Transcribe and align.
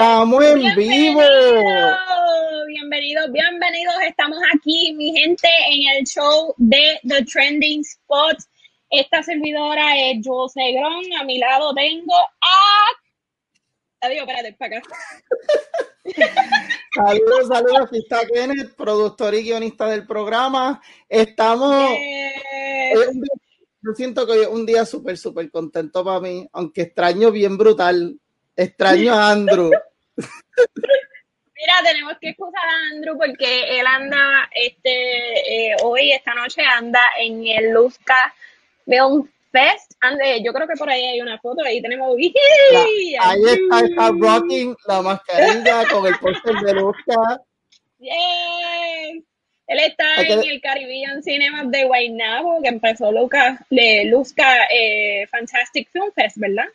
Estamos 0.00 0.42
en 0.42 0.76
vivo. 0.76 1.20
Bienvenidos, 2.68 3.30
bienvenidos. 3.32 3.94
Estamos 4.08 4.38
aquí, 4.54 4.94
mi 4.94 5.12
gente, 5.12 5.46
en 5.70 5.94
el 5.94 6.06
show 6.06 6.54
de 6.56 6.98
The 7.06 7.22
Trending 7.26 7.82
Spot. 7.82 8.38
Esta 8.88 9.22
servidora 9.22 9.98
es 9.98 10.26
José 10.26 10.72
Grón. 10.72 11.02
A 11.20 11.24
mi 11.24 11.36
lado 11.38 11.74
tengo 11.74 12.14
a. 12.14 12.86
Adiós, 14.00 14.20
espérate, 14.26 14.54
para 14.54 14.78
acá. 14.78 14.88
saludos, 16.94 17.48
saludos. 17.48 17.80
Aquí 17.82 17.98
está 17.98 18.26
Kenneth, 18.26 18.74
productor 18.76 19.34
y 19.34 19.42
guionista 19.42 19.86
del 19.86 20.06
programa. 20.06 20.80
Estamos. 21.10 21.90
yo 23.82 23.92
siento 23.94 24.24
que 24.24 24.32
hoy 24.32 24.40
es 24.40 24.48
un 24.48 24.64
día 24.64 24.86
súper, 24.86 25.18
súper 25.18 25.50
contento 25.50 26.02
para 26.02 26.20
mí, 26.20 26.48
aunque 26.54 26.80
extraño 26.80 27.30
bien 27.30 27.58
brutal 27.58 28.18
Extraño 28.60 29.14
a 29.14 29.30
Andrew. 29.30 29.70
Mira, 31.60 31.74
tenemos 31.84 32.14
que 32.18 32.30
excusar 32.30 32.64
a 32.64 32.94
Andrew 32.94 33.18
porque 33.18 33.78
él 33.78 33.86
anda, 33.86 34.48
este, 34.54 35.72
eh, 35.72 35.76
hoy, 35.82 36.12
esta 36.12 36.34
noche 36.34 36.62
anda 36.62 37.02
en 37.18 37.46
el 37.46 37.72
Luzca 37.72 38.34
Film 38.86 39.30
Fest. 39.52 39.92
Ande, 40.00 40.42
yo 40.42 40.54
creo 40.54 40.66
que 40.66 40.76
por 40.76 40.88
ahí 40.88 41.04
hay 41.04 41.20
una 41.20 41.38
foto, 41.38 41.62
ahí 41.62 41.82
tenemos. 41.82 42.16
ahí 42.16 43.42
está, 43.44 43.80
está 43.80 44.10
rocking 44.18 44.74
la 44.86 45.02
mascarilla 45.02 45.84
con 45.90 46.06
el 46.06 46.18
póster 46.18 46.54
de 46.54 46.74
Luzca. 46.74 47.42
Él 49.70 49.78
está 49.78 50.22
en 50.22 50.40
el 50.48 50.60
Caribbean 50.60 51.22
Cinema 51.22 51.62
de 51.64 51.84
Guaynabo, 51.84 52.60
que 52.60 52.68
empezó 52.68 53.12
Luca, 53.12 53.64
de 53.70 54.04
Luzca 54.06 54.66
eh, 54.68 55.28
Fantastic 55.28 55.90
Film 55.92 56.10
Fest, 56.12 56.38
¿verdad? 56.38 56.66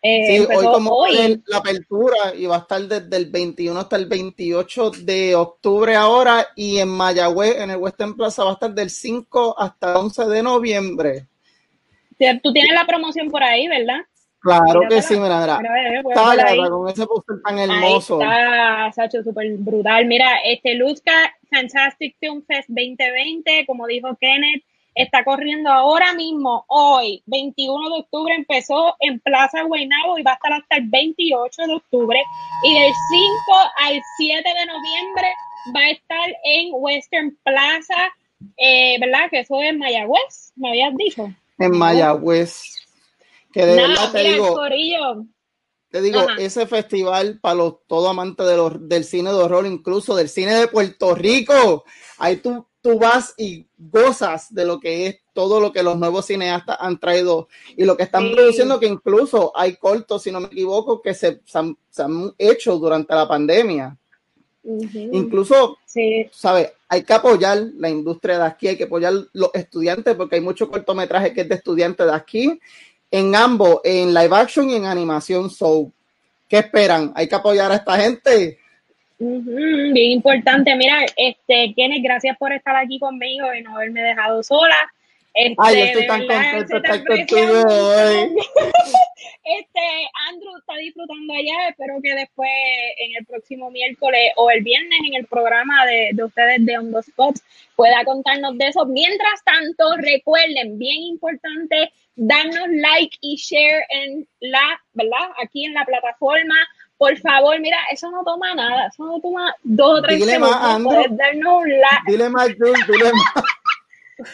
Eh, 0.00 0.38
sí, 0.38 0.46
hoy 0.54 0.64
como 0.64 1.04
la 1.46 1.56
apertura 1.56 2.32
y 2.36 2.46
va 2.46 2.56
a 2.56 2.58
estar 2.60 2.80
desde 2.82 3.16
el 3.16 3.30
21 3.30 3.80
hasta 3.80 3.96
el 3.96 4.06
28 4.06 4.92
de 5.02 5.34
octubre 5.34 5.96
ahora 5.96 6.46
y 6.54 6.78
en 6.78 6.88
Mayagüez, 6.88 7.56
en 7.56 7.70
el 7.70 7.78
Western 7.78 8.16
Plaza, 8.16 8.44
va 8.44 8.50
a 8.50 8.52
estar 8.54 8.72
del 8.72 8.90
5 8.90 9.56
hasta 9.58 9.90
el 9.90 9.96
11 9.96 10.26
de 10.26 10.42
noviembre. 10.42 11.26
Tú 12.42 12.52
tienes 12.52 12.72
la 12.74 12.84
promoción 12.86 13.28
por 13.30 13.42
ahí, 13.42 13.66
¿verdad? 13.66 13.98
Claro 14.40 14.82
que 14.88 15.02
sí, 15.02 15.18
mira, 15.18 15.40
mira. 15.40 15.60
Está, 16.08 16.68
con 16.68 16.88
ese 16.88 17.06
póster 17.06 17.36
tan 17.44 17.58
hermoso. 17.58 18.20
Ahí 18.22 18.28
está, 18.28 18.92
Sacho, 18.92 19.22
súper 19.22 19.52
brutal. 19.58 20.06
Mira, 20.06 20.36
este 20.44 20.74
Luzca 20.74 21.36
Fantastic 21.50 22.16
Film 22.20 22.44
Fest 22.46 22.68
2020, 22.68 23.66
como 23.66 23.86
dijo 23.86 24.16
Kenneth, 24.20 24.62
está 24.98 25.24
corriendo 25.24 25.70
ahora 25.70 26.12
mismo, 26.12 26.64
hoy, 26.68 27.22
21 27.26 27.88
de 27.88 28.00
octubre, 28.00 28.34
empezó 28.34 28.96
en 28.98 29.20
Plaza 29.20 29.62
Guaynabo 29.62 30.18
y 30.18 30.22
va 30.22 30.32
a 30.32 30.34
estar 30.34 30.52
hasta 30.52 30.76
el 30.76 30.88
28 30.88 31.62
de 31.62 31.74
octubre. 31.74 32.22
Y 32.64 32.74
del 32.74 32.92
5 32.92 33.32
al 33.76 34.02
7 34.18 34.42
de 34.42 34.66
noviembre 34.66 35.28
va 35.74 35.80
a 35.80 35.90
estar 35.90 36.28
en 36.44 36.70
Western 36.72 37.38
Plaza, 37.44 37.94
eh, 38.56 38.98
¿verdad? 39.00 39.30
Que 39.30 39.40
eso 39.40 39.62
es 39.62 39.76
Mayagüez, 39.76 40.52
me 40.56 40.70
habías 40.70 40.96
dicho. 40.96 41.32
En 41.58 41.78
Mayagüez. 41.78 42.62
Que 43.52 43.66
de 43.66 43.76
verdad 43.76 44.12
te 44.12 44.32
digo. 44.32 45.26
Te 45.90 46.02
digo, 46.02 46.20
ese 46.38 46.66
festival 46.66 47.38
para 47.40 47.54
los 47.54 47.86
todo 47.86 48.10
amantes 48.10 48.46
de 48.46 48.56
los, 48.58 48.88
del 48.88 49.04
cine 49.04 49.30
de 49.30 49.36
horror, 49.36 49.66
incluso 49.66 50.14
del 50.14 50.28
cine 50.28 50.52
de 50.52 50.68
Puerto 50.68 51.14
Rico, 51.14 51.84
ahí 52.18 52.36
tú 52.36 52.67
tú 52.80 52.98
vas 52.98 53.34
y 53.36 53.66
gozas 53.76 54.52
de 54.54 54.64
lo 54.64 54.78
que 54.78 55.06
es 55.06 55.16
todo 55.32 55.60
lo 55.60 55.72
que 55.72 55.82
los 55.82 55.96
nuevos 55.96 56.26
cineastas 56.26 56.76
han 56.80 56.98
traído 56.98 57.48
y 57.76 57.84
lo 57.84 57.96
que 57.96 58.02
están 58.04 58.32
produciendo, 58.32 58.80
que 58.80 58.86
incluso 58.86 59.52
hay 59.54 59.76
cortos, 59.76 60.22
si 60.22 60.32
no 60.32 60.40
me 60.40 60.46
equivoco, 60.46 61.00
que 61.00 61.14
se, 61.14 61.40
han, 61.54 61.76
hecho 62.38 62.76
durante 62.78 63.14
la 63.14 63.28
pandemia. 63.28 63.96
Incluso, 64.64 65.78
¿sabes? 66.32 66.72
Hay 66.88 67.02
que 67.02 67.12
apoyar 67.12 67.58
la 67.76 67.88
industria 67.88 68.38
de 68.38 68.44
aquí, 68.44 68.68
hay 68.68 68.76
que 68.76 68.84
apoyar 68.84 69.14
los 69.32 69.50
estudiantes, 69.54 70.14
porque 70.14 70.36
hay 70.36 70.40
mucho 70.40 70.68
cortometraje 70.68 71.32
que 71.32 71.42
es 71.42 71.48
de 71.48 71.54
estudiantes 71.54 72.06
de 72.06 72.12
aquí, 72.12 72.60
en 73.10 73.34
ambos, 73.34 73.80
en 73.84 74.12
live 74.12 74.36
action 74.36 74.68
y 74.70 74.74
en 74.74 74.84
animación. 74.84 75.50
So, 75.50 75.92
¿qué 76.48 76.58
esperan? 76.58 77.12
Hay 77.14 77.28
que 77.28 77.34
apoyar 77.34 77.70
a 77.70 77.76
esta 77.76 77.96
gente 77.96 78.58
bien 79.18 80.12
importante. 80.12 80.74
Mira, 80.76 81.04
este, 81.16 81.74
Kenneth, 81.74 82.02
gracias 82.02 82.36
por 82.38 82.52
estar 82.52 82.76
aquí 82.76 82.98
conmigo 82.98 83.52
y 83.54 83.62
no 83.62 83.76
haberme 83.76 84.02
dejado 84.02 84.42
sola. 84.42 84.76
Este, 85.34 85.56
Ay, 85.58 85.80
estoy 85.82 86.06
tan 86.06 86.26
contento 86.26 86.72
de 86.72 86.76
estar 86.78 87.04
contigo 87.04 87.62
hoy. 87.68 88.36
este, 89.44 89.80
Andrew 90.28 90.56
está 90.58 90.74
disfrutando 90.76 91.32
allá. 91.34 91.68
Espero 91.68 91.94
que 92.02 92.14
después, 92.14 92.50
en 92.98 93.16
el 93.18 93.26
próximo 93.26 93.70
miércoles 93.70 94.32
o 94.36 94.50
el 94.50 94.62
viernes, 94.62 94.98
en 95.06 95.14
el 95.14 95.26
programa 95.26 95.86
de, 95.86 96.10
de 96.12 96.24
ustedes 96.24 96.64
de 96.64 96.78
On 96.78 96.92
The 96.92 97.00
Spot, 97.00 97.36
pueda 97.76 98.04
contarnos 98.04 98.58
de 98.58 98.68
eso. 98.68 98.84
Mientras 98.86 99.44
tanto, 99.44 99.96
recuerden, 99.98 100.78
bien 100.78 101.02
importante, 101.02 101.92
darnos 102.16 102.68
like 102.68 103.16
y 103.20 103.36
share 103.36 103.84
en 103.90 104.26
la, 104.40 104.80
¿verdad? 104.92 105.30
Aquí 105.40 105.64
en 105.64 105.74
la 105.74 105.84
plataforma 105.84 106.56
por 106.98 107.16
favor, 107.18 107.58
mira, 107.60 107.78
eso 107.92 108.10
no 108.10 108.24
toma 108.24 108.54
nada, 108.56 108.88
eso 108.88 109.06
no 109.06 109.20
toma 109.20 109.54
dos 109.62 110.00
o 110.00 110.02
tres 110.02 110.18
dile 110.18 110.32
segundos. 110.32 110.60
Más, 110.60 110.74
Andrew, 110.74 111.02
Dile 112.06 112.28
más, 112.28 112.48
Jules, 112.58 112.86
dile 112.88 113.12
más. 113.12 113.44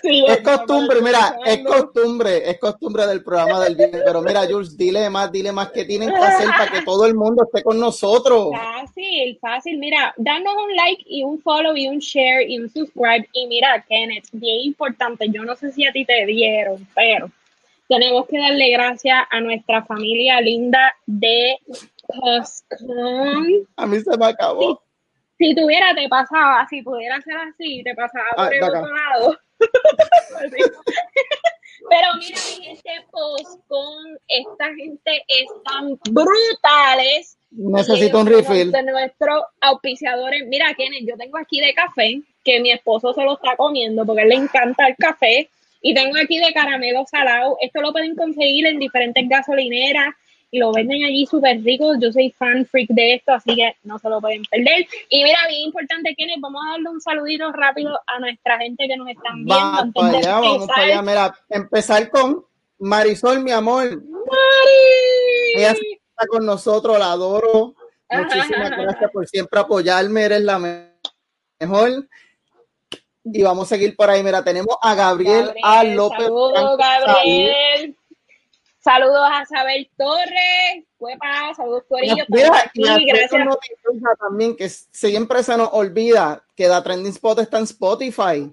es 0.03 0.41
costumbre, 0.41 1.03
mira, 1.03 1.37
es 1.45 1.63
costumbre, 1.63 2.51
es 2.51 2.59
costumbre 2.59 3.07
del 3.07 3.23
programa 3.23 3.63
del 3.65 3.77
día, 3.77 3.91
pero 4.03 4.23
mira, 4.23 4.47
Jules, 4.49 4.79
dile 4.79 5.11
más, 5.11 5.31
dile 5.31 5.53
más 5.53 5.73
que 5.73 5.85
tienen 5.85 6.09
que 6.09 6.17
hacer 6.17 6.49
para 6.57 6.73
que 6.73 6.81
todo 6.83 7.05
el 7.05 7.15
mundo 7.15 7.45
esté 7.45 7.63
con 7.63 7.79
nosotros. 7.79 8.49
Fácil, 8.53 9.39
fácil, 9.39 9.77
mira, 9.77 10.15
danos 10.17 10.55
un 10.57 10.75
like 10.75 11.05
y 11.07 11.23
un 11.23 11.39
follow 11.43 11.77
y 11.77 11.87
un 11.87 11.99
share 11.99 12.49
y 12.49 12.59
un 12.59 12.71
subscribe 12.71 13.29
y 13.35 13.47
mira, 13.47 13.85
Kenneth, 13.87 14.29
bien 14.33 14.61
importante, 14.63 15.27
yo 15.29 15.45
no 15.45 15.55
sé 15.55 15.71
si 15.71 15.87
a 15.87 15.93
ti 15.93 16.07
te 16.07 16.25
dieron, 16.25 16.89
pero 16.95 17.31
tenemos 17.89 18.27
que 18.27 18.39
darle 18.39 18.71
gracias 18.71 19.19
a 19.31 19.41
nuestra 19.43 19.85
familia 19.85 20.41
linda 20.41 20.97
de 21.05 21.59
a 23.77 23.87
mí 23.87 24.01
se 24.01 24.17
me 24.17 24.27
acabó. 24.27 24.83
Si, 25.39 25.55
tuviera, 25.55 25.95
te 25.95 26.09
pasaba. 26.09 26.67
Si 26.69 26.83
pudiera 26.83 27.21
ser 27.21 27.37
así, 27.37 27.83
te 27.83 27.95
pasaba 27.95 28.25
ah, 28.37 28.45
por 28.45 28.55
el 28.55 28.63
otro 28.63 28.95
lado. 28.95 29.39
Pero 31.91 32.09
mira, 32.19 32.39
mi 32.59 32.65
gente, 32.65 32.91
Postcon, 33.11 34.19
esta 34.29 34.67
gente 34.75 35.25
están 35.29 35.99
brutales. 36.11 37.37
Necesito 37.51 38.21
un 38.21 38.27
refill. 38.27 38.73
De 38.73 38.83
nuestros 38.83 39.45
auspiciadores. 39.61 40.47
Mira, 40.47 40.73
Kenneth, 40.75 41.07
yo 41.07 41.17
tengo 41.17 41.39
aquí 41.39 41.61
de 41.61 41.75
café, 41.75 42.23
que 42.43 42.61
mi 42.61 42.71
esposo 42.71 43.13
se 43.13 43.23
lo 43.23 43.35
está 43.35 43.57
comiendo 43.57 44.07
porque 44.07 44.25
le 44.25 44.37
encanta 44.37 44.87
el 44.87 44.97
café. 44.97 45.51
Y 45.83 45.95
tengo 45.95 46.17
aquí 46.17 46.39
de 46.39 46.55
caramelo 46.55 47.05
salado. 47.07 47.59
Esto 47.61 47.83
lo 47.83 47.93
pueden 47.93 48.17
conseguir 48.17 48.67
en 48.67 48.79
diferentes 48.79 49.29
gasolineras 49.29 50.15
lo 50.59 50.73
venden 50.73 51.05
allí 51.05 51.27
súper 51.27 51.63
rico. 51.63 51.95
Yo 52.01 52.13
soy 52.13 52.31
fan 52.31 52.67
freak 52.67 52.89
de 52.91 53.15
esto, 53.15 53.33
así 53.33 53.55
que 53.55 53.77
no 53.83 53.99
se 53.99 54.09
lo 54.09 54.21
pueden 54.21 54.43
perder. 54.45 54.87
Y 55.09 55.25
mira, 55.25 55.39
bien 55.49 55.63
importante, 55.63 56.15
Kenneth, 56.17 56.41
vamos 56.41 56.63
a 56.67 56.73
darle 56.73 56.89
un 56.91 57.01
saludito 57.01 57.53
rápido 57.53 57.99
a 58.07 58.21
nuestra 58.21 58.59
gente 58.59 58.87
que 58.87 58.97
nos 58.97 59.09
están 59.09 59.45
viendo. 59.45 59.55
Vamos 59.55 59.95
para 59.95 60.19
allá, 60.19 60.41
vamos 60.41 60.67
para 60.69 60.83
allá. 60.83 61.03
Mira, 61.03 61.35
empezar 61.49 62.11
con 62.11 62.45
Marisol, 62.79 63.41
mi 63.41 63.51
amor. 63.51 63.85
Mari. 63.97 65.55
Ella 65.57 65.73
está 65.73 66.27
con 66.29 66.45
nosotros, 66.47 66.99
la 66.99 67.13
adoro. 67.13 67.75
Muchísimas 68.11 68.71
gracias 68.71 69.11
por 69.11 69.27
siempre 69.27 69.61
apoyarme, 69.61 70.23
eres 70.23 70.43
la 70.43 70.59
mejor. 71.61 72.09
Y 73.25 73.43
vamos 73.43 73.65
a 73.65 73.75
seguir 73.75 73.97
por 73.97 74.11
ahí. 74.11 74.23
Mira, 74.23 74.45
tenemos 74.45 74.77
a 74.83 74.95
Gabriel, 74.95 75.55
A. 75.63 75.83
López. 75.83 76.25
Saludos, 76.25 76.79
Gabriel. 76.79 77.97
Saludos 78.85 79.23
a 79.33 79.43
Isabel 79.43 79.89
Torres, 79.97 80.85
Cuepa, 80.99 81.55
saludos 81.57 81.85
Corillo. 81.89 82.23
Mira, 82.29 82.71
y 82.75 83.07
gracias. 83.07 83.49
también 84.21 84.55
que 84.55 84.69
siempre 84.69 85.43
se 85.43 85.57
nos 85.57 85.71
olvida 85.73 86.45
que 86.55 86.69
la 86.69 86.83
Trending 86.83 87.13
Spot 87.13 87.39
está 87.39 87.57
en 87.57 87.65
Spotify. 87.65 88.53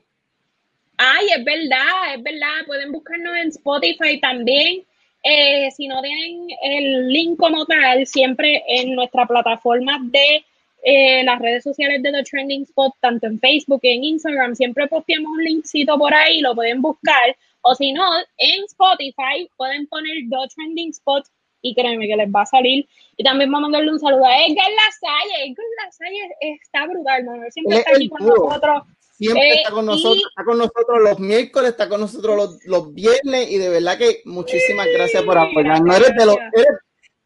Ay, 0.95 1.27
es 1.37 1.43
verdad, 1.43 2.15
es 2.15 2.23
verdad. 2.23 2.65
Pueden 2.65 2.93
buscarnos 2.93 3.35
en 3.35 3.49
Spotify 3.49 4.21
también. 4.21 4.85
Eh, 5.21 5.69
si 5.75 5.89
no 5.89 6.01
tienen 6.01 6.47
el 6.63 7.09
link 7.09 7.37
como 7.37 7.65
tal, 7.65 8.07
siempre 8.07 8.63
en 8.69 8.95
nuestra 8.95 9.25
plataforma 9.25 9.99
de 10.01 10.45
eh, 10.83 11.25
las 11.25 11.39
redes 11.39 11.65
sociales 11.65 12.01
de 12.01 12.09
The 12.09 12.23
Trending 12.23 12.63
Spot, 12.63 12.93
tanto 13.01 13.27
en 13.27 13.37
Facebook 13.37 13.81
y 13.83 13.89
en 13.89 14.03
Instagram, 14.05 14.55
siempre 14.55 14.87
posteamos 14.87 15.29
un 15.29 15.43
linkcito 15.43 15.97
por 15.97 16.13
ahí, 16.13 16.39
lo 16.39 16.55
pueden 16.55 16.81
buscar 16.81 17.35
o 17.61 17.75
si 17.75 17.93
no, 17.93 18.03
en 18.37 18.63
Spotify 18.65 19.49
pueden 19.57 19.87
poner 19.87 20.17
The 20.29 20.55
Trending 20.55 20.89
Spot 20.91 21.23
y 21.61 21.75
créeme 21.75 22.07
que 22.07 22.15
les 22.15 22.29
va 22.29 22.41
a 22.41 22.45
salir. 22.45 22.87
Y 23.17 23.23
también 23.23 23.51
vamos 23.51 23.69
a 23.69 23.77
darle 23.77 23.91
un 23.91 23.99
saludo 23.99 24.25
a 24.25 24.37
Edgar 24.45 24.69
Lasalle. 24.71 25.45
Edgar 25.45 25.65
Lasalle 25.83 26.35
está 26.63 26.87
brutal, 26.87 27.23
Manuel. 27.23 27.51
Siempre 27.51 27.77
está 27.77 27.91
aquí 27.91 28.09
con 28.09 28.25
nosotros. 28.25 28.83
Siempre 29.11 29.49
eh, 29.49 29.53
está 29.57 29.71
con 29.71 29.85
nosotros, 29.85 30.23
está 30.29 30.43
con 30.43 30.57
nosotros 30.57 30.99
los 31.03 31.19
miércoles, 31.19 31.69
está 31.69 31.87
con 31.87 32.01
nosotros 32.01 32.35
los, 32.35 32.65
los, 32.65 32.93
viernes 32.95 33.51
y 33.51 33.59
de 33.59 33.69
verdad 33.69 33.99
que 33.99 34.23
muchísimas 34.25 34.87
gracias 34.87 35.21
por 35.21 35.37
apoyarnos. 35.37 35.95
Eres 35.95 36.15
de 36.17 36.25
los, 36.25 36.37
eres 36.53 36.77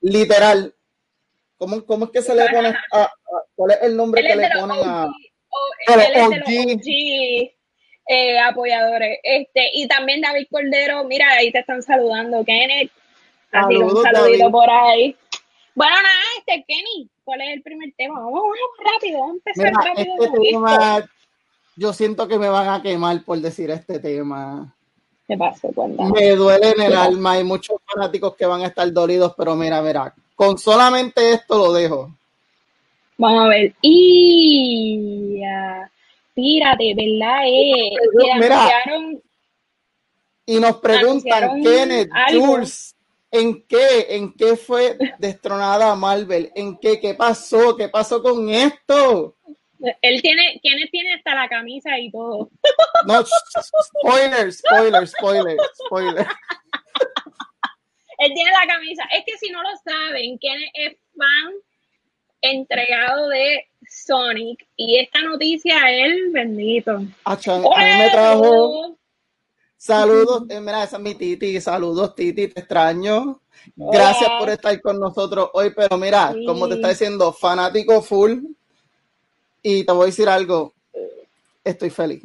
literal, 0.02 0.76
¿Cómo, 1.58 1.86
¿Cómo, 1.86 2.06
es 2.06 2.12
que 2.12 2.22
se 2.22 2.36
le 2.36 2.50
pone 2.50 2.74
a, 2.92 3.10
cuál 3.56 3.72
es 3.72 3.78
el 3.84 3.96
nombre 3.96 4.22
que 4.22 4.36
le 4.36 4.50
ponen 4.60 4.78
a, 4.84 5.08
eh, 8.08 8.40
apoyadores. 8.40 9.20
Este, 9.24 9.70
y 9.74 9.88
también 9.88 10.22
David 10.22 10.48
Cordero, 10.50 11.04
mira, 11.06 11.28
ahí 11.34 11.52
te 11.52 11.60
están 11.60 11.82
saludando, 11.82 12.44
Kenneth. 12.46 12.92
Así 13.52 13.76
un 13.76 14.02
saludito 14.02 14.52
por 14.52 14.70
ahí. 14.70 15.16
Bueno, 15.74 15.94
nada, 15.96 16.14
este 16.40 16.66
Kenny, 16.68 17.10
¿cuál 17.24 17.42
es 17.42 17.54
el 17.54 17.62
primer 17.62 17.94
tema? 17.98 18.20
Vamos, 18.20 18.34
vamos 18.34 18.94
rápido, 18.94 19.20
vamos 19.20 19.36
a 19.36 19.50
empezar 19.50 19.74
rápido. 19.74 20.16
Este 20.20 20.52
tema, 20.52 21.10
yo 21.76 21.94
siento 21.94 22.28
que 22.28 22.40
me 22.40 22.50
van 22.50 22.70
a 22.70 22.82
quemar 22.82 23.24
por 23.24 23.38
decir 23.40 23.70
este 23.72 24.00
tema. 24.00 24.74
Me 25.28 26.30
duele 26.32 26.72
en 26.72 26.82
el 26.82 26.96
alma, 26.96 27.34
hay 27.34 27.44
muchos 27.44 27.78
fanáticos 27.86 28.36
que 28.36 28.46
van 28.46 28.62
a 28.62 28.68
estar 28.68 28.92
dolidos, 28.94 29.34
pero 29.36 29.56
mira, 29.56 29.82
mira, 29.82 30.14
con 30.36 30.58
solamente 30.58 31.34
esto 31.34 31.58
lo 31.58 31.74
dejo. 31.74 32.12
Vamos 33.18 33.46
a 33.46 33.48
ver. 33.50 33.74
Y 33.82 35.42
tírate, 36.36 36.94
¿verdad? 36.94 37.44
Eh, 37.46 37.92
mira, 38.40 38.84
y 40.46 40.60
nos 40.60 40.78
preguntan, 40.78 41.64
Kenneth, 41.64 42.10
Jules, 42.32 42.96
¿en 43.32 43.64
qué, 43.64 44.06
¿en 44.10 44.32
qué 44.34 44.56
fue 44.56 44.96
destronada 45.18 45.96
Marvel? 45.96 46.52
¿En 46.54 46.78
qué? 46.78 47.00
¿Qué 47.00 47.16
pasó? 47.16 47.76
¿Qué 47.76 47.90
pasó 47.90 48.22
con 48.22 48.48
esto? 48.50 49.36
Él 50.02 50.22
tiene, 50.22 50.60
Kenneth 50.62 50.92
tiene 50.92 51.14
hasta 51.16 51.36
la 51.36 51.50
camisa 51.50 51.98
y 51.98 52.12
todo. 52.12 52.50
No, 53.08 53.24
spoiler, 53.26 54.52
spoiler, 54.52 55.08
spoiler, 55.08 55.58
spoiler. 55.86 56.28
Él 58.18 58.34
tiene 58.34 58.52
la 58.52 58.68
camisa. 58.68 59.04
Es 59.14 59.24
que 59.26 59.38
si 59.38 59.52
no 59.52 59.62
lo 59.62 59.70
saben, 59.84 60.38
Kenneth 60.40 60.72
es 60.74 60.98
fan 61.18 61.54
entregado 62.42 63.30
de 63.30 63.68
Sonic 63.90 64.68
y 64.76 65.00
esta 65.00 65.22
noticia 65.22 65.76
él 65.90 66.32
bendito. 66.32 67.02
a 67.24 67.36
mí 67.36 68.00
me 68.00 68.10
trajo 68.12 68.98
saludos, 69.86 70.44
eh, 70.50 70.60
mira, 70.60 70.84
esa 70.84 70.98
es 70.98 71.04
mi 71.04 71.14
Titi, 71.14 71.62
saludos 71.62 72.16
Titi, 72.16 72.48
te 72.48 72.60
extraño. 72.60 73.42
Gracias 73.76 74.30
por 74.40 74.50
estar 74.50 74.82
con 74.82 75.00
nosotros 75.00 75.50
hoy, 75.54 75.72
pero 75.76 75.98
mira, 75.98 76.34
como 76.46 76.68
te 76.68 76.76
está 76.76 76.90
diciendo, 76.90 77.32
fanático 77.32 78.02
full. 78.02 78.40
Y 79.62 79.84
te 79.84 79.92
voy 79.92 80.04
a 80.04 80.06
decir 80.08 80.30
algo, 80.30 80.74
estoy 81.64 81.90
feliz. 81.90 82.24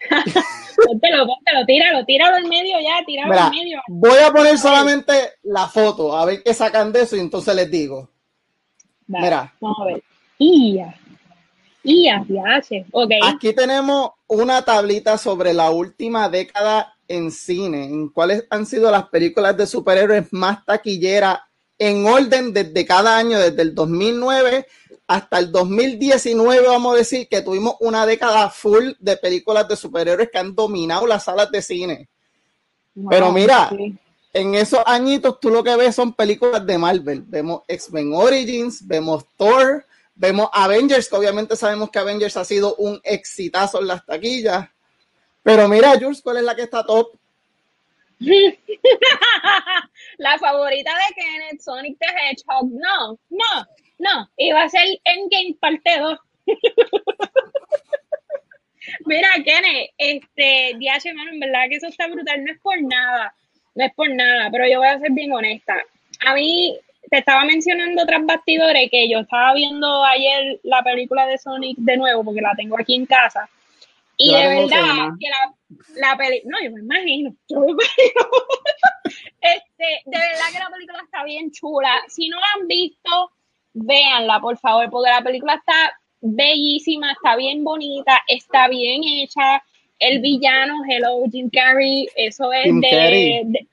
póntelo, 0.86 1.26
póntelo, 1.26 1.66
tíralo, 1.66 2.04
tíralo 2.04 2.36
en 2.38 2.48
medio 2.48 2.80
ya, 2.80 3.04
tíralo 3.04 3.34
en 3.34 3.50
medio. 3.50 3.82
Voy 3.88 4.18
a 4.18 4.32
poner 4.32 4.58
solamente 4.58 5.12
la 5.42 5.68
foto, 5.68 6.16
a 6.16 6.24
ver 6.24 6.42
qué 6.42 6.54
sacan 6.54 6.92
de 6.92 7.02
eso 7.02 7.16
y 7.16 7.20
entonces 7.20 7.54
les 7.54 7.70
digo. 7.70 8.08
Mira. 9.06 9.52
Vamos 9.60 9.78
a 9.80 9.84
ver. 9.86 10.02
IA. 10.40 10.98
IA, 11.84 12.26
okay. 12.90 13.20
Aquí 13.22 13.52
tenemos 13.52 14.10
una 14.26 14.62
tablita 14.64 15.16
sobre 15.16 15.54
la 15.54 15.70
última 15.70 16.28
década 16.28 16.96
en 17.06 17.30
cine, 17.30 17.84
en 17.84 18.08
cuáles 18.08 18.46
han 18.50 18.66
sido 18.66 18.90
las 18.90 19.08
películas 19.08 19.56
de 19.56 19.66
superhéroes 19.66 20.32
más 20.32 20.64
taquilleras 20.64 21.40
en 21.78 22.06
orden 22.06 22.52
desde 22.52 22.84
cada 22.84 23.16
año, 23.16 23.38
desde 23.38 23.62
el 23.62 23.74
2009 23.74 24.66
hasta 25.10 25.40
el 25.40 25.50
2019, 25.50 26.68
vamos 26.68 26.94
a 26.94 26.98
decir 26.98 27.26
que 27.28 27.42
tuvimos 27.42 27.74
una 27.80 28.06
década 28.06 28.48
full 28.48 28.92
de 29.00 29.16
películas 29.16 29.66
de 29.66 29.74
superhéroes 29.74 30.30
que 30.30 30.38
han 30.38 30.54
dominado 30.54 31.04
las 31.04 31.24
salas 31.24 31.50
de 31.50 31.60
cine. 31.60 32.08
Pero 33.08 33.32
mira, 33.32 33.70
en 34.32 34.54
esos 34.54 34.80
añitos 34.86 35.40
tú 35.40 35.50
lo 35.50 35.64
que 35.64 35.74
ves 35.74 35.96
son 35.96 36.12
películas 36.12 36.64
de 36.64 36.78
Marvel. 36.78 37.24
Vemos 37.26 37.62
X-Men 37.66 38.12
Origins, 38.14 38.86
vemos 38.86 39.24
Thor, 39.36 39.84
vemos 40.20 40.50
Avengers, 40.52 41.08
que 41.08 41.16
obviamente 41.16 41.56
sabemos 41.56 41.90
que 41.90 41.98
Avengers 41.98 42.36
ha 42.36 42.44
sido 42.44 42.76
un 42.76 43.00
exitazo 43.02 43.80
en 43.80 43.86
las 43.88 44.04
taquillas. 44.04 44.68
Pero 45.42 45.66
mira, 45.68 45.98
Jules, 45.98 46.20
¿cuál 46.22 46.36
es 46.36 46.42
la 46.44 46.54
que 46.54 46.62
está 46.62 46.84
top? 46.84 47.16
la 50.18 50.38
favorita 50.38 50.90
de 50.94 51.14
Kenneth, 51.14 51.62
Sonic 51.62 51.98
the 51.98 52.06
Hedgehog. 52.06 52.70
No, 52.70 53.18
no, 53.30 53.66
no. 53.98 54.28
Iba 54.36 54.64
a 54.64 54.68
ser 54.68 54.86
Endgame 55.04 55.56
parte 55.58 55.98
2. 55.98 56.18
Mira, 59.06 59.28
Kenneth, 59.44 59.90
este, 59.96 60.74
DH, 60.74 61.14
mano, 61.14 61.30
en 61.32 61.40
verdad 61.40 61.68
que 61.70 61.76
eso 61.76 61.86
está 61.86 62.08
brutal, 62.08 62.44
no 62.44 62.52
es 62.52 62.58
por 62.60 62.82
nada 62.82 63.34
no 63.74 63.84
es 63.84 63.94
por 63.94 64.10
nada, 64.10 64.48
pero 64.50 64.66
yo 64.68 64.78
voy 64.78 64.88
a 64.88 64.98
ser 64.98 65.12
bien 65.12 65.32
honesta. 65.32 65.76
A 66.20 66.34
mí, 66.34 66.76
te 67.10 67.18
estaba 67.18 67.44
mencionando 67.44 68.06
tras 68.06 68.24
bastidores 68.24 68.88
que 68.90 69.10
yo 69.10 69.18
estaba 69.18 69.52
viendo 69.54 70.04
ayer 70.04 70.60
la 70.62 70.82
película 70.82 71.26
de 71.26 71.38
Sonic 71.38 71.76
de 71.78 71.96
nuevo, 71.96 72.24
porque 72.24 72.40
la 72.40 72.54
tengo 72.56 72.78
aquí 72.78 72.94
en 72.94 73.04
casa. 73.04 73.48
Y 74.16 74.32
de 74.32 74.48
verdad 74.48 75.08
que 75.18 75.28
la, 75.28 76.08
la 76.08 76.16
película, 76.16 76.58
no, 76.58 76.64
yo 76.64 76.70
me 76.72 76.80
imagino, 76.80 77.34
yo 77.48 77.60
me 77.60 77.72
imagino. 77.72 78.20
este, 79.40 80.02
de 80.04 80.18
verdad 80.18 80.52
que 80.52 80.58
la 80.58 80.70
película 80.70 81.00
está 81.02 81.24
bien 81.24 81.50
chula. 81.50 82.00
Si 82.06 82.28
no 82.28 82.38
la 82.38 82.46
han 82.56 82.68
visto, 82.68 83.32
véanla, 83.72 84.38
por 84.40 84.56
favor, 84.58 84.88
porque 84.90 85.10
la 85.10 85.22
película 85.22 85.54
está 85.54 85.98
bellísima, 86.20 87.12
está 87.12 87.34
bien 87.36 87.64
bonita, 87.64 88.22
está 88.28 88.68
bien 88.68 89.02
hecha 89.04 89.62
el 89.98 90.20
villano, 90.20 90.82
hello 90.88 91.24
Jim 91.30 91.50
Carrey, 91.50 92.08
eso 92.14 92.52
es 92.52 92.72
de, 92.80 93.42
de, 93.44 93.66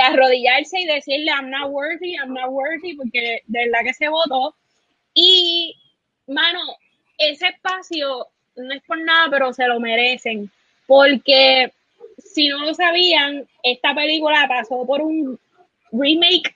arrodillarse 0.00 0.80
y 0.80 0.86
decirle 0.86 1.30
I'm 1.30 1.50
not 1.50 1.70
worthy, 1.70 2.14
I'm 2.14 2.32
not 2.32 2.50
worthy, 2.50 2.94
porque 2.94 3.42
de 3.46 3.64
verdad 3.66 3.80
que 3.84 3.94
se 3.94 4.08
votó. 4.08 4.54
Y, 5.14 5.76
mano, 6.26 6.60
ese 7.18 7.48
espacio 7.48 8.28
no 8.56 8.74
es 8.74 8.82
por 8.82 8.98
nada, 9.00 9.28
pero 9.30 9.52
se 9.52 9.66
lo 9.66 9.80
merecen, 9.80 10.50
porque 10.86 11.72
si 12.18 12.48
no 12.48 12.64
lo 12.64 12.74
sabían, 12.74 13.46
esta 13.62 13.94
película 13.94 14.46
pasó 14.48 14.86
por 14.86 15.02
un 15.02 15.38
remake 15.92 16.54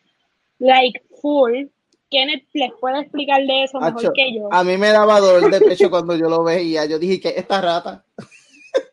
like 0.59 1.01
full. 1.21 1.67
Kenneth 2.11 2.45
les 2.53 2.73
puede 2.81 3.01
explicar 3.01 3.43
de 3.43 3.65
eso 3.65 3.81
mejor 3.81 4.13
que 4.13 4.35
yo. 4.35 4.49
A 4.53 4.63
mí 4.63 4.77
me 4.77 4.89
daba 4.89 5.19
dolor 5.19 5.51
de 5.51 5.61
pecho 5.61 5.91
cuando 5.91 6.17
yo 6.17 6.29
lo 6.29 6.45
veía. 6.45 6.85
Yo 6.87 6.99
dije 6.99 7.21
que 7.21 7.29
esta 7.37 7.61
rata. 7.61 8.05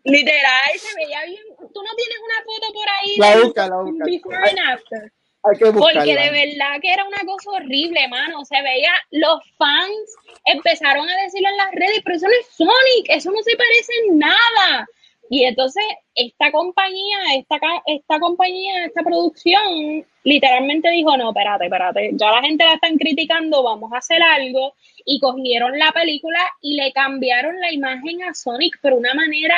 Literal, 0.04 0.62
se 0.78 0.96
veía 0.96 1.24
bien. 1.26 1.44
Tú 1.74 1.82
no 1.82 1.96
tienes 1.96 2.18
una 2.24 2.44
foto 2.46 2.74
por 2.74 2.88
ahí. 2.90 3.18
La 3.18 3.44
busca, 3.44 3.68
la 3.68 3.82
busca. 3.82 4.06
Before 4.06 4.38
and 4.38 4.60
after. 4.60 5.12
Hay 5.46 5.58
que 5.58 5.66
Porque 5.74 6.16
de 6.16 6.30
verdad 6.32 6.80
que 6.82 6.94
era 6.94 7.06
una 7.06 7.22
cosa 7.26 7.52
horrible, 7.52 8.08
mano. 8.08 8.46
Se 8.46 8.62
veía, 8.62 8.94
los 9.12 9.42
fans 9.58 10.16
empezaron 10.46 11.10
a 11.10 11.24
decirlo 11.24 11.50
en 11.50 11.58
las 11.58 11.72
redes, 11.74 12.02
pero 12.04 12.16
eso 12.16 12.28
no 12.28 12.34
es 12.34 12.48
Sonic, 12.56 13.10
eso 13.10 13.32
no 13.32 13.42
se 13.44 13.56
parece 13.58 13.92
en 14.08 14.20
nada. 14.20 14.88
Y 15.30 15.44
entonces 15.44 15.84
esta 16.16 16.52
compañía, 16.52 17.18
esta, 17.36 17.60
esta 17.88 18.20
compañía, 18.20 18.86
esta 18.86 19.04
producción, 19.04 20.06
literalmente 20.24 20.90
dijo, 20.92 21.18
no, 21.18 21.30
espérate, 21.30 21.66
espérate, 21.66 22.12
ya 22.14 22.32
la 22.32 22.42
gente 22.42 22.64
la 22.64 22.76
están 22.76 22.98
criticando, 22.98 23.64
vamos 23.64 23.92
a 23.92 23.98
hacer 23.98 24.22
algo. 24.22 24.76
Y 25.06 25.20
cogieron 25.20 25.78
la 25.78 25.92
película 25.92 26.40
y 26.62 26.76
le 26.76 26.94
cambiaron 26.94 27.60
la 27.60 27.74
imagen 27.74 28.24
a 28.24 28.34
Sonic, 28.34 28.78
pero 28.82 28.96
una 28.96 29.14
manera 29.14 29.58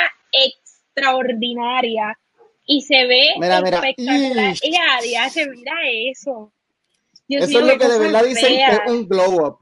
extraordinaria. 0.96 2.18
Y 2.68 2.82
se 2.82 3.06
ve 3.06 3.34
mira, 3.38 3.60
espectacular. 3.60 4.56
Mira, 4.64 5.30
mira 5.54 5.76
eso. 6.10 6.52
eso 7.28 7.60
es 7.60 7.66
lo 7.66 7.78
que 7.78 7.88
de 7.88 8.00
verdad 8.00 8.24
dicen 8.24 8.56
que 8.56 8.64
es 8.64 8.92
un 8.92 9.08
glow 9.08 9.46
up. 9.46 9.58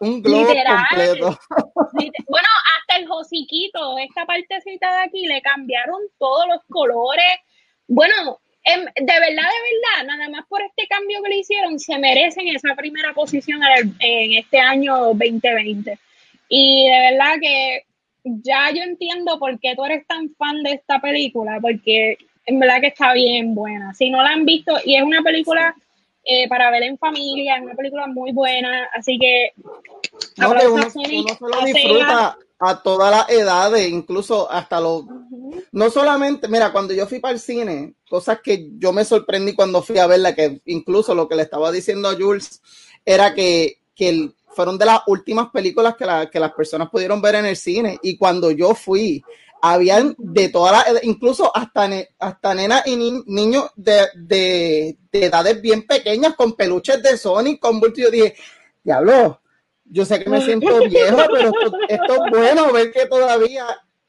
Un 0.00 0.22
globo 0.22 0.46
completo. 0.46 1.38
Bueno, 2.28 2.48
hasta 2.78 3.00
el 3.00 3.10
hociquito, 3.10 3.98
esta 3.98 4.24
partecita 4.26 4.92
de 4.92 4.98
aquí, 5.04 5.26
le 5.26 5.42
cambiaron 5.42 6.00
todos 6.18 6.46
los 6.46 6.60
colores. 6.68 7.38
Bueno, 7.88 8.38
em, 8.62 8.84
de 8.84 9.20
verdad, 9.20 9.26
de 9.26 9.34
verdad, 9.34 10.06
nada 10.06 10.28
más 10.28 10.46
por 10.46 10.62
este 10.62 10.86
cambio 10.86 11.22
que 11.22 11.30
le 11.30 11.38
hicieron, 11.38 11.80
se 11.80 11.98
merecen 11.98 12.46
esa 12.48 12.76
primera 12.76 13.12
posición 13.14 13.60
en 13.98 14.34
este 14.34 14.60
año 14.60 14.96
2020. 15.14 15.98
Y 16.48 16.88
de 16.88 17.10
verdad 17.10 17.34
que 17.40 17.82
ya 18.24 18.70
yo 18.70 18.82
entiendo 18.82 19.38
por 19.38 19.58
qué 19.60 19.74
tú 19.76 19.84
eres 19.84 20.06
tan 20.06 20.34
fan 20.34 20.62
de 20.62 20.72
esta 20.72 21.00
película, 21.00 21.58
porque 21.60 22.18
en 22.46 22.58
verdad 22.58 22.80
que 22.80 22.88
está 22.88 23.12
bien 23.12 23.54
buena. 23.54 23.94
Si 23.94 24.10
no 24.10 24.22
la 24.22 24.30
han 24.30 24.44
visto, 24.44 24.74
y 24.84 24.96
es 24.96 25.02
una 25.02 25.22
película 25.22 25.74
eh, 26.24 26.48
para 26.48 26.70
ver 26.70 26.82
en 26.82 26.98
familia, 26.98 27.56
es 27.56 27.62
una 27.62 27.74
película 27.74 28.06
muy 28.06 28.32
buena, 28.32 28.88
así 28.94 29.18
que... 29.18 29.52
No, 30.36 30.50
uno, 30.50 30.90
se 30.90 30.98
lo 31.40 31.64
disfruta 31.64 32.36
a 32.60 32.82
todas 32.82 33.10
las 33.10 33.30
edades, 33.30 33.88
incluso 33.88 34.50
hasta 34.50 34.80
los... 34.80 35.04
No 35.72 35.90
solamente, 35.90 36.48
mira, 36.48 36.72
cuando 36.72 36.92
yo 36.94 37.06
fui 37.06 37.18
para 37.18 37.34
el 37.34 37.40
cine, 37.40 37.94
cosas 38.08 38.40
que 38.42 38.70
yo 38.78 38.92
me 38.92 39.04
sorprendí 39.04 39.54
cuando 39.54 39.82
fui 39.82 39.98
a 39.98 40.06
verla, 40.06 40.34
que 40.34 40.60
incluso 40.66 41.14
lo 41.14 41.28
que 41.28 41.36
le 41.36 41.42
estaba 41.42 41.70
diciendo 41.70 42.08
a 42.08 42.14
Jules 42.14 42.60
era 43.04 43.34
que, 43.34 43.78
que 43.94 44.32
fueron 44.58 44.76
de 44.76 44.86
las 44.86 45.02
últimas 45.06 45.50
películas 45.50 45.94
que, 45.94 46.04
que 46.32 46.40
las 46.40 46.52
personas 46.52 46.90
pudieron 46.90 47.22
ver 47.22 47.36
en 47.36 47.46
el 47.46 47.56
cine. 47.56 47.96
Y 48.02 48.16
cuando 48.16 48.50
yo 48.50 48.74
fui 48.74 49.22
habían 49.62 50.16
de 50.18 50.48
todas 50.48 50.72
las, 50.72 51.04
incluso 51.04 51.56
hasta, 51.56 51.88
hasta 52.18 52.54
nenas 52.54 52.84
y 52.84 52.96
niños 52.96 53.70
de, 53.76 54.08
de, 54.16 54.98
edades 55.12 55.62
bien 55.62 55.86
pequeñas 55.86 56.34
con 56.34 56.54
peluches 56.54 57.00
de 57.00 57.16
Sonic, 57.16 57.60
con 57.60 57.80
Yo 57.94 58.10
dije, 58.10 58.34
diablo, 58.82 59.40
yo 59.84 60.04
sé 60.04 60.18
que 60.18 60.28
me 60.28 60.44
siento 60.44 60.76
viejo, 60.88 61.18
pero 61.32 61.52
esto, 61.88 62.24
es 62.24 62.30
bueno 62.32 62.72
ver 62.72 62.90
que 62.90 63.06
todavía 63.06 63.64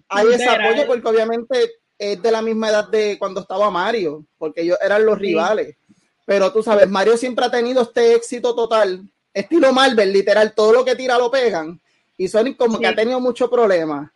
hay 0.08 0.29
ese 0.34 0.50
apoyo, 0.50 0.88
porque 0.88 1.10
obviamente 1.10 1.74
es 1.96 2.20
de 2.20 2.32
la 2.32 2.41
misma 2.41 2.70
edad 2.70 2.89
de 2.89 3.20
cuando 3.20 3.41
estaba 3.41 3.70
Mario, 3.70 4.25
porque 4.39 4.62
ellos 4.62 4.79
eran 4.84 5.06
los 5.06 5.20
rivales. 5.20 5.77
Pero 6.25 6.51
tú 6.51 6.63
sabes, 6.63 6.89
Mario 6.89 7.18
siempre 7.18 7.46
ha 7.46 7.51
tenido 7.51 7.84
este 7.84 8.15
éxito 8.15 8.56
total, 8.56 9.03
estilo 9.34 9.74
Marvel, 9.74 10.12
literal, 10.12 10.54
todo 10.54 10.74
lo 10.74 10.86
que 10.86 10.96
tira 10.96 11.18
lo 11.18 11.32
pegan. 11.32 11.80
Y 12.18 12.28
Sonic 12.28 12.58
como 12.58 12.80
que 12.80 12.88
ha 12.88 12.96
tenido 12.96 13.20
muchos 13.20 13.50
problemas. 13.50 14.10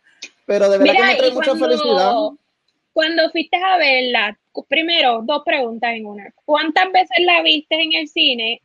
Pero 0.46 0.68
de 0.68 0.78
verdad 0.78 0.92
que 0.94 1.02
me 1.02 1.16
trae 1.16 1.30
mucha 1.32 1.56
felicidad. 1.56 2.12
Cuando 2.92 3.30
fuiste 3.30 3.56
a 3.56 3.78
verla, 3.78 4.38
primero, 4.68 5.22
dos 5.24 5.42
preguntas 5.44 5.94
en 5.94 6.06
una. 6.06 6.32
¿Cuántas 6.44 6.92
veces 6.92 7.16
la 7.20 7.42
viste 7.42 7.74
en 7.74 7.92
el 7.94 8.08
cine? 8.08 8.62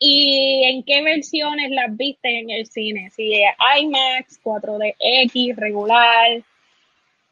¿Y 0.00 0.64
en 0.64 0.82
qué 0.84 1.02
versiones 1.02 1.70
las 1.70 1.96
viste 1.96 2.38
en 2.38 2.50
el 2.50 2.66
cine? 2.66 3.10
Si 3.14 3.34
es 3.34 3.50
IMAX, 3.80 4.40
4DX, 4.42 5.56
regular. 5.56 6.42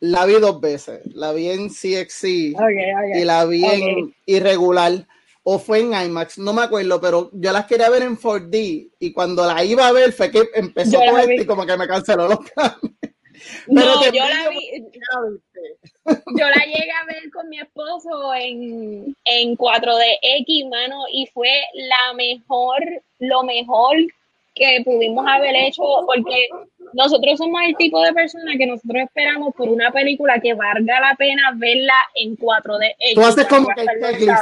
La 0.00 0.26
vi 0.26 0.34
dos 0.34 0.60
veces. 0.60 1.00
La 1.14 1.32
vi 1.32 1.48
en 1.50 1.68
CXC 1.68 2.24
y 2.24 3.24
la 3.24 3.44
vi 3.46 3.64
en 3.64 4.14
irregular. 4.26 5.06
O 5.48 5.60
fue 5.60 5.78
en 5.78 5.94
IMAX, 5.94 6.38
no 6.38 6.52
me 6.52 6.62
acuerdo, 6.62 7.00
pero 7.00 7.30
yo 7.32 7.52
las 7.52 7.66
quería 7.66 7.88
ver 7.88 8.02
en 8.02 8.18
4D. 8.18 8.90
Y 8.98 9.12
cuando 9.12 9.46
la 9.46 9.62
iba 9.62 9.86
a 9.86 9.92
ver, 9.92 10.12
fue 10.12 10.28
que 10.28 10.42
empezó 10.54 10.98
todo 10.98 11.18
esto 11.18 11.42
y 11.42 11.46
como 11.46 11.64
que 11.64 11.76
me 11.76 11.86
canceló 11.86 12.26
los 12.26 12.38
planes. 12.50 12.80
No, 13.68 14.02
yo 14.10 14.24
la 14.24 14.48
vi. 14.48 14.82
Yo 16.06 16.48
la 16.48 16.64
llegué 16.64 16.90
a 16.90 17.04
ver 17.04 17.30
con 17.30 17.48
mi 17.50 17.60
esposo 17.60 18.34
en, 18.34 19.14
en 19.24 19.56
4DX, 19.56 20.70
mano, 20.70 21.04
y 21.12 21.26
fue 21.26 21.50
la 21.74 22.14
mejor, 22.14 22.80
lo 23.18 23.42
mejor 23.44 23.98
que 24.56 24.82
pudimos 24.84 25.24
haber 25.28 25.54
hecho, 25.54 25.82
porque 26.06 26.48
nosotros 26.94 27.38
somos 27.38 27.60
el 27.62 27.76
tipo 27.76 28.02
de 28.02 28.12
persona 28.12 28.52
que 28.58 28.66
nosotros 28.66 29.02
esperamos 29.04 29.54
por 29.54 29.68
una 29.68 29.92
película 29.92 30.40
que 30.40 30.54
valga 30.54 30.98
la 31.00 31.14
pena 31.16 31.52
verla 31.54 31.94
en 32.14 32.36
4D. 32.36 32.94
Tú 33.14 33.20
haces 33.20 33.46
como 33.46 33.68
que 33.68 33.84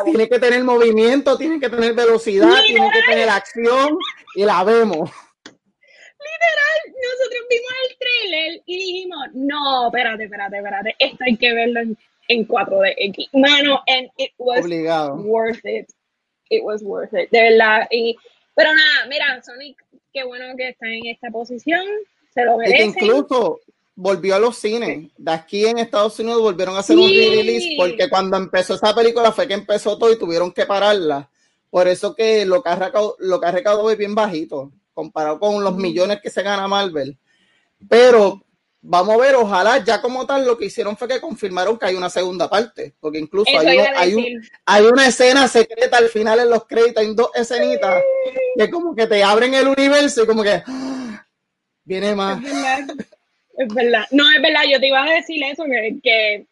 tiene 0.05 0.29
que 0.29 0.39
tener 0.39 0.63
movimiento, 0.65 1.37
tiene 1.37 1.61
que 1.61 1.69
tener 1.69 1.93
velocidad, 1.95 2.63
tiene 2.67 2.91
que 2.93 3.03
tener 3.03 3.29
acción, 3.29 3.99
y 4.37 4.45
la 4.45 4.63
vemos 4.65 5.11
literal, 6.25 6.79
nosotros 7.03 7.43
vimos 7.51 7.73
el 7.83 7.97
trailer 7.99 8.63
y 8.67 8.77
dijimos, 8.77 9.27
no, 9.35 9.87
espérate, 9.87 10.25
espérate, 10.25 10.57
espérate, 10.57 10.97
esto 10.99 11.25
hay 11.27 11.37
que 11.37 11.53
verlo 11.53 11.81
en, 11.81 11.99
en 12.29 12.49
4DX. 12.49 13.29
Mano, 13.33 13.83
and 13.87 14.09
it 14.17 14.33
was 14.39 14.65
worth 14.65 15.65
it. 15.65 15.93
It 16.51 16.63
was 16.63 16.83
worth 16.83 17.15
it, 17.15 17.31
de 17.31 17.43
verdad. 17.43 17.87
Y, 17.91 18.17
pero 18.55 18.73
nada, 18.73 19.07
mira, 19.09 19.43
Sonic, 19.43 19.77
qué 20.15 20.25
bueno 20.25 20.57
que 20.57 20.69
está 20.69 20.87
en 20.87 21.07
esta 21.07 21.29
posición, 21.31 21.85
se 22.33 22.45
lo 22.45 22.57
merece. 22.57 22.85
incluso 22.85 23.61
volvió 23.97 24.37
a 24.37 24.39
los 24.39 24.57
cines. 24.57 25.11
De 25.19 25.33
aquí 25.33 25.67
en 25.67 25.79
Estados 25.79 26.19
Unidos 26.21 26.41
volvieron 26.41 26.77
a 26.77 26.79
hacer 26.79 26.97
un 26.97 27.09
re-release 27.09 27.75
porque 27.77 28.09
cuando 28.09 28.37
empezó 28.37 28.75
esa 28.75 28.95
película 28.95 29.33
fue 29.33 29.49
que 29.49 29.55
empezó 29.55 29.99
todo 29.99 30.13
y 30.13 30.19
tuvieron 30.19 30.53
que 30.53 30.67
pararla. 30.67 31.29
Por 31.69 31.89
eso 31.89 32.15
que 32.15 32.47
lo 32.47 32.63
que 32.63 32.71
ha 32.71 32.77
recaudado, 32.77 33.17
lo 33.19 33.41
que 33.41 33.47
ha 33.47 33.51
recaudado 33.51 33.91
es 33.91 33.99
bien 33.99 34.15
bajito 34.15 34.73
comparado 34.95 35.41
con 35.41 35.63
los 35.65 35.77
millones 35.77 36.21
que 36.23 36.31
se 36.31 36.43
gana 36.43 36.69
Marvel. 36.69 37.19
Pero 37.89 38.45
vamos 38.87 39.15
a 39.15 39.19
ver, 39.19 39.35
ojalá 39.35 39.83
ya 39.83 40.01
como 40.01 40.27
tal 40.27 40.45
lo 40.45 40.59
que 40.59 40.67
hicieron 40.67 40.97
fue 40.97 41.09
que 41.09 41.21
confirmaron 41.21 41.79
que 41.79 41.87
hay 41.87 41.95
una 41.95 42.11
segunda 42.11 42.51
parte, 42.51 42.95
porque 43.01 43.19
incluso 43.19 43.51
hay, 43.59 43.79
hay, 44.67 44.85
una 44.85 45.07
escena 45.07 45.49
secreta 45.49 45.97
al 45.97 46.09
final 46.09 46.41
en 46.41 46.51
los 46.51 46.67
créditos, 46.67 47.03
hay 47.03 47.15
dos 47.15 47.31
escenitas 47.35 48.03
que 48.57 48.71
como 48.71 48.95
que 48.95 49.07
te 49.07 49.25
abren 49.25 49.55
el 49.55 49.69
universo 49.69 50.25
y 50.25 50.27
como 50.27 50.43
que 50.43 50.63
¡ah! 50.67 51.27
viene 51.85 52.15
más. 52.15 52.45
Es 53.57 53.73
verdad. 53.73 54.05
No, 54.11 54.25
es 54.35 54.43
verdad, 54.43 54.63
yo 54.71 54.79
te 54.79 54.89
iba 54.89 55.03
a 55.03 55.15
decir 55.15 55.43
eso, 55.45 55.65
que, 55.65 55.97
que, 56.03 56.47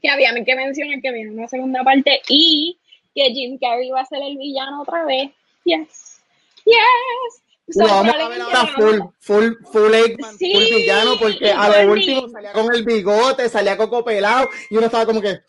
que 0.00 0.08
había 0.08 0.32
que 0.44 0.54
mencionar 0.54 1.00
que 1.00 1.12
viene 1.12 1.32
una 1.32 1.48
segunda 1.48 1.82
parte 1.82 2.22
y 2.28 2.78
que 3.14 3.24
Jim 3.32 3.58
Carrey 3.58 3.90
va 3.90 4.02
a 4.02 4.06
ser 4.06 4.22
el 4.22 4.36
villano 4.36 4.82
otra 4.82 5.04
vez. 5.04 5.30
Yes. 5.64 6.20
Yes 6.64 7.49
lo 7.74 7.86
vamos 7.86 8.14
a 8.14 8.28
ver 8.28 8.40
ahora 8.40 8.66
full, 8.66 8.98
full, 9.18 9.52
full 9.70 9.94
Eggman, 9.94 10.38
full 10.38 10.74
villano, 10.74 11.18
porque 11.18 11.50
a 11.50 11.84
lo 11.84 11.92
último 11.92 12.28
salía 12.28 12.52
con 12.52 12.74
el 12.74 12.84
bigote, 12.84 13.48
salía 13.48 13.76
coco 13.76 14.04
pelado, 14.04 14.48
y 14.68 14.76
uno 14.76 14.86
estaba 14.86 15.06
como 15.06 15.20
que. 15.20 15.40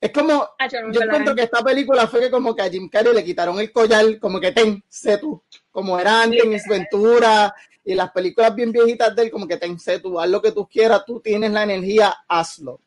Es 0.00 0.10
como. 0.12 0.48
Ah, 0.58 0.68
yo 0.68 1.00
encuentro 1.02 1.34
que 1.34 1.42
esta 1.42 1.62
película 1.62 2.06
fue 2.06 2.20
que 2.20 2.30
como 2.30 2.54
que 2.54 2.62
a 2.62 2.70
Jim 2.70 2.88
Carrey 2.88 3.14
le 3.14 3.24
quitaron 3.24 3.58
el 3.58 3.72
collar, 3.72 4.18
como 4.18 4.40
que 4.40 4.52
ten, 4.52 4.82
sé 4.88 5.18
tú. 5.18 5.42
Como 5.70 5.98
era 5.98 6.22
antes 6.22 6.42
en 6.44 6.70
Ventura 6.70 7.54
y 7.84 7.94
las 7.94 8.10
películas 8.10 8.54
bien 8.54 8.72
viejitas 8.72 9.14
de 9.14 9.22
él, 9.24 9.30
como 9.30 9.46
que 9.46 9.56
ten, 9.56 9.78
sé 9.78 10.00
tú, 10.00 10.18
haz 10.18 10.28
lo 10.28 10.42
que 10.42 10.52
tú 10.52 10.66
quieras, 10.68 11.04
tú 11.06 11.20
tienes 11.20 11.52
la 11.52 11.62
energía, 11.62 12.14
hazlo. 12.28 12.80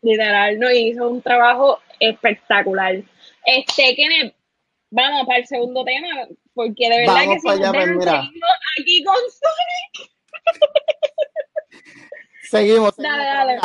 Literal, 0.00 0.58
no 0.58 0.70
hizo 0.70 1.08
un 1.08 1.22
trabajo 1.22 1.78
espectacular. 2.00 3.02
Este, 3.44 3.94
Kenneth, 3.94 4.34
vamos 4.90 5.26
para 5.26 5.38
el 5.40 5.46
segundo 5.46 5.84
tema, 5.84 6.08
porque 6.54 6.88
de 6.88 6.98
verdad 6.98 7.22
que 7.24 7.40
si 7.40 7.48
allá, 7.48 7.72
pues, 7.72 7.88
mira. 7.96 8.20
aquí 8.78 9.04
con 9.04 9.16
Sonic. 9.16 10.10
Seguimos. 12.50 12.94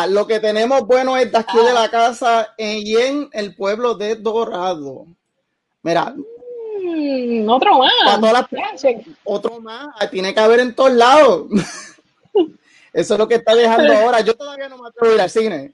Lo 0.09 0.27
que 0.27 0.39
tenemos 0.39 0.87
bueno 0.87 1.17
es 1.17 1.31
de 1.31 1.37
aquí 1.37 1.57
de 1.57 1.73
la 1.73 1.83
ah. 1.83 1.91
casa 1.91 2.53
y 2.57 2.95
en 2.95 3.29
el 3.33 3.55
pueblo 3.55 3.95
de 3.95 4.15
Dorado. 4.15 5.07
Mira. 5.83 6.15
Mm, 6.81 7.49
otro 7.49 7.79
más. 7.79 7.91
otro 9.25 9.59
más. 9.59 10.09
Tiene 10.09 10.33
que 10.33 10.39
haber 10.39 10.61
en 10.61 10.73
todos 10.73 10.93
lados. 10.93 11.47
Eso 12.93 13.13
es 13.13 13.19
lo 13.19 13.27
que 13.27 13.35
está 13.35 13.53
dejando 13.55 13.93
ahora. 13.97 14.21
Yo 14.21 14.35
todavía 14.35 14.69
no 14.69 14.77
me 14.77 14.87
atrevo 14.87 15.11
a 15.11 15.15
ir 15.15 15.21
al 15.21 15.29
cine. 15.29 15.73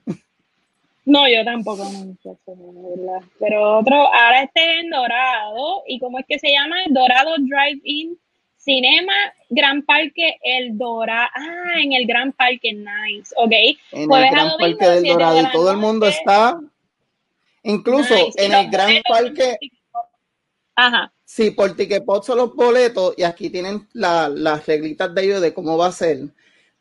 No, 1.05 1.27
yo 1.27 1.43
tampoco, 1.43 1.83
no, 1.83 3.19
Pero 3.39 3.79
otro, 3.79 3.95
ahora 3.95 4.43
este 4.43 4.79
en 4.79 4.89
Dorado, 4.89 5.83
¿y 5.85 5.99
cómo 5.99 6.19
es 6.19 6.25
que 6.27 6.39
se 6.39 6.51
llama? 6.51 6.77
Dorado 6.89 7.35
Drive-In 7.37 8.17
Cinema 8.57 9.13
Gran 9.49 9.83
Parque 9.83 10.37
El 10.41 10.77
Dorado. 10.77 11.29
Ah, 11.35 11.81
en 11.81 11.91
el 11.91 12.07
Gran 12.07 12.31
Parque, 12.31 12.71
nice, 12.71 13.35
ok. 13.35 13.51
En 13.91 14.11
el 14.11 14.31
Gran 14.31 14.51
Parque 14.57 14.85
del 14.85 15.03
Dorado 15.03 15.41
y 15.41 15.51
todo 15.51 15.71
el 15.71 15.77
mundo 15.77 16.07
está, 16.07 16.57
incluso 17.63 18.15
en 18.37 18.53
el 18.53 18.69
Gran 18.69 19.01
Parque. 19.07 19.57
Ajá. 20.75 21.11
Sí, 21.25 21.51
por 21.51 21.75
Ticketpot 21.75 22.23
son 22.23 22.37
los 22.37 22.55
boletos 22.55 23.13
y 23.17 23.23
aquí 23.23 23.49
tienen 23.49 23.87
las 23.91 24.65
reglitas 24.65 25.13
de 25.13 25.23
ellos 25.23 25.41
de 25.41 25.53
cómo 25.53 25.77
va 25.77 25.87
a 25.87 25.91
ser. 25.91 26.19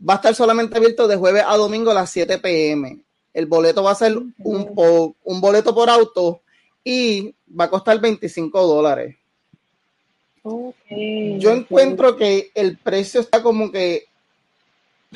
Va 0.09 0.15
a 0.15 0.17
estar 0.17 0.35
solamente 0.35 0.77
abierto 0.77 1.09
de 1.09 1.17
jueves 1.17 1.43
a 1.45 1.57
domingo 1.57 1.91
a 1.91 1.95
las 1.95 2.11
7 2.11 2.39
pm 2.39 3.03
el 3.35 3.47
boleto 3.47 3.83
va 3.83 3.93
a 3.93 3.97
ser 3.97 4.17
un, 4.17 5.15
un 5.25 5.41
boleto 5.41 5.75
por 5.75 5.89
auto 5.89 6.43
y 6.85 7.35
va 7.49 7.65
a 7.65 7.71
costar 7.71 8.01
25 8.01 8.67
dólares. 8.67 9.17
Yo 10.45 11.51
encuentro 11.51 12.17
que 12.17 12.51
el 12.55 12.77
precio 12.79 13.21
está 13.21 13.43
como 13.43 13.71
que 13.71 14.07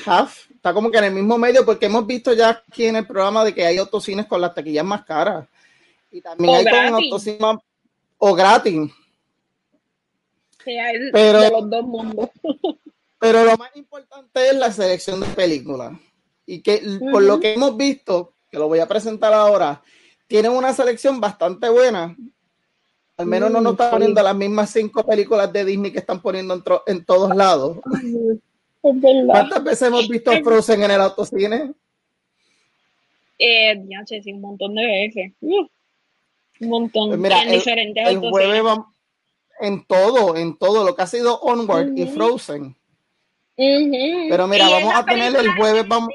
half, 0.05 0.51
está 0.53 0.73
como 0.73 0.91
que 0.91 0.99
en 0.99 1.05
el 1.05 1.13
mismo 1.15 1.37
medio, 1.37 1.65
porque 1.65 1.87
hemos 1.87 2.07
visto 2.07 2.33
ya 2.33 2.51
aquí 2.51 2.87
en 2.87 2.97
el 2.97 3.07
programa 3.07 3.45
de 3.45 3.53
que 3.53 3.67
hay 3.67 3.79
autocines 3.79 4.27
con 4.27 4.41
las 4.41 4.55
taquillas 4.55 4.85
más 4.85 5.05
caras. 5.05 5.47
Y 6.13 6.21
también 6.21 6.55
hay 6.55 6.65
con 6.65 7.03
autocines 7.05 7.57
o 8.19 8.35
gratis. 8.35 8.91
pero, 11.13 11.51
los 11.51 11.71
dos 11.71 11.85
mundos. 11.85 12.31
pero 13.19 13.45
lo 13.45 13.57
más 13.57 13.75
importante 13.75 14.49
es 14.49 14.55
la 14.55 14.71
selección 14.71 15.21
de 15.21 15.27
películas 15.27 15.93
y 16.47 16.63
que 16.63 16.81
por 17.11 17.23
lo 17.23 17.41
que 17.41 17.55
hemos 17.55 17.77
visto, 17.77 18.33
que 18.51 18.59
lo 18.59 18.69
voy 18.69 18.79
a 18.79 18.87
presentar 18.87 19.35
ahora, 19.35 19.83
tienen 20.27 20.53
una 20.53 20.73
selección 20.73 21.21
bastante 21.21 21.69
buena. 21.69 22.17
Al 23.19 23.27
menos 23.27 23.51
no 23.51 23.61
nos 23.61 23.73
están 23.73 23.91
poniendo 23.91 24.23
las 24.23 24.37
mismas 24.37 24.71
cinco 24.71 25.05
películas 25.05 25.53
de 25.53 25.65
Disney 25.65 25.91
que 25.91 25.99
están 25.99 26.21
poniendo 26.21 26.55
en, 26.55 26.63
en 26.87 27.05
todos 27.05 27.35
lados. 27.35 27.79
¿Cuántas 28.81 29.65
veces 29.65 29.89
hemos 29.89 30.09
visto 30.09 30.31
Frozen 30.45 30.85
en 30.85 30.91
el 30.91 31.01
autocine? 31.01 31.73
Eh, 33.39 33.83
ya 33.89 34.05
sé, 34.07 34.23
sí, 34.23 34.33
un 34.33 34.41
montón 34.41 34.75
de 34.75 34.87
veces. 34.87 35.33
un 35.41 35.69
montón. 36.61 37.09
Pues 37.09 37.21
mira, 37.21 37.43
en 37.43 37.49
el, 37.49 37.55
diferentes 37.55 38.09
el 38.09 38.19
jueves 38.19 38.63
vamos 38.63 38.87
en 39.61 39.85
todo, 39.87 40.37
en 40.37 40.57
todo 40.57 40.85
lo 40.85 40.95
que 40.95 41.03
ha 41.03 41.07
sido 41.07 41.39
Onward 41.41 41.97
y 41.97 42.07
Frozen. 42.07 42.77
Pero 43.57 44.47
mira, 44.47 44.69
vamos 44.69 44.95
a 44.95 45.05
tener 45.05 45.35
el 45.35 45.55
jueves, 45.57 45.89
vamos, 45.89 46.11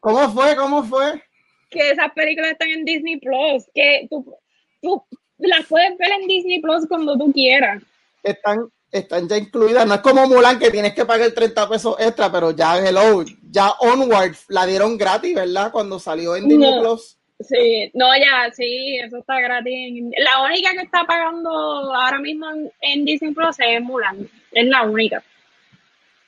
¿Cómo 0.00 0.30
fue? 0.30 0.56
¿Cómo 0.56 0.84
fue? 0.84 1.22
Que 1.68 1.90
esas 1.90 2.12
películas 2.12 2.52
están 2.52 2.70
en 2.70 2.84
Disney 2.84 3.18
Plus, 3.18 3.64
que 3.74 4.06
tú, 4.10 4.36
tú 4.82 5.04
las 5.38 5.66
puedes 5.66 5.96
ver 5.98 6.10
en 6.20 6.26
Disney 6.26 6.60
Plus 6.60 6.86
cuando 6.86 7.16
tú 7.16 7.32
quieras. 7.32 7.82
Están, 8.22 8.68
están 8.90 9.28
ya 9.28 9.36
incluidas, 9.36 9.86
no 9.86 9.94
es 9.94 10.00
como 10.00 10.26
Mulan 10.26 10.58
que 10.58 10.70
tienes 10.70 10.94
que 10.94 11.04
pagar 11.04 11.30
30 11.30 11.68
pesos 11.68 11.96
extra, 12.00 12.30
pero 12.30 12.50
ya 12.50 12.78
hello, 12.78 13.24
ya 13.50 13.70
Onward 13.80 14.34
la 14.48 14.66
dieron 14.66 14.98
gratis, 14.98 15.34
¿verdad? 15.34 15.70
Cuando 15.70 15.98
salió 15.98 16.34
en 16.36 16.48
Disney 16.48 16.80
Plus. 16.80 17.16
Sí, 17.40 17.90
no, 17.94 18.06
ya, 18.18 18.52
sí, 18.52 18.98
eso 19.02 19.18
está 19.18 19.40
gratis. 19.40 20.04
La 20.18 20.44
única 20.44 20.72
que 20.72 20.82
está 20.82 21.04
pagando 21.06 21.50
ahora 21.50 22.18
mismo 22.18 22.46
en, 22.80 23.04
Disney 23.04 23.32
Plus 23.32 23.56
es 23.60 23.80
Mulan. 23.80 24.28
Es 24.52 24.66
la 24.66 24.82
única. 24.82 25.22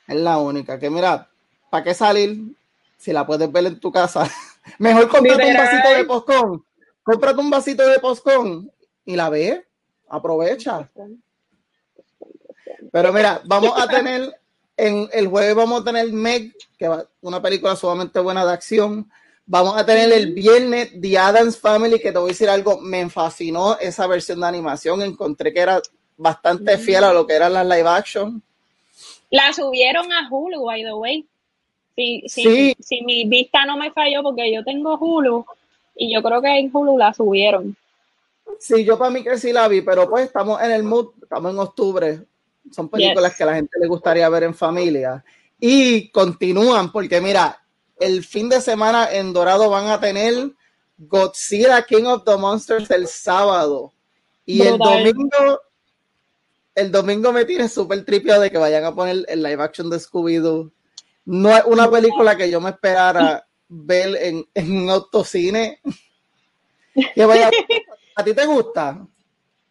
Es 0.09 0.17
la 0.17 0.39
única. 0.39 0.79
Que 0.79 0.89
mira, 0.89 1.29
¿para 1.69 1.85
qué 1.85 1.93
salir 1.93 2.39
si 3.03 3.13
la 3.13 3.27
puedes 3.27 3.51
ver 3.51 3.67
en 3.67 3.81
tu 3.81 3.91
casa? 3.91 4.31
Mejor 4.79 5.09
cómprate 5.09 5.45
un 5.45 5.57
vasito 5.57 5.89
de 5.97 6.05
postcón. 6.05 6.65
Cómprate 7.03 7.41
un 7.41 7.51
vasito 7.51 7.89
de 7.89 7.99
postcón 7.99 8.73
y 9.05 9.17
la 9.17 9.29
ves. 9.29 9.61
Aprovecha. 10.09 10.89
Pero 12.93 13.13
mira, 13.13 13.43
vamos 13.45 13.73
a 13.81 13.89
tener 13.89 14.33
en 14.77 15.09
el 15.13 15.27
jueves 15.27 15.55
vamos 15.55 15.81
a 15.81 15.85
tener 15.85 16.13
Meg, 16.13 16.55
que 16.79 16.87
es 16.87 16.91
una 17.21 17.43
película 17.43 17.75
sumamente 17.75 18.21
buena 18.21 18.45
de 18.45 18.53
acción. 18.53 19.11
Vamos 19.47 19.77
a 19.77 19.85
tener 19.85 20.13
el 20.13 20.33
viernes 20.33 20.93
The 21.01 21.19
Adams 21.19 21.59
Family, 21.59 21.99
que 21.99 22.13
te 22.13 22.19
voy 22.19 22.31
a 22.31 22.33
decir 22.33 22.49
algo, 22.49 22.81
me 22.81 23.11
fascinó 23.11 23.77
esa 23.79 24.07
versión 24.07 24.41
de 24.41 24.47
animación, 24.47 25.03
encontré 25.03 25.53
que 25.53 25.61
era 25.61 25.83
bastante 26.17 26.79
fiel 26.79 27.03
a 27.03 27.13
lo 27.13 27.27
que 27.27 27.35
eran 27.35 27.53
las 27.53 27.67
live 27.67 27.89
action. 27.89 28.43
La 29.31 29.53
subieron 29.53 30.13
a 30.13 30.29
Hulu, 30.31 30.65
by 30.65 30.85
the 30.85 30.95
way. 30.95 31.27
Si, 31.95 32.23
sí. 32.27 32.75
si 32.81 33.03
mi 33.03 33.29
vista 33.29 33.65
no 33.67 33.77
me 33.77 33.91
falló, 33.91 34.23
porque 34.23 34.53
yo 34.53 34.65
tengo 34.65 34.97
Hulu, 34.99 35.45
y 35.95 36.15
yo 36.15 36.23
creo 36.23 36.41
que 36.41 36.59
en 36.59 36.71
Hulu 36.73 36.99
la 36.99 37.13
subieron. 37.13 37.77
Sí, 38.59 38.85
yo 38.85 38.99
para 38.99 39.11
mí 39.11 39.23
que 39.23 39.39
sí 39.39 39.53
la 39.53 39.69
vi, 39.69 39.83
pero 39.83 40.09
pues 40.09 40.27
estamos 40.27 40.61
en 40.63 40.71
el 40.71 40.83
mood, 40.83 41.11
estamos 41.23 41.53
en 41.53 41.59
octubre, 41.59 42.21
son 42.71 42.89
películas 42.89 43.37
que 43.37 43.43
a 43.43 43.47
la 43.47 43.55
gente 43.55 43.79
le 43.79 43.87
gustaría 43.87 44.29
ver 44.29 44.45
en 44.45 44.55
familia. 44.55 45.25
Y 45.59 46.11
continúan, 46.11 46.91
porque 46.91 47.21
mira, 47.21 47.63
el 47.99 48.25
fin 48.25 48.49
de 48.49 48.61
semana 48.61 49.13
en 49.13 49.33
Dorado 49.33 49.71
van 49.71 49.89
a 49.89 50.01
tener 50.01 50.53
Godzilla 50.99 51.83
King 51.83 52.05
of 52.05 52.25
the 52.25 52.37
Monsters 52.37 52.91
el 52.91 53.07
sábado. 53.07 53.93
Y 54.45 54.63
el 54.63 54.79
domingo, 54.79 55.61
el 56.75 56.91
domingo 56.91 57.33
me 57.33 57.45
tiene 57.45 57.69
súper 57.69 58.05
tripio 58.05 58.41
de 58.41 58.51
que 58.51 58.59
vayan 58.59 58.85
a 58.85 58.95
poner 58.95 59.25
el 59.29 59.43
live 59.43 59.63
action 59.63 59.89
de 59.89 59.99
Scooby-Doo. 59.99 60.73
No 61.25 61.57
es 61.57 61.65
una 61.65 61.91
película 61.91 62.37
que 62.37 62.51
yo 62.51 62.61
me 62.61 62.71
esperara 62.71 63.47
ver 63.69 64.17
en, 64.21 64.45
en 64.55 64.77
un 64.77 64.91
autocine. 64.91 65.81
¿A 68.17 68.25
ti 68.25 68.35
te 68.35 68.47
gusta? 68.47 69.07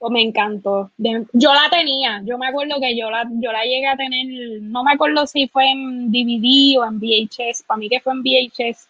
Pues 0.01 0.11
me 0.11 0.23
encantó. 0.23 0.89
yo 0.97 1.53
la 1.53 1.69
tenía, 1.69 2.23
yo 2.25 2.35
me 2.39 2.47
acuerdo 2.47 2.79
que 2.81 2.97
yo 2.97 3.11
la, 3.11 3.23
yo 3.33 3.51
la 3.51 3.63
llegué 3.63 3.85
a 3.85 3.95
tener, 3.95 4.25
no 4.63 4.83
me 4.83 4.93
acuerdo 4.93 5.27
si 5.27 5.47
fue 5.47 5.69
en 5.69 6.11
DVD 6.11 6.79
o 6.79 6.85
en 6.85 6.99
VHS, 6.99 7.61
para 7.67 7.77
mí 7.77 7.87
que 7.87 7.99
fue 7.99 8.13
en 8.13 8.23
VHS, 8.23 8.87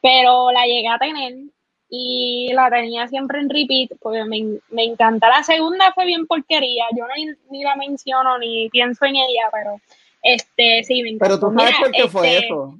pero 0.00 0.52
la 0.52 0.64
llegué 0.64 0.86
a 0.86 0.98
tener 0.98 1.34
y 1.88 2.52
la 2.54 2.70
tenía 2.70 3.08
siempre 3.08 3.40
en 3.40 3.50
repeat, 3.50 3.98
porque 4.00 4.22
me, 4.22 4.60
me 4.70 4.84
encanta. 4.84 5.28
La 5.28 5.42
segunda 5.42 5.92
fue 5.92 6.06
bien 6.06 6.28
porquería, 6.28 6.84
yo 6.96 7.08
no 7.08 7.34
ni, 7.50 7.64
la 7.64 7.74
menciono 7.74 8.38
ni 8.38 8.70
pienso 8.70 9.04
en 9.04 9.16
ella, 9.16 9.48
pero 9.52 9.80
este 10.22 10.84
sí 10.84 11.02
me. 11.02 11.18
Pero 11.18 11.38
tú 11.38 11.52
sabes 11.56 11.74
por 11.80 11.90
qué 11.90 12.08
fue 12.08 12.34
este, 12.34 12.46
eso. 12.46 12.78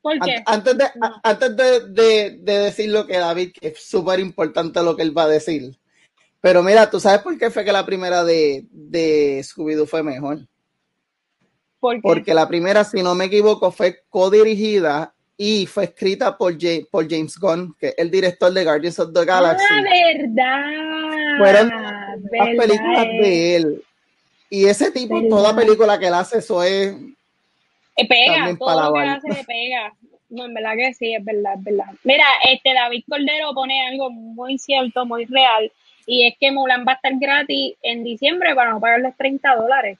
¿Por 0.00 0.18
qué? 0.20 0.42
Antes 0.46 0.76
de, 0.78 0.84
antes 1.22 1.56
de, 1.56 2.30
de 2.38 2.58
decir 2.58 2.90
lo 2.90 3.06
que 3.06 3.18
David, 3.18 3.52
que 3.52 3.68
es 3.68 3.84
súper 3.84 4.20
importante 4.20 4.82
lo 4.82 4.96
que 4.96 5.02
él 5.02 5.16
va 5.16 5.24
a 5.24 5.28
decir 5.28 5.76
pero 6.42 6.60
mira, 6.60 6.90
¿tú 6.90 6.98
sabes 6.98 7.20
por 7.20 7.38
qué 7.38 7.50
fue 7.50 7.64
que 7.64 7.72
la 7.72 7.86
primera 7.86 8.24
de, 8.24 8.66
de 8.72 9.38
Scooby-Doo 9.44 9.86
fue 9.86 10.02
mejor? 10.02 10.40
Porque 12.02 12.34
la 12.34 12.48
primera, 12.48 12.82
si 12.82 13.00
no 13.00 13.14
me 13.14 13.26
equivoco, 13.26 13.70
fue 13.70 14.00
co-dirigida 14.08 15.14
y 15.36 15.66
fue 15.66 15.84
escrita 15.84 16.36
por, 16.36 16.54
por 16.90 17.08
James 17.08 17.38
Gunn, 17.38 17.76
que 17.78 17.88
es 17.88 17.94
el 17.96 18.10
director 18.10 18.52
de 18.52 18.64
Guardians 18.64 18.98
of 18.98 19.12
the 19.12 19.24
Galaxy. 19.24 19.64
Ah, 19.70 19.82
verdad. 20.16 21.38
Fueron 21.38 21.68
las 21.68 22.48
películas 22.58 23.06
de 23.06 23.56
él. 23.56 23.84
Y 24.52 24.66
ese 24.66 24.90
tipo, 24.90 25.18
toda 25.30 25.56
película 25.56 25.98
que 25.98 26.08
él 26.08 26.12
hace, 26.14 26.36
eso 26.36 26.62
es. 26.62 26.94
Eh, 27.96 28.06
pega, 28.06 28.54
todo 28.58 28.82
lo 28.82 28.92
que 28.92 29.00
hace 29.00 29.44
pega. 29.46 29.94
No, 30.28 30.44
en 30.44 30.52
verdad 30.52 30.72
que 30.76 30.92
sí, 30.92 31.14
es 31.14 31.24
verdad, 31.24 31.54
es 31.56 31.64
verdad. 31.64 31.86
Mira, 32.04 32.26
este 32.44 32.74
David 32.74 33.02
Cordero 33.08 33.54
pone 33.54 33.88
algo 33.88 34.10
muy 34.10 34.58
cierto, 34.58 35.06
muy 35.06 35.24
real 35.24 35.72
y 36.04 36.26
es 36.26 36.34
que 36.38 36.52
Mulan 36.52 36.84
va 36.86 36.92
a 36.92 36.94
estar 36.96 37.12
gratis 37.18 37.76
en 37.80 38.04
diciembre 38.04 38.54
para 38.54 38.72
no 38.72 38.80
pagar 38.80 39.00
los 39.00 39.16
30 39.16 39.56
dólares. 39.56 39.98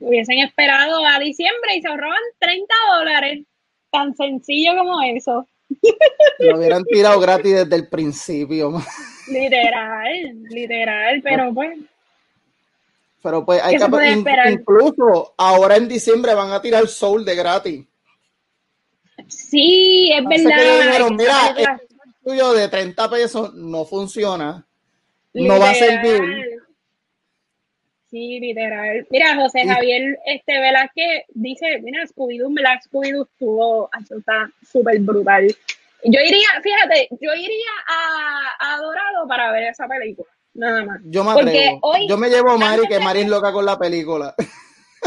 Hubiesen 0.00 0.38
esperado 0.38 1.04
a 1.06 1.18
diciembre 1.18 1.76
y 1.76 1.82
se 1.82 1.88
ahorraban 1.88 2.22
30 2.38 2.74
dólares. 2.96 3.44
Tan 3.90 4.16
sencillo 4.16 4.78
como 4.78 5.02
eso. 5.02 5.46
Lo 6.38 6.56
hubieran 6.56 6.84
tirado 6.84 7.20
gratis 7.20 7.52
desde 7.52 7.76
el 7.76 7.86
principio. 7.90 8.80
Literal, 9.28 10.42
literal, 10.48 11.20
pero 11.22 11.52
pues. 11.52 11.78
Pero 13.22 13.44
pues 13.44 13.62
hay 13.62 13.76
que 13.76 14.52
incluso 14.52 15.34
ahora 15.36 15.76
en 15.76 15.88
diciembre 15.88 16.34
van 16.34 16.52
a 16.52 16.62
tirar 16.62 16.86
Soul 16.86 17.24
de 17.24 17.34
gratis. 17.34 17.86
Sí, 19.28 20.12
es 20.12 20.24
verdad. 20.24 21.10
mira, 21.10 21.54
el 21.56 21.66
tuyo 22.22 22.52
de 22.52 22.68
30 22.68 23.10
pesos 23.10 23.54
no 23.54 23.84
funciona 23.84 24.66
no 25.44 25.58
va 25.58 25.70
a 25.70 25.74
servir. 25.74 26.60
Sí, 28.10 28.40
literal. 28.40 29.06
Mira, 29.10 29.34
José 29.36 29.66
Javier 29.66 30.18
este 30.24 30.52
que 30.94 31.24
dice, 31.34 31.80
mira, 31.82 32.04
Scooby-Doo, 32.06 32.48
Scooby-Doo 32.84 33.24
estuvo, 33.24 33.90
está 33.98 34.50
súper 34.62 35.00
brutal. 35.00 35.46
Yo 36.04 36.20
iría, 36.20 36.48
fíjate, 36.62 37.08
yo 37.20 37.34
iría 37.34 37.72
a, 37.88 38.74
a, 38.74 38.78
Dorado 38.78 39.26
para 39.26 39.50
ver 39.50 39.64
esa 39.64 39.88
película, 39.88 40.28
nada 40.56 40.84
más. 40.84 41.00
Yo 41.04 41.24
me 41.24 41.32
atrevo. 41.32 41.78
Hoy, 41.82 42.08
yo 42.08 42.16
me 42.16 42.28
llevo 42.28 42.50
a 42.50 42.58
Mari, 42.58 42.86
que 42.88 42.98
Mari 42.98 43.20
es 43.20 43.28
loca 43.28 43.52
con 43.52 43.64
la 43.64 43.78
película. 43.78 44.34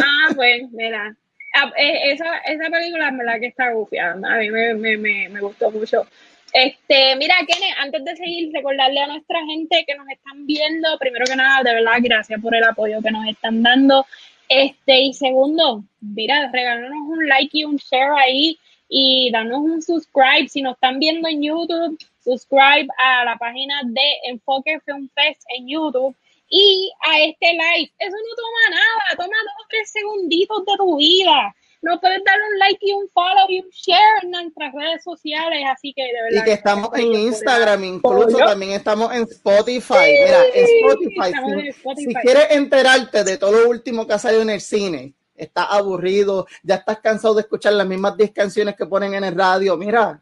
Ah, 0.01 0.31
pues, 0.33 0.61
mira. 0.71 1.13
Ah, 1.55 1.73
eh, 1.77 2.13
esa, 2.13 2.37
esa 2.45 2.69
película, 2.69 3.09
en 3.09 3.17
verdad 3.17 3.39
que 3.41 3.47
está 3.47 3.71
gufiada. 3.71 4.13
A 4.13 4.37
mí 4.37 4.49
me, 4.49 4.73
me, 4.75 4.95
me, 4.95 5.27
me 5.27 5.41
gustó 5.41 5.71
mucho. 5.71 6.05
Este, 6.53 7.15
mira, 7.17 7.35
Kene, 7.47 7.73
antes 7.79 8.05
de 8.05 8.15
seguir, 8.15 8.51
recordarle 8.53 9.01
a 9.01 9.07
nuestra 9.07 9.39
gente 9.45 9.83
que 9.85 9.95
nos 9.95 10.07
están 10.09 10.45
viendo, 10.45 10.97
primero 10.99 11.25
que 11.25 11.35
nada, 11.35 11.63
de 11.63 11.73
verdad, 11.73 11.97
gracias 12.01 12.41
por 12.41 12.55
el 12.55 12.63
apoyo 12.63 13.01
que 13.01 13.11
nos 13.11 13.27
están 13.27 13.61
dando. 13.61 14.05
Este, 14.47 14.99
y 14.99 15.13
segundo, 15.13 15.83
mira, 16.01 16.49
regálanos 16.51 17.07
un 17.07 17.27
like 17.27 17.57
y 17.57 17.65
un 17.65 17.77
share 17.77 18.13
ahí 18.17 18.57
y 18.87 19.29
danos 19.31 19.59
un 19.59 19.81
subscribe. 19.81 20.49
Si 20.49 20.61
nos 20.61 20.73
están 20.73 20.99
viendo 20.99 21.27
en 21.27 21.43
YouTube, 21.43 21.97
subscribe 22.29 22.87
a 22.97 23.25
la 23.25 23.37
página 23.37 23.81
de 23.85 24.29
Enfoque 24.29 24.79
Film 24.85 25.09
Fest 25.15 25.41
en 25.57 25.67
YouTube 25.67 26.15
y 26.49 26.91
a 27.01 27.21
este 27.21 27.53
like. 27.53 27.93
Eso 27.99 28.15
no 28.15 28.35
toma 28.35 28.75
nada, 28.75 29.17
toma 29.17 29.37
dos 29.43 29.53
o 29.63 29.67
tres 29.69 29.91
segunditos 29.91 30.65
de 30.65 30.77
tu 30.77 30.97
vida 30.97 31.55
no 31.81 31.99
puedes 31.99 32.21
darle 32.25 32.43
un 32.51 32.59
like 32.59 32.79
y 32.81 32.91
un 32.91 33.09
follow 33.09 33.45
y 33.47 33.59
un 33.61 33.69
share 33.69 34.23
en 34.23 34.31
nuestras 34.31 34.73
redes 34.73 35.03
sociales, 35.03 35.63
así 35.71 35.93
que 35.93 36.03
de 36.03 36.23
verdad. 36.23 36.41
Y 36.41 36.45
que 36.45 36.53
estamos 36.53 36.89
en 36.93 37.13
Instagram, 37.13 37.83
incluso 37.83 38.37
también 38.37 38.71
estamos 38.71 39.13
en 39.13 39.23
Spotify. 39.23 40.11
Mira, 40.25 40.45
en 40.53 40.65
Spotify, 40.65 41.95
si, 41.95 42.13
quieres 42.15 42.51
enterarte 42.51 43.23
de 43.23 43.37
todo 43.37 43.51
lo 43.51 43.69
último 43.69 44.05
que 44.05 44.13
ha 44.13 44.19
salido 44.19 44.41
en 44.41 44.49
el 44.49 44.61
cine, 44.61 45.13
estás 45.35 45.67
aburrido, 45.69 46.47
ya 46.63 46.75
estás 46.75 46.99
cansado 46.99 47.35
de 47.35 47.41
escuchar 47.41 47.73
las 47.73 47.87
mismas 47.87 48.17
10 48.17 48.31
canciones 48.31 48.75
que 48.75 48.85
ponen 48.85 49.13
en 49.13 49.23
el 49.23 49.35
radio, 49.35 49.77
mira, 49.77 50.21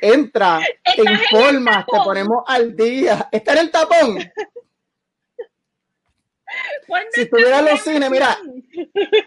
entra, 0.00 0.60
te 0.96 1.02
informas, 1.02 1.86
te 1.86 1.98
ponemos 1.98 2.44
al 2.46 2.74
día. 2.74 3.28
Está 3.30 3.52
en 3.52 3.58
el 3.58 3.70
tapón. 3.70 4.18
si 7.12 7.22
estuviera 7.22 7.58
en 7.60 7.64
los 7.66 7.80
cines, 7.80 8.10
mira, 8.10 8.38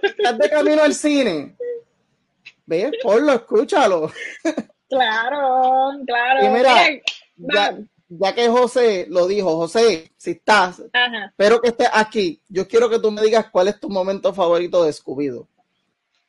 estás 0.01 0.37
de 0.37 0.49
camino 0.49 0.83
al 0.83 0.93
cine. 0.93 1.55
Ve, 2.65 2.91
ponlo, 3.01 3.33
escúchalo. 3.33 4.11
Claro, 4.89 5.91
claro. 6.05 6.45
Y 6.45 6.49
mira, 6.49 6.75
ya, 8.09 8.33
que 8.33 8.47
José 8.47 9.05
lo 9.09 9.27
dijo, 9.27 9.55
José, 9.57 10.11
si 10.17 10.31
estás, 10.31 10.81
espero 11.29 11.61
que 11.61 11.69
estés 11.69 11.89
aquí. 11.91 12.41
Yo 12.47 12.67
quiero 12.67 12.89
que 12.89 12.99
tú 12.99 13.11
me 13.11 13.21
digas 13.21 13.47
cuál 13.51 13.67
es 13.67 13.79
tu 13.79 13.89
momento 13.89 14.33
favorito 14.33 14.83
de 14.83 14.93
scooby 14.93 15.31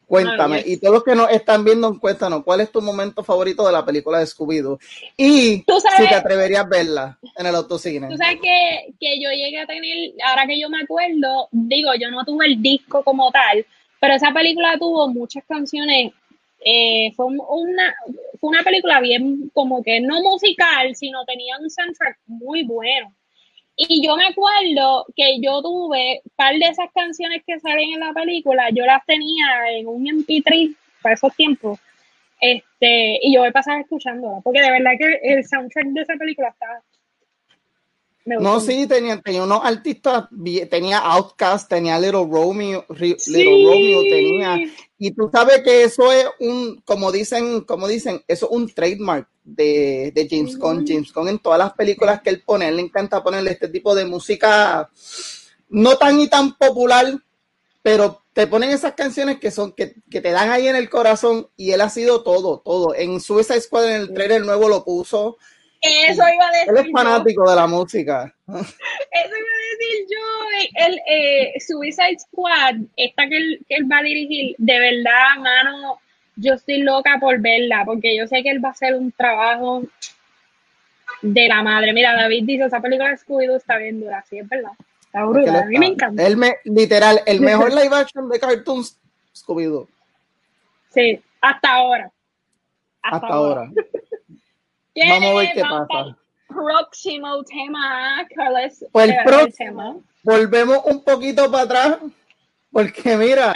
Cuéntame. 0.08 0.62
y 0.64 0.78
todos 0.78 0.94
los 0.94 1.04
que 1.04 1.14
nos 1.14 1.30
están 1.30 1.64
viendo, 1.64 2.00
cuéntanos, 2.00 2.42
¿cuál 2.42 2.62
es 2.62 2.72
tu 2.72 2.80
momento 2.80 3.22
favorito 3.22 3.66
de 3.66 3.72
la 3.72 3.84
película 3.84 4.18
de 4.18 4.24
Scooby-Doo? 4.24 4.78
Y 5.18 5.64
si 5.66 6.08
te 6.08 6.14
atreverías 6.14 6.64
a 6.64 6.68
verla 6.68 7.18
en 7.36 7.46
el 7.46 7.54
autocine. 7.54 8.08
Tú 8.08 8.16
sabes 8.16 8.38
que, 8.40 8.94
que, 8.98 9.20
yo 9.20 9.28
llegué 9.30 9.60
a 9.60 9.66
tener, 9.66 10.12
ahora 10.24 10.46
que 10.46 10.58
yo 10.58 10.70
me 10.70 10.80
acuerdo, 10.80 11.48
digo, 11.52 11.90
yo 12.00 12.10
no 12.10 12.24
tuve 12.24 12.46
el 12.46 12.62
disco 12.62 13.04
como 13.04 13.30
tal, 13.30 13.66
pero 14.00 14.14
esa 14.14 14.32
película 14.32 14.78
tuvo 14.78 15.08
muchas 15.08 15.44
canciones. 15.44 16.12
Eh, 16.64 17.12
fue, 17.14 17.26
una, 17.26 17.94
fue 18.40 18.48
una 18.48 18.62
película 18.62 19.00
bien 19.00 19.50
como 19.52 19.82
que 19.82 20.00
no 20.00 20.22
musical, 20.22 20.96
sino 20.96 21.24
tenía 21.26 21.58
un 21.58 21.68
soundtrack 21.68 22.18
muy 22.26 22.64
bueno. 22.64 23.12
Y 23.80 24.04
yo 24.04 24.16
me 24.16 24.26
acuerdo 24.26 25.06
que 25.14 25.40
yo 25.40 25.62
tuve 25.62 26.20
un 26.24 26.32
par 26.34 26.52
de 26.52 26.66
esas 26.66 26.90
canciones 26.92 27.42
que 27.46 27.60
salen 27.60 27.92
en 27.92 28.00
la 28.00 28.12
película, 28.12 28.70
yo 28.70 28.84
las 28.84 29.06
tenía 29.06 29.70
en 29.70 29.86
un 29.86 30.04
MP3 30.04 30.74
para 31.00 31.14
esos 31.14 31.32
tiempos. 31.36 31.78
Este, 32.40 33.20
y 33.22 33.32
yo 33.32 33.40
voy 33.40 33.50
a 33.50 33.52
pasar 33.52 33.80
escuchándola, 33.80 34.40
porque 34.42 34.62
de 34.62 34.72
verdad 34.72 34.92
que 34.98 35.20
el 35.22 35.44
soundtrack 35.46 35.86
de 35.86 36.02
esa 36.02 36.16
película 36.16 36.48
está 36.48 36.82
no, 38.40 38.60
sí, 38.60 38.86
tenía, 38.86 39.20
tenía 39.20 39.42
unos 39.42 39.60
artistas, 39.64 40.24
tenía 40.70 40.98
Outcast, 40.98 41.68
tenía 41.68 41.98
Little 41.98 42.26
Romeo, 42.30 42.84
Little 42.88 43.64
Romeo, 43.64 44.02
tenía. 44.02 44.58
Y 44.98 45.12
tú 45.12 45.30
sabes 45.32 45.62
que 45.62 45.84
eso 45.84 46.12
es 46.12 46.26
un, 46.40 46.82
como 46.84 47.12
dicen, 47.12 47.62
como 47.62 47.86
dicen, 47.86 48.22
eso 48.26 48.46
es 48.46 48.52
un 48.52 48.68
trademark 48.68 49.28
de, 49.44 50.12
de 50.14 50.28
James 50.28 50.58
Gunn. 50.58 50.84
James 50.86 51.12
Gunn 51.12 51.28
en 51.28 51.38
todas 51.38 51.58
las 51.58 51.72
películas 51.72 52.20
que 52.20 52.30
él 52.30 52.42
pone, 52.44 52.68
él 52.68 52.76
le 52.76 52.82
encanta 52.82 53.22
ponerle 53.22 53.52
este 53.52 53.68
tipo 53.68 53.94
de 53.94 54.04
música 54.04 54.90
no 55.70 55.96
tan 55.96 56.20
y 56.20 56.28
tan 56.28 56.56
popular, 56.56 57.18
pero 57.82 58.22
te 58.32 58.46
ponen 58.46 58.70
esas 58.70 58.94
canciones 58.94 59.38
que 59.38 59.50
son, 59.50 59.72
que, 59.72 59.94
que 60.10 60.20
te 60.20 60.30
dan 60.30 60.50
ahí 60.50 60.68
en 60.68 60.76
el 60.76 60.88
corazón 60.88 61.48
y 61.56 61.72
él 61.72 61.80
ha 61.80 61.90
sido 61.90 62.22
todo, 62.22 62.60
todo. 62.64 62.94
En 62.94 63.20
Suicide 63.20 63.60
Squad 63.60 63.88
en 63.88 64.00
el 64.02 64.12
trailer 64.14 64.44
nuevo 64.44 64.68
lo 64.68 64.84
puso. 64.84 65.38
Eso 65.80 66.22
iba 66.34 66.46
a 66.46 66.50
decir. 66.50 66.68
Él 66.70 66.76
es 66.78 66.92
fanático 66.92 67.48
de 67.48 67.56
la 67.56 67.66
música. 67.66 68.34
Eso 68.48 68.56
iba 68.56 68.58
a 68.58 69.68
decir 69.70 70.06
yo. 70.10 70.86
El 70.86 71.00
eh, 71.08 71.54
Suicide 71.60 72.18
Squad, 72.18 72.76
esta 72.96 73.28
que 73.28 73.36
él, 73.36 73.60
que 73.68 73.76
él 73.76 73.90
va 73.90 73.98
a 73.98 74.02
dirigir, 74.02 74.54
de 74.58 74.78
verdad, 74.78 75.36
mano, 75.38 76.00
yo 76.36 76.54
estoy 76.54 76.78
loca 76.78 77.18
por 77.20 77.40
verla, 77.40 77.84
porque 77.84 78.16
yo 78.16 78.26
sé 78.26 78.42
que 78.42 78.50
él 78.50 78.64
va 78.64 78.68
a 78.68 78.72
hacer 78.72 78.94
un 78.94 79.12
trabajo 79.12 79.82
de 81.22 81.48
la 81.48 81.62
madre. 81.62 81.92
Mira, 81.92 82.14
David 82.14 82.44
dice, 82.44 82.64
esa 82.64 82.80
película 82.80 83.10
de 83.10 83.18
Scooby-Doo 83.18 83.56
está 83.56 83.76
bien 83.76 84.00
dura, 84.00 84.24
sí, 84.28 84.38
es 84.38 84.48
verdad. 84.48 84.72
Está 85.04 85.24
brutal, 85.24 85.56
a 85.56 85.66
mí 85.66 85.78
me 85.78 85.86
encanta. 85.86 86.26
Él 86.26 86.36
me, 86.36 86.56
literal, 86.64 87.20
el 87.26 87.40
mejor 87.40 87.72
live 87.74 87.94
action 87.94 88.28
de 88.28 88.38
cartoons, 88.38 88.98
Scooby-Doo. 89.34 89.88
Sí, 90.90 91.20
hasta 91.40 91.74
ahora. 91.74 92.10
Hasta, 93.02 93.26
ahora. 93.26 93.70
Vamos 95.06 95.30
a 95.30 95.34
ver 95.34 95.52
qué 95.54 95.62
pasa. 95.62 96.16
Próximo 96.48 97.44
tema, 97.44 98.26
Carlos. 98.34 98.84
Pues 98.90 99.10
el 99.10 99.16
próximo, 99.24 100.02
volvemos 100.22 100.78
un 100.86 101.04
poquito 101.04 101.50
para 101.50 101.64
atrás, 101.64 101.98
porque 102.72 103.16
mira, 103.16 103.52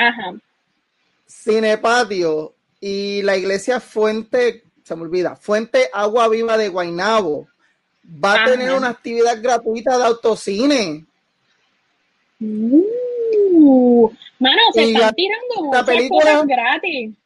Cinepatio 1.27 2.55
y 2.81 3.23
la 3.23 3.37
iglesia 3.37 3.81
Fuente, 3.81 4.65
se 4.83 4.95
me 4.95 5.03
olvida, 5.03 5.37
Fuente 5.37 5.89
Agua 5.93 6.29
Viva 6.29 6.57
de 6.57 6.69
Guainabo 6.69 7.49
va 8.05 8.35
a 8.35 8.45
tener 8.45 8.73
una 8.73 8.89
actividad 8.89 9.41
gratuita 9.41 9.97
de 9.97 10.05
autocine. 10.05 11.07
Uh, 12.41 14.11
mano, 14.39 14.61
se 14.73 14.85
están 14.85 15.15
tirando 15.15 15.63
muchas 15.63 15.85
película, 15.85 16.33
cosas 16.33 16.47
gratis. 16.47 17.17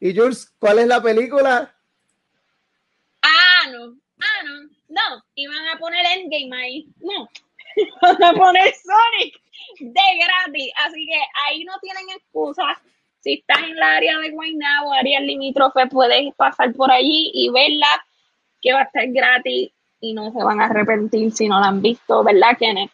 Y 0.00 0.16
Jules, 0.16 0.52
¿cuál 0.58 0.80
es 0.80 0.86
la 0.88 1.02
película? 1.02 1.74
Ah, 3.60 3.70
no. 3.70 3.94
Ah, 4.20 4.42
no. 4.44 4.70
No. 4.88 5.22
Iban 5.34 5.68
a 5.68 5.78
poner 5.78 6.04
Endgame 6.06 6.56
ahí. 6.56 6.88
No. 7.00 7.28
Iban 7.76 8.22
a 8.22 8.32
poner 8.32 8.74
Sonic 8.74 9.40
de 9.80 10.00
gratis. 10.18 10.72
Así 10.86 11.06
que 11.06 11.20
ahí 11.46 11.64
no 11.64 11.78
tienen 11.80 12.10
excusa. 12.16 12.80
Si 13.20 13.34
estás 13.34 13.62
en 13.64 13.76
la 13.76 13.96
área 13.96 14.18
de 14.18 14.30
Guaynabo, 14.30 14.94
área 14.94 15.20
limítrofe, 15.20 15.86
puedes 15.88 16.34
pasar 16.36 16.72
por 16.72 16.90
allí 16.90 17.30
y 17.34 17.50
verla, 17.50 18.02
que 18.62 18.72
va 18.72 18.80
a 18.80 18.84
estar 18.84 19.06
gratis 19.08 19.70
y 20.00 20.14
no 20.14 20.32
se 20.32 20.42
van 20.42 20.60
a 20.60 20.66
arrepentir 20.66 21.30
si 21.30 21.46
no 21.46 21.60
la 21.60 21.66
han 21.66 21.82
visto, 21.82 22.24
¿verdad, 22.24 22.56
Kenneth? 22.58 22.90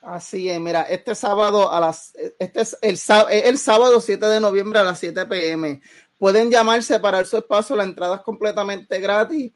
Así 0.00 0.48
es, 0.48 0.58
mira, 0.58 0.82
este 0.82 1.14
sábado 1.14 1.70
a 1.70 1.78
las, 1.78 2.14
este 2.38 2.62
es 2.62 2.76
el, 2.80 2.98
el 3.30 3.58
sábado 3.58 4.00
7 4.00 4.24
de 4.26 4.40
noviembre 4.40 4.80
a 4.80 4.84
las 4.84 4.98
7 4.98 5.26
pm 5.26 5.80
pueden 6.22 6.52
llamar, 6.52 6.84
separar 6.84 7.26
su 7.26 7.36
espacio, 7.36 7.74
la 7.74 7.82
entrada 7.82 8.14
es 8.14 8.22
completamente 8.22 9.00
gratis. 9.00 9.50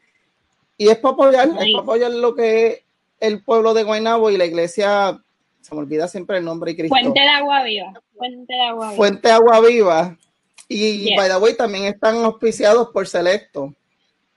Y 0.76 0.88
es 0.88 0.98
para 0.98 1.14
apoyar, 1.14 1.48
es 1.48 1.54
para 1.54 1.78
apoyar 1.78 2.10
lo 2.10 2.34
que 2.34 2.66
es 2.66 2.82
el 3.20 3.44
pueblo 3.44 3.72
de 3.72 3.84
Guaynabo 3.84 4.32
y 4.32 4.36
la 4.36 4.46
iglesia, 4.46 5.16
se 5.60 5.74
me 5.76 5.82
olvida 5.82 6.08
siempre 6.08 6.38
el 6.38 6.44
nombre 6.44 6.72
y 6.72 6.74
Cristo. 6.76 6.92
Fuente 6.92 7.20
de 7.20 7.28
Agua 7.28 7.62
Viva. 7.62 8.02
Fuente 8.16 8.52
de 8.52 8.62
Agua 8.62 8.86
Viva. 8.88 8.96
Fuente 8.96 9.28
de 9.28 9.34
Agua 9.34 9.60
Viva. 9.60 10.18
Y 10.66 11.14
by 11.14 11.28
the 11.28 11.36
way, 11.36 11.54
también 11.54 11.84
están 11.84 12.16
auspiciados 12.24 12.88
por 12.88 13.06
Selecto 13.06 13.72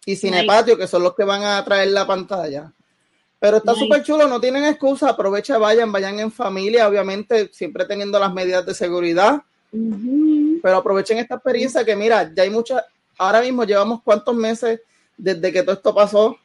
y 0.06 0.16
Cinepatio, 0.16 0.78
que 0.78 0.86
son 0.86 1.02
los 1.02 1.16
que 1.16 1.24
van 1.24 1.42
a 1.42 1.66
traer 1.66 1.88
la 1.88 2.06
pantalla. 2.06 2.72
Pero 3.40 3.58
está 3.58 3.74
súper 3.74 4.04
chulo, 4.04 4.28
no 4.28 4.40
tienen 4.40 4.66
excusa, 4.66 5.10
aprovecha, 5.10 5.58
vayan, 5.58 5.92
vayan 5.92 6.20
en 6.20 6.32
familia, 6.32 6.88
obviamente, 6.88 7.50
siempre 7.52 7.86
teniendo 7.86 8.20
las 8.20 8.32
medidas 8.32 8.68
de 8.68 8.76
seguridad. 8.76 9.42
Pero 10.62 10.78
aprovechen 10.78 11.18
esta 11.18 11.36
experiencia 11.36 11.84
que 11.84 11.96
mira, 11.96 12.32
ya 12.34 12.44
hay 12.44 12.50
muchas, 12.50 12.84
ahora 13.18 13.42
mismo 13.42 13.64
llevamos 13.64 14.02
cuántos 14.04 14.36
meses 14.36 14.82
desde 15.18 15.52
que 15.52 15.64
todo 15.64 15.74
esto 15.74 15.94
pasó. 15.94 16.38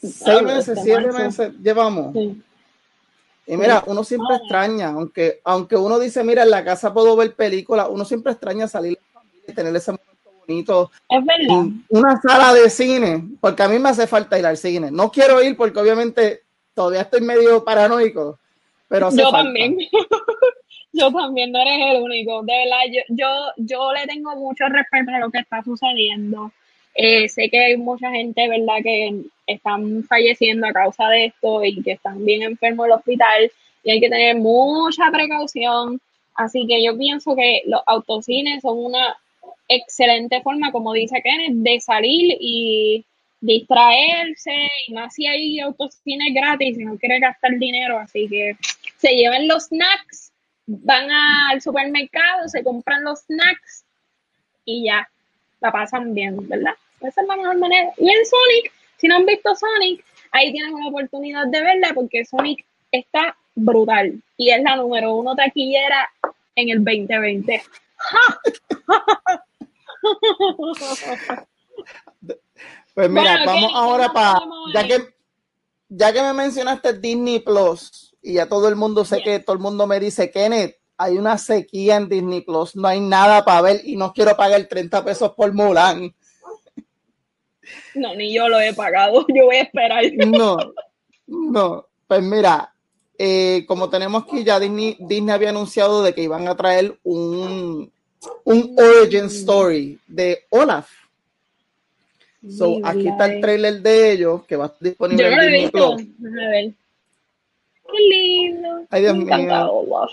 Seis 0.00 0.42
meses, 0.42 0.78
siete 0.82 1.12
meses 1.12 1.52
llevamos. 1.62 2.14
Y 2.14 3.56
mira, 3.56 3.82
uno 3.86 4.04
siempre 4.04 4.36
extraña, 4.36 4.88
aunque, 4.90 5.40
aunque 5.44 5.76
uno 5.76 5.98
dice, 5.98 6.22
mira, 6.22 6.44
en 6.44 6.50
la 6.50 6.64
casa 6.64 6.94
puedo 6.94 7.16
ver 7.16 7.34
películas, 7.34 7.88
uno 7.90 8.04
siempre 8.04 8.32
extraña 8.32 8.68
salir 8.68 8.98
y 9.46 9.52
tener 9.52 9.74
ese 9.74 9.90
momento 9.90 10.10
bonito. 10.46 10.90
Es 11.08 11.24
verdad. 11.24 11.66
Una 11.88 12.20
sala 12.20 12.54
de 12.54 12.70
cine, 12.70 13.28
porque 13.40 13.62
a 13.62 13.68
mí 13.68 13.78
me 13.78 13.88
hace 13.88 14.06
falta 14.06 14.38
ir 14.38 14.46
al 14.46 14.56
cine. 14.56 14.90
No 14.90 15.10
quiero 15.10 15.42
ir 15.42 15.56
porque 15.56 15.80
obviamente 15.80 16.42
todavía 16.74 17.02
estoy 17.02 17.20
medio 17.22 17.64
paranoico, 17.64 18.38
pero 18.88 19.10
Yo 19.10 19.30
también. 19.30 19.76
yo 20.92 21.12
también 21.12 21.52
no 21.52 21.60
eres 21.60 21.94
el 21.94 22.02
único. 22.02 22.42
De 22.42 22.52
verdad, 22.52 22.82
yo, 22.90 23.00
yo, 23.08 23.26
yo 23.56 23.92
le 23.92 24.06
tengo 24.06 24.34
mucho 24.36 24.66
respeto 24.68 25.10
a 25.12 25.20
lo 25.20 25.30
que 25.30 25.38
está 25.38 25.62
sucediendo. 25.62 26.52
Eh, 26.94 27.28
sé 27.28 27.48
que 27.48 27.58
hay 27.58 27.76
mucha 27.76 28.10
gente, 28.10 28.48
¿verdad?, 28.48 28.82
que 28.82 29.22
están 29.46 30.04
falleciendo 30.04 30.66
a 30.66 30.72
causa 30.72 31.08
de 31.08 31.26
esto 31.26 31.64
y 31.64 31.82
que 31.82 31.92
están 31.92 32.24
bien 32.24 32.42
enfermos 32.42 32.86
en 32.86 32.92
el 32.92 32.98
hospital 32.98 33.52
y 33.84 33.90
hay 33.90 34.00
que 34.00 34.08
tener 34.08 34.36
mucha 34.36 35.10
precaución. 35.10 36.00
Así 36.34 36.66
que 36.66 36.82
yo 36.82 36.96
pienso 36.98 37.36
que 37.36 37.62
los 37.66 37.82
autocines 37.86 38.62
son 38.62 38.78
una 38.78 39.16
excelente 39.68 40.40
forma, 40.42 40.72
como 40.72 40.92
dice 40.92 41.22
Kenneth, 41.22 41.62
de 41.62 41.80
salir 41.80 42.36
y 42.40 43.04
distraerse 43.40 44.68
y 44.86 44.92
más 44.92 45.14
si 45.14 45.26
hay 45.26 45.60
autocines 45.60 46.34
gratis 46.34 46.78
y 46.78 46.84
no 46.84 46.98
quiere 46.98 47.20
gastar 47.20 47.58
dinero. 47.58 47.98
Así 47.98 48.28
que 48.28 48.56
se 48.98 49.14
lleven 49.14 49.48
los 49.48 49.64
snacks 49.66 50.29
van 50.70 51.10
al 51.10 51.60
supermercado, 51.60 52.48
se 52.48 52.62
compran 52.62 53.02
los 53.02 53.20
snacks 53.20 53.84
y 54.64 54.84
ya 54.84 55.08
la 55.60 55.72
pasan 55.72 56.14
bien, 56.14 56.48
¿verdad? 56.48 56.74
Esa 57.00 57.22
es 57.22 57.26
la 57.26 57.36
mejor 57.36 57.58
manera. 57.58 57.90
Y 57.96 58.08
en 58.08 58.24
Sonic, 58.24 58.72
si 58.96 59.08
no 59.08 59.16
han 59.16 59.26
visto 59.26 59.54
Sonic, 59.54 60.04
ahí 60.30 60.52
tienen 60.52 60.74
una 60.74 60.88
oportunidad 60.88 61.46
de 61.46 61.60
verla 61.60 61.90
porque 61.94 62.24
Sonic 62.24 62.64
está 62.92 63.36
brutal 63.54 64.22
y 64.36 64.50
es 64.50 64.62
la 64.62 64.76
número 64.76 65.14
uno 65.14 65.34
taquillera 65.34 66.08
en 66.54 66.70
el 66.70 66.84
2020. 66.84 67.62
Pues 72.92 73.08
mira, 73.08 73.44
vamos 73.46 73.70
ahora 73.74 74.12
para, 74.12 74.40
ya 74.74 74.86
que, 74.86 75.14
ya 75.88 76.12
que 76.12 76.22
me 76.22 76.32
mencionaste 76.32 76.98
Disney 76.98 77.38
Plus, 77.38 78.09
y 78.22 78.34
ya 78.34 78.46
todo 78.46 78.68
el 78.68 78.76
mundo 78.76 79.04
sé 79.04 79.22
que 79.22 79.40
todo 79.40 79.54
el 79.54 79.62
mundo 79.62 79.86
me 79.86 80.00
dice, 80.00 80.30
Kenneth, 80.30 80.76
hay 80.96 81.16
una 81.16 81.38
sequía 81.38 81.96
en 81.96 82.08
Disney 82.08 82.42
Plus, 82.42 82.76
no 82.76 82.86
hay 82.86 83.00
nada 83.00 83.44
para 83.44 83.62
ver 83.62 83.80
y 83.84 83.96
no 83.96 84.12
quiero 84.12 84.36
pagar 84.36 84.62
30 84.64 85.04
pesos 85.04 85.32
por 85.34 85.52
Mulan. 85.52 86.14
No, 87.94 88.14
ni 88.14 88.34
yo 88.34 88.48
lo 88.48 88.60
he 88.60 88.74
pagado, 88.74 89.24
yo 89.34 89.46
voy 89.46 89.56
a 89.56 89.62
esperar. 89.62 90.04
No, 90.26 90.58
no, 91.26 91.86
pues 92.06 92.22
mira, 92.22 92.74
eh, 93.16 93.64
como 93.66 93.88
tenemos 93.88 94.26
que 94.26 94.44
ya 94.44 94.60
Disney, 94.60 94.96
Disney 95.00 95.34
había 95.34 95.50
anunciado 95.50 96.02
de 96.02 96.14
que 96.14 96.22
iban 96.22 96.46
a 96.48 96.56
traer 96.56 96.98
un, 97.02 97.90
un 98.44 98.76
origin 98.78 99.26
story 99.26 99.98
de 100.06 100.44
Olaf. 100.50 100.90
So, 102.48 102.78
aquí 102.82 103.06
está 103.06 103.26
el 103.26 103.40
trailer 103.40 103.82
de 103.82 104.12
ellos 104.12 104.44
que 104.46 104.56
va 104.56 104.64
a 104.64 104.66
estar 104.68 104.80
disponible 104.80 105.26
en 105.26 105.40
Disney 105.40 105.70
Plus. 105.70 105.92
A 105.92 106.48
ver. 106.50 106.74
Qué 107.90 107.98
lindo. 108.08 108.86
Ay, 108.90 109.02
Dios 109.02 109.16
Me 109.16 109.22
encanta 109.24 109.70
Olaf. 109.70 110.10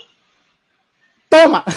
¡Toma! 1.28 1.64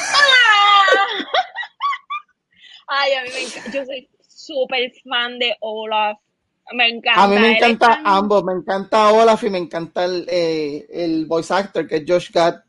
Ay, 2.88 3.14
a 3.14 3.24
mí 3.24 3.30
me 3.34 3.42
encanta. 3.44 3.72
Yo 3.72 3.86
soy 3.86 4.10
súper 4.28 4.92
fan 5.08 5.40
de 5.40 5.56
Olaf. 5.60 6.18
Me 6.74 6.90
encanta. 6.90 7.24
A 7.24 7.28
mí 7.28 7.38
me 7.38 7.58
encanta 7.58 8.02
ambos. 8.04 8.44
Me 8.44 8.54
encanta 8.54 9.12
Olaf 9.12 9.44
y 9.44 9.50
me 9.50 9.58
encanta 9.58 10.06
el, 10.06 10.26
eh, 10.30 10.86
el 10.92 11.26
voice 11.26 11.54
actor 11.54 11.88
que 11.88 11.98
es 11.98 12.04
Josh 12.08 12.32
Gad. 12.32 12.62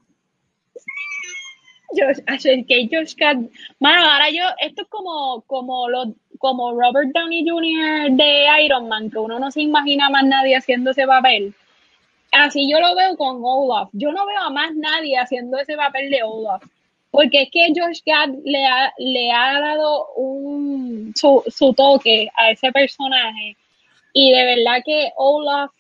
Josh, 1.95 2.21
que 2.66 2.88
Josh 2.90 3.14
Gad. 3.16 3.37
Mano, 3.79 4.11
ahora 4.11 4.31
yo, 4.31 4.45
esto 4.61 4.83
es 4.83 4.88
como, 4.88 5.42
como, 5.42 5.88
lo, 5.88 6.14
como 6.38 6.73
Robert 6.73 7.11
Downey 7.12 7.47
Jr. 7.49 8.12
de 8.16 8.64
Iron 8.64 8.88
Man, 8.88 9.11
que 9.11 9.18
uno 9.18 9.38
no 9.38 9.51
se 9.51 9.61
imagina 9.61 10.09
más 10.09 10.25
nadie 10.25 10.57
haciendo 10.57 10.90
ese 10.90 11.07
papel 11.07 11.55
así 12.33 12.71
yo 12.71 12.81
lo 12.81 12.95
veo 12.97 13.16
con 13.16 13.40
Olaf. 13.42 13.88
Yo 13.92 14.12
no 14.12 14.27
veo 14.27 14.40
a 14.40 14.51
más 14.51 14.75
nadie 14.75 15.18
haciendo 15.18 15.59
ese 15.59 15.77
papel 15.77 16.11
de 16.11 16.23
Olaf. 16.23 16.62
porque 17.12 17.42
es 17.42 17.51
que 17.51 17.68
Josh 17.77 18.01
Gad 18.07 18.31
le 18.42 18.66
ha, 18.66 18.92
le 18.99 19.31
ha 19.31 19.61
dado 19.61 20.09
un, 20.16 21.12
su, 21.14 21.45
su 21.47 21.73
toque 21.75 22.29
a 22.35 22.51
ese 22.51 22.73
personaje 22.73 23.57
y 24.14 24.33
de 24.33 24.45
verdad 24.45 24.83
que 24.85 25.12
Olaf 25.16 25.71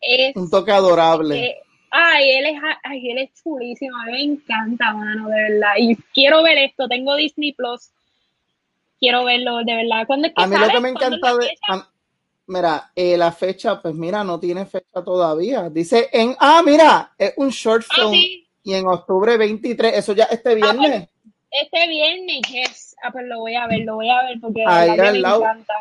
es... 0.00 0.36
Un 0.36 0.50
toque 0.50 0.72
adorable. 0.72 1.38
Eh, 1.38 1.56
ay, 1.90 2.30
él 2.30 2.46
es, 2.46 2.60
ay, 2.82 3.10
él 3.10 3.18
es 3.18 3.30
chulísimo, 3.42 3.96
a 3.96 4.06
mí 4.06 4.12
me 4.12 4.22
encanta, 4.22 4.92
mano, 4.92 5.28
de 5.28 5.50
verdad. 5.50 5.72
Y 5.78 5.96
quiero 6.12 6.42
ver 6.42 6.58
esto, 6.58 6.88
tengo 6.88 7.14
Disney 7.14 7.52
Plus, 7.52 7.90
quiero 8.98 9.24
verlo, 9.24 9.58
de 9.64 9.76
verdad. 9.76 10.06
¿Cuándo 10.06 10.28
es 10.28 10.34
que 10.34 10.42
a 10.42 10.46
mí 10.48 10.56
lo 10.56 10.68
que 10.68 10.80
me 10.80 10.88
encanta 10.90 11.36
de... 11.36 11.48
mira, 12.46 12.90
eh, 12.94 13.16
la 13.16 13.32
fecha, 13.32 13.80
pues 13.80 13.94
mira, 13.94 14.24
no 14.24 14.38
tiene 14.38 14.66
fecha 14.66 15.02
todavía. 15.04 15.70
Dice 15.70 16.08
en... 16.12 16.36
Ah, 16.38 16.62
mira, 16.64 17.12
es 17.18 17.34
un 17.36 17.50
short 17.50 17.84
ah, 17.90 17.94
film. 17.94 18.12
Y 18.64 18.74
en 18.74 18.86
octubre 18.86 19.36
23, 19.36 19.98
eso 19.98 20.12
ya 20.12 20.24
este 20.24 20.50
ah, 20.50 20.56
pues, 20.58 20.78
viernes. 20.78 21.08
este 21.50 21.88
viernes, 21.88 22.42
yes. 22.48 22.96
Ah, 23.02 23.10
pues 23.10 23.24
lo 23.26 23.40
voy 23.40 23.56
a 23.56 23.66
ver, 23.66 23.80
lo 23.80 23.96
voy 23.96 24.08
a 24.08 24.22
ver 24.22 24.38
porque 24.40 24.64
me 24.64 25.18
encanta. 25.18 25.74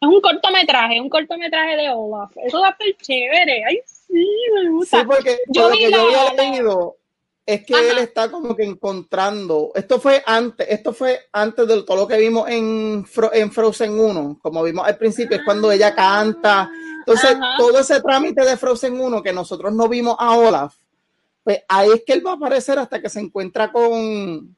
Es 0.00 0.08
un 0.08 0.20
cortometraje, 0.22 0.98
un 0.98 1.10
cortometraje 1.10 1.76
de 1.76 1.90
Olaf. 1.90 2.32
Eso 2.42 2.60
va 2.60 2.68
a 2.68 2.76
ser 2.78 2.96
chévere. 2.96 3.64
Ay, 3.66 3.80
sí, 3.84 4.26
me 4.54 4.70
gusta. 4.70 5.00
Sí, 5.00 5.06
porque 5.06 5.38
yo 5.48 5.68
lo 5.68 5.76
que 5.76 5.90
yo 5.90 6.00
había 6.00 6.32
leído 6.32 6.96
es 7.46 7.64
que 7.64 7.74
él 7.74 7.98
está 7.98 8.30
como 8.30 8.54
que 8.54 8.64
encontrando. 8.64 9.72
Esto 9.74 10.00
fue 10.00 10.22
antes, 10.24 10.66
esto 10.70 10.92
fue 10.92 11.18
antes 11.32 11.66
de 11.66 11.82
todo 11.82 11.96
lo 11.96 12.06
que 12.06 12.16
vimos 12.16 12.48
en, 12.48 13.04
en 13.32 13.52
Frozen 13.52 13.98
1, 13.98 14.38
como 14.40 14.62
vimos 14.62 14.86
al 14.86 14.96
principio, 14.96 15.36
es 15.36 15.42
cuando 15.44 15.72
ella 15.72 15.94
canta. 15.94 16.70
Entonces, 16.98 17.36
todo 17.58 17.80
ese 17.80 18.00
trámite 18.00 18.44
de 18.44 18.56
Frozen 18.56 19.00
1 19.00 19.22
que 19.22 19.32
nosotros 19.32 19.72
no 19.72 19.88
vimos 19.88 20.16
a 20.18 20.36
Olaf, 20.36 20.76
pues 21.42 21.62
ahí 21.68 21.90
es 21.94 22.02
que 22.06 22.12
él 22.12 22.24
va 22.24 22.32
a 22.32 22.34
aparecer 22.34 22.78
hasta 22.78 23.00
que 23.00 23.08
se 23.08 23.20
encuentra 23.20 23.72
con, 23.72 24.54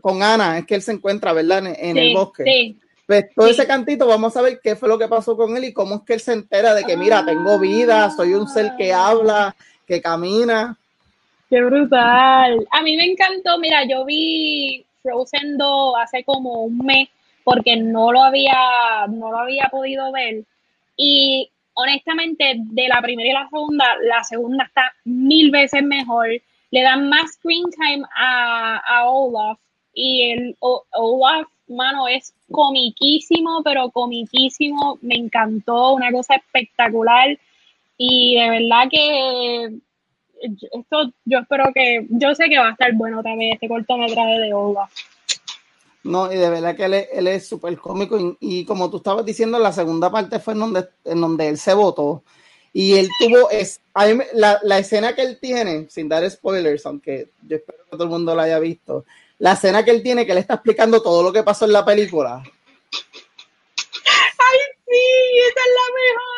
con 0.00 0.22
Ana, 0.22 0.58
es 0.58 0.66
que 0.66 0.74
él 0.74 0.82
se 0.82 0.92
encuentra, 0.92 1.32
¿verdad? 1.32 1.66
En, 1.78 1.96
el 1.96 2.14
bosque. 2.14 2.44
Sí. 2.44 2.80
Pues 3.06 3.26
todo 3.36 3.46
ese 3.46 3.66
cantito, 3.68 4.08
vamos 4.08 4.36
a 4.36 4.42
ver 4.42 4.58
qué 4.60 4.74
fue 4.74 4.88
lo 4.88 4.98
que 4.98 5.06
pasó 5.06 5.36
con 5.36 5.56
él 5.56 5.64
y 5.64 5.72
cómo 5.72 5.96
es 5.96 6.00
que 6.02 6.14
él 6.14 6.20
se 6.20 6.32
entera 6.32 6.74
de 6.74 6.82
que, 6.82 6.96
mira, 6.96 7.24
tengo 7.24 7.56
vida, 7.60 8.10
soy 8.10 8.34
un 8.34 8.48
ser 8.48 8.72
que 8.76 8.92
habla, 8.92 9.54
que 9.86 10.02
camina. 10.02 10.76
Qué 11.48 11.62
brutal. 11.62 12.66
A 12.70 12.82
mí 12.82 12.96
me 12.96 13.04
encantó, 13.04 13.58
mira, 13.58 13.84
yo 13.88 14.04
vi 14.04 14.84
Frozen 15.02 15.56
2 15.56 15.94
hace 15.98 16.24
como 16.24 16.64
un 16.64 16.78
mes 16.78 17.08
porque 17.44 17.76
no 17.76 18.10
lo 18.10 18.24
había, 18.24 19.06
no 19.08 19.30
lo 19.30 19.38
había 19.38 19.68
podido 19.70 20.10
ver. 20.10 20.42
Y 20.96 21.48
honestamente, 21.74 22.54
de 22.56 22.88
la 22.88 23.00
primera 23.00 23.28
y 23.28 23.32
la 23.32 23.48
segunda, 23.48 23.84
la 24.02 24.24
segunda 24.24 24.64
está 24.64 24.92
mil 25.04 25.52
veces 25.52 25.84
mejor. 25.84 26.28
Le 26.72 26.82
dan 26.82 27.08
más 27.08 27.34
screen 27.34 27.70
time 27.70 28.04
a, 28.16 29.04
Olaf. 29.08 29.58
Y 29.94 30.30
el 30.32 30.56
Olaf, 30.58 31.46
mano, 31.68 32.08
es 32.08 32.34
comiquísimo, 32.50 33.62
pero 33.62 33.90
comiquísimo. 33.90 34.98
Me 35.02 35.14
encantó, 35.14 35.92
una 35.92 36.10
cosa 36.10 36.34
espectacular. 36.34 37.38
Y 37.96 38.34
de 38.40 38.50
verdad 38.50 38.88
que 38.90 39.78
esto 40.40 41.12
yo 41.24 41.38
espero 41.38 41.64
que, 41.74 42.06
yo 42.10 42.34
sé 42.34 42.48
que 42.48 42.58
va 42.58 42.68
a 42.68 42.72
estar 42.72 42.92
bueno 42.94 43.22
también 43.22 43.54
este 43.54 43.68
cortometraje 43.68 44.38
de 44.40 44.54
Olaf. 44.54 44.90
No, 46.06 46.32
y 46.32 46.36
de 46.36 46.48
verdad 46.48 46.76
que 46.76 46.84
él 46.84 47.26
es 47.26 47.48
súper 47.48 47.76
cómico. 47.78 48.36
Y, 48.38 48.64
como 48.64 48.88
tú 48.90 48.98
estabas 48.98 49.24
diciendo, 49.24 49.58
la 49.58 49.72
segunda 49.72 50.10
parte 50.10 50.38
fue 50.38 50.54
en 50.54 50.60
donde, 50.60 50.88
en 51.04 51.20
donde 51.20 51.48
él 51.48 51.58
se 51.58 51.74
votó. 51.74 52.22
Y 52.72 52.94
él 52.94 53.08
tuvo 53.18 53.50
es, 53.50 53.80
la, 54.34 54.60
la, 54.62 54.78
escena 54.78 55.14
que 55.14 55.22
él 55.22 55.38
tiene, 55.40 55.86
sin 55.88 56.08
dar 56.08 56.28
spoilers, 56.30 56.86
aunque 56.86 57.30
yo 57.42 57.56
espero 57.56 57.78
que 57.84 57.90
todo 57.90 58.04
el 58.04 58.10
mundo 58.10 58.34
la 58.36 58.44
haya 58.44 58.58
visto, 58.58 59.04
la 59.38 59.52
escena 59.52 59.84
que 59.84 59.90
él 59.90 60.02
tiene, 60.02 60.26
que 60.26 60.32
él 60.32 60.38
está 60.38 60.54
explicando 60.54 61.02
todo 61.02 61.22
lo 61.22 61.32
que 61.32 61.42
pasó 61.42 61.64
en 61.64 61.72
la 61.72 61.84
película. 61.84 62.42
Ay, 62.44 62.52
sí, 64.86 65.02
esa 65.48 65.60
es 65.60 65.72
la 65.74 65.86
mejor. 65.94 66.35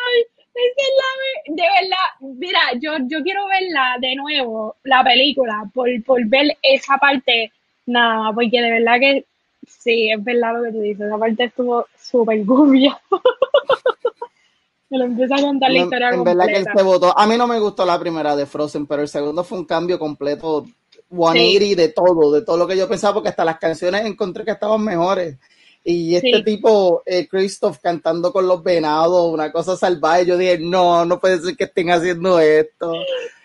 Es 0.77 0.89
la 0.97 1.55
De 1.55 1.61
verdad, 1.61 2.37
mira, 2.37 2.59
yo, 2.79 2.91
yo 3.07 3.23
quiero 3.23 3.47
verla 3.47 3.97
de 3.99 4.15
nuevo, 4.15 4.75
la 4.83 5.03
película, 5.03 5.69
por, 5.73 5.89
por 6.03 6.25
ver 6.25 6.57
esa 6.61 6.97
parte, 6.97 7.51
nada, 7.85 8.33
porque 8.33 8.61
de 8.61 8.71
verdad 8.71 8.99
que 8.99 9.25
Sí, 9.69 10.11
es 10.11 10.23
verdad 10.23 10.53
lo 10.55 10.63
que 10.63 10.71
tú 10.71 10.81
dices. 10.81 11.07
Esa 11.07 11.17
parte 11.17 11.43
estuvo 11.45 11.85
súper 11.97 12.43
gubia. 12.43 12.99
me 14.89 14.97
lo 14.97 15.05
empieza 15.05 15.35
a 15.35 15.41
contar 15.41 15.71
la 15.71 15.79
historia. 15.79 16.09
En 16.09 16.23
verdad 16.23 16.45
que 16.47 16.57
él 16.57 16.65
se 16.75 16.83
votó. 16.83 17.17
A 17.17 17.27
mí 17.27 17.37
no 17.37 17.47
me 17.47 17.59
gustó 17.59 17.85
la 17.85 17.99
primera 17.99 18.35
de 18.35 18.45
Frozen, 18.45 18.87
pero 18.87 19.01
el 19.01 19.07
segundo 19.07 19.43
fue 19.43 19.59
un 19.59 19.65
cambio 19.65 19.99
completo. 19.99 20.65
180 21.11 21.81
de 21.81 21.89
todo, 21.89 22.31
de 22.31 22.43
todo 22.43 22.55
lo 22.55 22.67
que 22.67 22.77
yo 22.77 22.87
pensaba, 22.87 23.15
porque 23.15 23.29
hasta 23.29 23.43
las 23.43 23.57
canciones 23.57 24.05
encontré 24.05 24.45
que 24.45 24.51
estaban 24.51 24.83
mejores. 24.83 25.37
Y 25.83 26.15
este 26.15 26.43
tipo, 26.43 27.03
eh, 27.05 27.27
Christoph, 27.27 27.77
cantando 27.81 28.31
con 28.31 28.47
los 28.47 28.61
venados, 28.61 29.31
una 29.31 29.51
cosa 29.51 29.75
salvaje, 29.75 30.25
yo 30.25 30.37
dije, 30.37 30.59
no, 30.59 31.05
no 31.05 31.19
puede 31.19 31.39
ser 31.39 31.55
que 31.55 31.63
estén 31.63 31.89
haciendo 31.89 32.39
esto. 32.39 32.93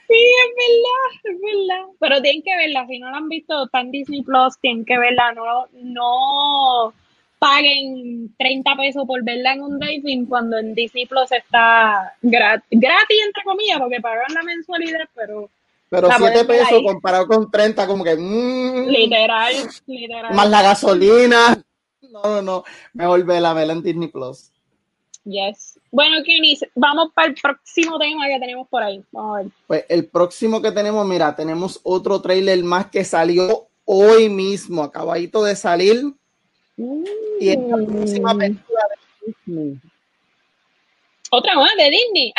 Sí, 0.09 0.15
es 0.15 0.55
verdad, 0.57 1.21
es 1.25 1.41
verdad. 1.41 1.87
Pero 1.99 2.23
tienen 2.23 2.43
que 2.43 2.57
verla, 2.57 2.87
si 2.87 2.99
no 2.99 3.11
la 3.11 3.19
han 3.19 3.29
visto, 3.29 3.65
está 3.65 3.81
en 3.81 3.91
Disney 3.91 4.23
Plus, 4.23 4.59
tienen 4.61 4.85
que 4.85 4.99
verla, 4.99 5.33
no, 5.33 5.67
no 5.73 6.93
paguen 7.39 8.35
30 8.39 8.77
pesos 8.77 9.05
por 9.07 9.23
verla 9.23 9.53
en 9.53 9.63
un 9.63 9.79
diving 9.79 10.27
cuando 10.27 10.59
en 10.59 10.75
Disney 10.75 11.07
Plus 11.07 11.31
está 11.31 12.15
gratis, 12.23 12.67
gratis 12.71 13.19
entre 13.27 13.45
comillas, 13.45 13.79
porque 13.79 14.01
pagan 14.01 14.35
la 14.35 14.43
mensualidad, 14.43 15.09
pero... 15.15 15.51
Pero 15.91 16.09
7 16.17 16.45
pesos 16.45 16.83
comparado 16.83 17.27
con 17.29 17.51
30, 17.51 17.87
como 17.87 18.03
que... 18.03 18.17
Mm, 18.17 18.89
literal, 18.89 19.55
literal. 19.87 20.35
Más 20.35 20.51
la 20.51 20.63
gasolina. 20.63 21.63
No, 22.15 22.23
no, 22.23 22.43
no. 22.43 22.65
Mejor 22.93 23.25
verla, 23.25 23.53
verla 23.55 23.73
en 23.73 23.83
Disney 23.83 24.07
Plus. 24.07 24.53
Yes. 25.25 25.81
Bueno, 25.91 26.23
Kenny, 26.25 26.57
vamos 26.77 27.11
para 27.13 27.29
el 27.29 27.35
próximo 27.35 27.99
tema 27.99 28.29
que 28.29 28.39
tenemos 28.39 28.69
por 28.69 28.85
ahí. 28.85 29.03
Vamos 29.11 29.35
a 29.35 29.43
ver. 29.43 29.53
Pues 29.67 29.85
el 29.89 30.07
próximo 30.07 30.63
que 30.63 30.71
tenemos, 30.71 31.05
mira, 31.09 31.35
tenemos 31.35 31.81
otro 31.83 32.21
trailer 32.21 32.63
más 32.63 32.87
que 32.87 33.05
salió 33.05 33.67
hoy 33.85 34.29
mismo, 34.29 34.85
acabadito 34.85 35.43
de 35.43 35.57
salir. 35.57 36.15
Y 36.77 37.49
es 37.49 37.59
la 37.59 37.85
próxima 37.85 38.35
mm. 38.35 38.39
película 38.39 38.81
de 38.91 39.27
Disney. 39.27 39.81
Otra 41.31 41.55
más 41.57 41.77
de 41.77 41.91
Disney. 41.91 42.33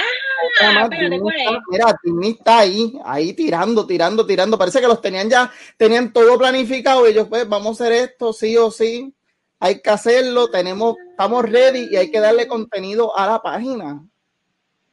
Ah, 0.62 0.84
espérate, 0.84 1.20
¿cuál 1.20 1.36
es? 1.36 1.48
Mira, 1.70 2.00
Disney 2.02 2.32
está 2.32 2.60
ahí, 2.60 2.94
ahí 3.04 3.34
tirando, 3.34 3.86
tirando, 3.86 4.26
tirando. 4.26 4.58
Parece 4.58 4.80
que 4.80 4.88
los 4.88 5.02
tenían 5.02 5.30
ya, 5.30 5.52
tenían 5.76 6.14
todo 6.14 6.38
planificado. 6.38 7.06
Ellos, 7.06 7.28
pues, 7.28 7.50
vamos 7.50 7.82
a 7.82 7.84
hacer 7.84 7.94
esto, 8.10 8.32
sí 8.32 8.56
o 8.56 8.72
sí 8.72 9.14
hay 9.60 9.82
que 9.82 9.89
hacerlo, 9.89 10.48
tenemos, 10.48 10.96
estamos 11.12 11.50
ready 11.50 11.88
y 11.91 11.96
hay 11.96 12.12
que 12.12 12.20
darle 12.20 12.48
contenido 12.48 13.18
a 13.18 13.28
la 13.28 13.41
página. 13.41 14.02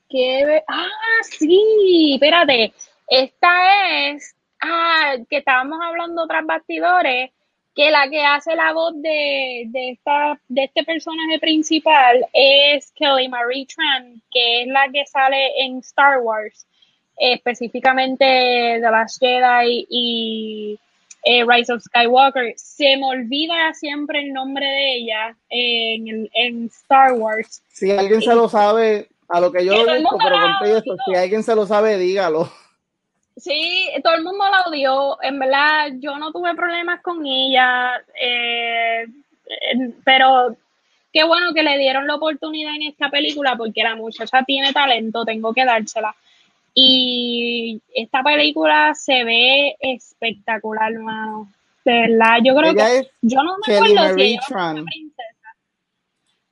¿Qué? 0.08 0.62
Ah, 0.68 0.86
sí, 1.22 2.14
espérate. 2.14 2.72
Esta 3.08 4.10
es, 4.10 4.34
ah, 4.60 5.16
que 5.28 5.38
estábamos 5.38 5.78
hablando 5.82 6.26
tras 6.26 6.46
bastidores, 6.46 7.30
que 7.74 7.90
la 7.90 8.08
que 8.08 8.22
hace 8.22 8.54
la 8.54 8.72
voz 8.72 8.92
de, 8.96 9.64
de, 9.68 9.90
esta, 9.90 10.38
de 10.48 10.64
este 10.64 10.84
personaje 10.84 11.38
principal 11.38 12.26
es 12.32 12.92
Kelly 12.92 13.28
Marie 13.28 13.66
Tran, 13.66 14.22
que 14.30 14.62
es 14.62 14.68
la 14.68 14.88
que 14.92 15.06
sale 15.06 15.62
en 15.64 15.78
Star 15.78 16.18
Wars, 16.18 16.66
específicamente 17.16 18.24
de 18.24 18.80
Last 18.80 19.18
Jedi 19.18 19.86
y 19.88 20.78
eh, 21.24 21.44
Rise 21.46 21.72
of 21.72 21.82
Skywalker. 21.82 22.54
Se 22.56 22.96
me 22.96 23.06
olvida 23.06 23.72
siempre 23.74 24.20
el 24.20 24.32
nombre 24.32 24.66
de 24.66 24.96
ella 24.96 25.36
en, 25.48 26.28
en 26.34 26.66
Star 26.66 27.12
Wars. 27.12 27.62
Si 27.68 27.90
alguien 27.90 28.22
se 28.22 28.34
lo 28.34 28.48
sabe, 28.48 29.08
a 29.28 29.40
lo 29.40 29.50
que 29.50 29.64
yo 29.64 29.72
lo 29.84 29.94
digo, 29.94 30.10
pero 30.22 30.36
con 30.58 30.68
eso, 30.68 30.96
si 31.06 31.14
alguien 31.14 31.42
se 31.42 31.54
lo 31.54 31.66
sabe, 31.66 31.96
dígalo. 31.98 32.50
Sí, 33.36 33.88
todo 34.04 34.14
el 34.14 34.24
mundo 34.24 34.44
la 34.50 34.62
odió. 34.68 35.22
En 35.22 35.38
verdad, 35.38 35.88
yo 35.98 36.18
no 36.18 36.32
tuve 36.32 36.54
problemas 36.54 37.00
con 37.00 37.24
ella, 37.24 37.92
eh, 38.20 39.06
pero 40.04 40.54
qué 41.12 41.24
bueno 41.24 41.54
que 41.54 41.62
le 41.62 41.78
dieron 41.78 42.06
la 42.06 42.16
oportunidad 42.16 42.74
en 42.74 42.82
esta 42.82 43.08
película 43.08 43.56
porque 43.56 43.82
la 43.82 43.96
muchacha 43.96 44.42
tiene 44.44 44.72
talento, 44.72 45.24
tengo 45.24 45.54
que 45.54 45.64
dársela. 45.64 46.14
Y 46.74 47.82
esta 47.94 48.22
película 48.22 48.94
se 48.94 49.24
ve 49.24 49.76
espectacular, 49.80 50.92
hermano. 50.92 51.52
De 51.84 51.92
verdad, 51.92 52.36
yo 52.42 52.54
creo 52.54 52.74
que. 52.74 53.10
Yo 53.20 53.42
no 53.42 53.56
me 53.58 53.74
acuerdo 53.74 54.14
si 54.14 54.22
ella 54.22 54.40
una 54.50 54.84
princesa. 54.84 55.32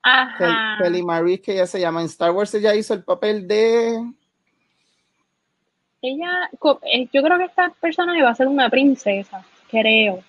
Ajá. 0.03 0.77
Kelly 0.81 1.03
Marie, 1.03 1.41
que 1.41 1.53
ella 1.53 1.67
se 1.67 1.79
llama 1.79 2.01
en 2.01 2.07
Star 2.07 2.31
Wars, 2.31 2.53
ella 2.53 2.75
hizo 2.75 2.93
el 2.93 3.03
papel 3.03 3.47
de. 3.47 4.03
Ella, 6.01 6.49
eh, 6.83 7.07
yo 7.13 7.21
creo 7.21 7.37
que 7.37 7.45
esta 7.45 7.69
persona 7.79 8.17
iba 8.17 8.29
a 8.29 8.35
ser 8.35 8.47
una 8.47 8.69
princesa, 8.69 9.45
creo. 9.69 10.23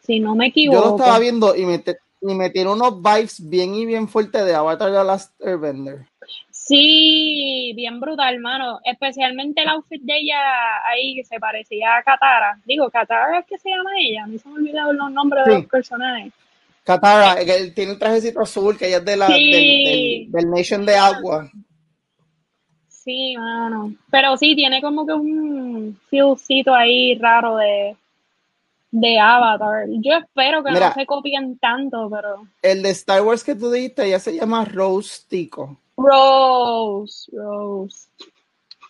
Si 0.00 0.18
no 0.18 0.34
me 0.34 0.46
equivoco. 0.46 0.80
Yo 0.80 0.90
lo 0.90 0.96
estaba 0.96 1.18
viendo 1.20 1.54
y 1.54 1.64
me, 1.64 1.84
y 2.22 2.34
me 2.34 2.50
tiene 2.50 2.72
unos 2.72 3.00
vibes 3.00 3.48
bien 3.48 3.74
y 3.74 3.86
bien 3.86 4.08
fuertes 4.08 4.44
de 4.44 4.54
Avatar 4.54 4.90
The 4.90 5.04
Last 5.04 5.40
Airbender. 5.40 6.06
Sí, 6.68 7.72
bien 7.74 7.98
brutal, 7.98 8.34
hermano. 8.34 8.78
Especialmente 8.84 9.62
el 9.62 9.68
outfit 9.68 10.02
de 10.02 10.18
ella 10.18 10.36
ahí 10.86 11.14
que 11.14 11.24
se 11.24 11.40
parecía 11.40 11.96
a 11.96 12.02
Katara. 12.02 12.60
Digo, 12.66 12.90
Katara 12.90 13.38
es 13.38 13.46
que 13.46 13.56
se 13.56 13.70
llama 13.70 13.90
ella. 13.98 14.24
A 14.24 14.26
mí 14.26 14.38
se 14.38 14.46
me 14.50 14.56
olvidaron 14.56 14.98
los 14.98 15.10
nombres 15.10 15.46
de 15.46 15.54
los 15.54 15.66
personajes. 15.66 16.30
Katara, 16.84 17.40
él 17.40 17.72
tiene 17.72 17.92
un 17.92 17.98
trajecito 17.98 18.42
azul 18.42 18.76
que 18.76 18.88
ella 18.88 18.98
es 18.98 19.04
de 19.06 19.16
la, 19.16 19.28
del, 19.28 20.50
Nation 20.50 20.84
de 20.84 20.96
Agua. 20.96 21.50
Sí, 22.86 23.34
mano. 23.38 23.94
Pero 24.10 24.36
sí, 24.36 24.54
tiene 24.54 24.82
como 24.82 25.06
que 25.06 25.14
un 25.14 25.98
feelcito 26.10 26.74
ahí 26.74 27.18
raro 27.18 27.56
de, 27.56 27.96
de 28.90 29.18
Avatar. 29.18 29.86
Yo 29.88 30.18
espero 30.18 30.62
que 30.62 30.72
no 30.72 30.92
se 30.92 31.06
copien 31.06 31.58
tanto, 31.58 32.10
pero. 32.10 32.46
El 32.60 32.82
de 32.82 32.90
Star 32.90 33.22
Wars 33.22 33.42
que 33.42 33.54
tú 33.54 33.70
dijiste 33.70 34.10
ya 34.10 34.18
se 34.18 34.36
llama 34.36 34.66
Rose 34.66 35.22
Tico. 35.26 35.78
Rose, 35.98 37.28
Rose. 37.32 38.08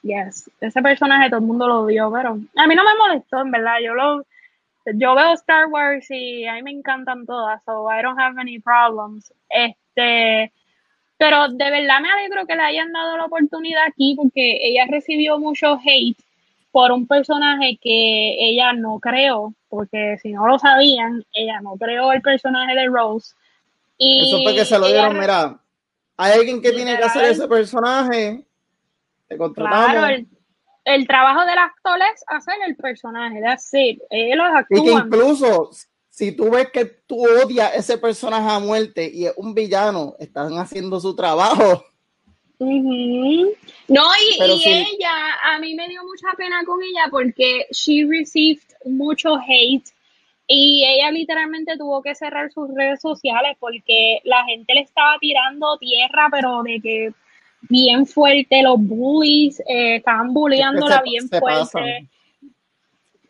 Yes. 0.03 0.51
Ese 0.61 0.83
personaje 0.83 1.29
todo 1.29 1.41
el 1.41 1.47
mundo 1.47 1.67
lo 1.67 1.87
dio, 1.87 2.13
pero 2.13 2.39
a 2.57 2.67
mí 2.67 2.75
no 2.75 2.85
me 2.85 2.97
molestó, 2.97 3.41
en 3.41 3.51
verdad. 3.51 3.77
Yo 3.83 3.95
lo 3.95 4.23
yo 4.95 5.15
veo 5.15 5.33
Star 5.35 5.67
Wars 5.67 6.07
y 6.11 6.47
a 6.47 6.55
mí 6.55 6.63
me 6.63 6.71
encantan 6.71 7.27
todas, 7.27 7.63
so 7.65 7.89
I 7.91 8.03
don't 8.03 8.19
have 8.19 8.39
any 8.39 8.59
problems. 8.59 9.33
Este, 9.51 10.53
pero 11.17 11.49
de 11.49 11.71
verdad 11.71 12.01
me 12.01 12.11
alegro 12.11 12.47
que 12.47 12.55
le 12.55 12.63
hayan 12.63 12.93
dado 12.93 13.17
la 13.17 13.27
oportunidad 13.27 13.85
aquí 13.87 14.15
porque 14.17 14.59
ella 14.63 14.87
recibió 14.89 15.39
mucho 15.39 15.79
hate 15.85 16.17
por 16.71 16.93
un 16.93 17.07
personaje 17.07 17.79
que 17.83 18.37
ella 18.39 18.73
no 18.73 18.99
creó, 19.01 19.53
porque 19.69 20.17
si 20.23 20.33
no 20.33 20.47
lo 20.47 20.59
sabían, 20.59 21.25
ella 21.33 21.61
no 21.61 21.77
creó 21.77 22.13
el 22.13 22.23
personaje 22.23 22.75
de 22.75 22.87
Rose. 22.87 23.35
Y 23.97 24.29
Eso 24.29 24.43
fue 24.43 24.55
que 24.55 24.65
se 24.65 24.79
lo 24.79 24.87
dieron, 24.87 25.19
mira, 25.19 25.59
hay 26.19 26.33
alguien 26.33 26.61
que 26.61 26.73
tiene 26.73 26.97
que 26.97 27.05
hacer 27.05 27.25
ese 27.27 27.47
personaje, 27.47 28.45
te 29.29 29.39
contratamos. 29.39 29.93
Claro, 29.93 30.27
el, 30.85 31.07
trabajo 31.07 31.47
del 31.47 31.59
actor 31.59 31.99
es 32.13 32.25
hacer 32.27 32.57
el 32.67 32.77
personaje, 32.77 33.41
that's 33.41 33.73
it. 33.73 34.01
Ellos 34.11 34.45
actúan. 34.53 34.83
Y 34.83 34.85
que 34.85 34.93
incluso 34.93 35.71
si 36.11 36.33
tú 36.33 36.51
ves 36.51 36.71
que 36.73 36.85
tú 36.85 37.23
odias 37.23 37.73
ese 37.77 37.99
personaje 37.99 38.51
a 38.51 38.59
muerte 38.59 39.09
y 39.09 39.27
es 39.27 39.33
un 39.37 39.55
villano, 39.55 40.17
están 40.19 40.59
haciendo 40.59 40.99
su 40.99 41.15
trabajo. 41.15 41.85
No, 42.59 42.67
y, 43.87 44.41
ella, 44.41 45.35
a 45.45 45.61
mí 45.61 45.77
me 45.77 45.89
dio 45.89 46.03
mucha 46.03 46.37
pena 46.37 46.65
con 46.65 46.83
ella 46.83 47.07
porque 47.13 47.67
she 47.71 48.05
received 48.05 48.65
mucho 48.85 49.37
hate 49.37 49.85
y 50.49 50.85
ella 50.85 51.11
literalmente 51.13 51.77
tuvo 51.77 52.03
que 52.03 52.15
cerrar 52.15 52.51
sus 52.51 52.75
redes 52.75 53.01
sociales 53.01 53.57
porque 53.61 54.21
la 54.25 54.45
gente 54.45 54.75
le 54.75 54.81
estaba 54.81 55.17
tirando 55.21 55.79
tierra, 55.79 56.29
pero 56.31 56.63
de 56.63 56.81
que 56.81 57.13
bien 57.63 58.07
fuerte, 58.07 58.63
los 58.63 58.79
bullies 58.81 59.61
eh, 59.61 59.97
estaban 59.97 60.33
bulleándola 60.35 61.03
bien 61.03 61.29
fuerte. 61.29 62.09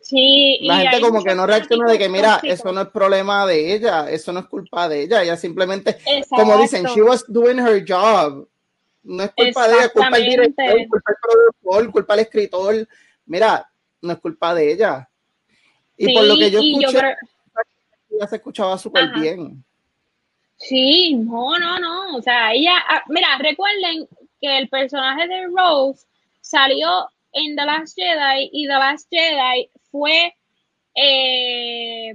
Sí, 0.01 0.59
la 0.63 0.77
gente 0.77 1.01
como 1.01 1.23
que 1.23 1.35
no 1.35 1.45
reacciona 1.45 1.91
de 1.91 1.99
que 1.99 2.09
mira, 2.09 2.39
eso 2.41 2.71
no 2.71 2.81
es 2.81 2.87
problema 2.87 3.45
de 3.45 3.75
ella, 3.75 4.09
eso 4.09 4.33
no 4.33 4.39
es 4.39 4.47
culpa 4.47 4.89
de 4.89 5.03
ella, 5.03 5.21
ella 5.21 5.37
simplemente, 5.37 5.97
como 6.29 6.57
dicen, 6.57 6.85
she 6.85 7.01
was 7.03 7.23
doing 7.27 7.59
her 7.59 7.85
job 7.87 8.47
no 9.03 9.23
es 9.23 9.31
culpa 9.31 9.67
de 9.67 9.75
ella, 9.75 9.89
culpa 9.89 10.17
del 10.17 10.29
director, 10.29 10.87
culpa 10.87 11.11
del 11.11 11.17
productor, 11.21 11.91
culpa 11.91 12.15
del 12.15 12.25
escritor. 12.25 12.87
Mira, 13.25 13.71
no 14.01 14.13
es 14.13 14.19
culpa 14.19 14.53
de 14.53 14.71
ella. 14.71 15.08
Y 15.99 16.13
por 16.13 16.23
lo 16.25 16.35
que 16.35 16.49
yo 16.49 16.59
escuché, 16.59 17.15
ella 18.09 18.27
se 18.27 18.35
escuchaba 18.37 18.77
súper 18.77 19.09
bien. 19.09 19.63
Sí, 20.57 21.13
no, 21.13 21.57
no, 21.59 21.79
no. 21.79 22.17
O 22.17 22.21
sea, 22.21 22.53
ella, 22.53 22.73
ah, 22.87 23.03
mira, 23.07 23.37
recuerden 23.37 24.07
que 24.41 24.57
el 24.57 24.69
personaje 24.69 25.27
de 25.27 25.47
Rose 25.47 26.07
salió 26.41 27.07
en 27.33 27.55
The 27.55 27.65
Last 27.65 27.95
Jedi 27.95 28.49
y 28.51 28.67
The 28.67 28.73
Last 28.73 29.07
Jedi 29.11 29.69
fue, 29.91 30.33
eh, 30.95 32.13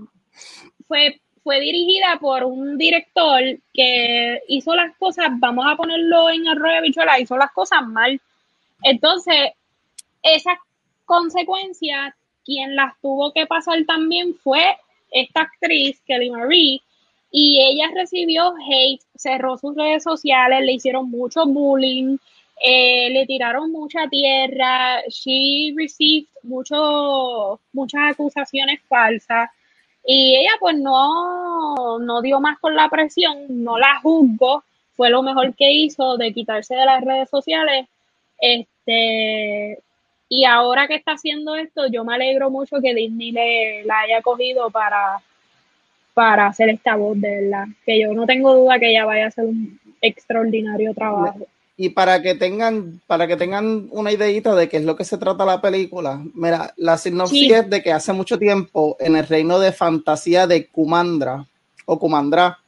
fue 0.89 1.21
fue 1.45 1.61
dirigida 1.61 2.19
por 2.19 2.43
un 2.43 2.79
director 2.79 3.43
que 3.75 4.41
hizo 4.49 4.75
las 4.75 4.97
cosas, 4.97 5.29
vamos 5.35 5.67
a 5.69 5.77
ponerlo 5.77 6.31
en 6.31 6.47
el 6.47 6.59
rollo 6.59 6.77
de 6.77 6.81
bichuela, 6.81 7.21
hizo 7.21 7.37
las 7.37 7.53
cosas 7.53 7.87
mal. 7.87 8.19
Entonces, 8.83 9.53
esas 10.23 10.57
consecuencias, 11.05 12.15
quien 12.45 12.77
las 12.77 12.95
tuvo 13.01 13.33
que 13.33 13.47
pasar 13.47 13.85
también 13.87 14.35
fue 14.35 14.77
esta 15.11 15.43
actriz, 15.43 16.01
Kelly 16.07 16.31
Marie, 16.31 16.81
y 17.31 17.61
ella 17.61 17.91
recibió 17.95 18.55
hate, 18.69 19.03
cerró 19.17 19.57
sus 19.59 19.75
redes 19.75 20.03
sociales, 20.05 20.61
le 20.65 20.75
hicieron 20.75 21.11
mucho 21.11 21.45
bullying, 21.47 22.17
eh, 22.63 23.11
le 23.11 23.27
tiraron 23.27 23.73
mucha 23.73 24.09
tierra, 24.09 25.03
she 25.09 25.75
received 25.77 26.29
mucho, 26.43 27.61
muchas 27.73 28.13
acusaciones 28.13 28.81
falsas. 28.89 29.51
Y 30.07 30.37
ella 30.37 30.53
pues 30.61 30.77
no, 30.79 31.99
no 31.99 32.23
dio 32.23 32.41
más 32.41 32.59
con 32.61 32.75
la 32.77 32.89
presión, 32.89 33.47
no 33.49 33.79
la 33.79 34.01
juzgo, 34.01 34.63
fue 34.97 35.11
lo 35.11 35.23
mejor 35.23 35.55
que 35.57 35.73
hizo 35.73 36.17
de 36.17 36.33
quitarse 36.33 36.75
de 36.75 36.85
las 36.85 37.03
redes 37.05 37.31
sociales. 37.31 37.89
Este, 38.39 39.83
y 40.29 40.45
ahora 40.45 40.89
que 40.89 40.95
está 40.95 41.13
haciendo 41.13 41.55
esto, 41.55 41.87
yo 41.87 42.05
me 42.05 42.15
alegro 42.15 42.51
mucho 42.51 42.77
que 42.83 42.95
Disney 42.95 43.33
le, 43.33 43.85
la 43.85 44.01
haya 44.01 44.23
cogido 44.23 44.71
para, 44.71 45.21
para 46.15 46.47
hacer 46.47 46.71
esta 46.71 46.97
voz, 46.97 47.21
de 47.21 47.43
verdad. 47.43 47.67
Que 47.85 48.01
yo 48.01 48.13
no 48.15 48.27
tengo 48.27 48.55
duda 48.55 48.79
que 48.79 48.91
ella 48.91 49.05
vaya 49.05 49.27
a 49.27 49.29
hacer 49.29 49.45
un 49.45 49.79
extraordinario 50.01 50.95
trabajo. 50.95 51.47
Y 51.77 51.89
para 51.91 52.23
que 52.23 52.37
tengan, 52.37 53.01
para 53.07 53.27
que 53.27 53.37
tengan 53.37 53.89
una 53.91 54.13
ideita 54.13 54.55
de 54.55 54.69
qué 54.69 54.77
es 54.77 54.85
lo 54.85 54.97
que 54.97 55.05
se 55.05 55.19
trata 55.19 55.45
la 55.45 55.61
película, 55.61 56.23
mira, 56.35 56.73
la 56.77 56.97
sinopsis 56.97 57.53
es 57.53 57.69
de 57.69 57.83
que 57.83 57.93
hace 57.93 58.13
mucho 58.13 58.39
tiempo 58.39 58.97
en 59.01 59.17
el 59.17 59.27
reino 59.27 59.59
de 59.59 59.73
fantasía 59.73 60.47
de 60.47 60.69
Kumandra 60.69 61.47
o 61.85 61.99
Kumandra, 61.99 62.59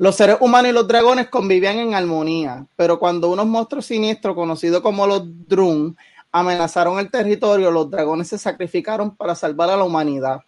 los 0.00 0.16
seres 0.16 0.38
humanos 0.40 0.70
y 0.70 0.72
los 0.72 0.88
dragones 0.88 1.28
convivían 1.28 1.76
en 1.78 1.92
armonía, 1.92 2.66
pero 2.74 2.98
cuando 2.98 3.28
unos 3.28 3.44
monstruos 3.44 3.84
siniestros 3.84 4.34
conocidos 4.34 4.80
como 4.80 5.06
los 5.06 5.24
Drun 5.46 5.94
amenazaron 6.32 6.98
el 6.98 7.10
territorio, 7.10 7.70
los 7.70 7.90
dragones 7.90 8.28
se 8.28 8.38
sacrificaron 8.38 9.14
para 9.14 9.34
salvar 9.34 9.68
a 9.68 9.76
la 9.76 9.84
humanidad. 9.84 10.40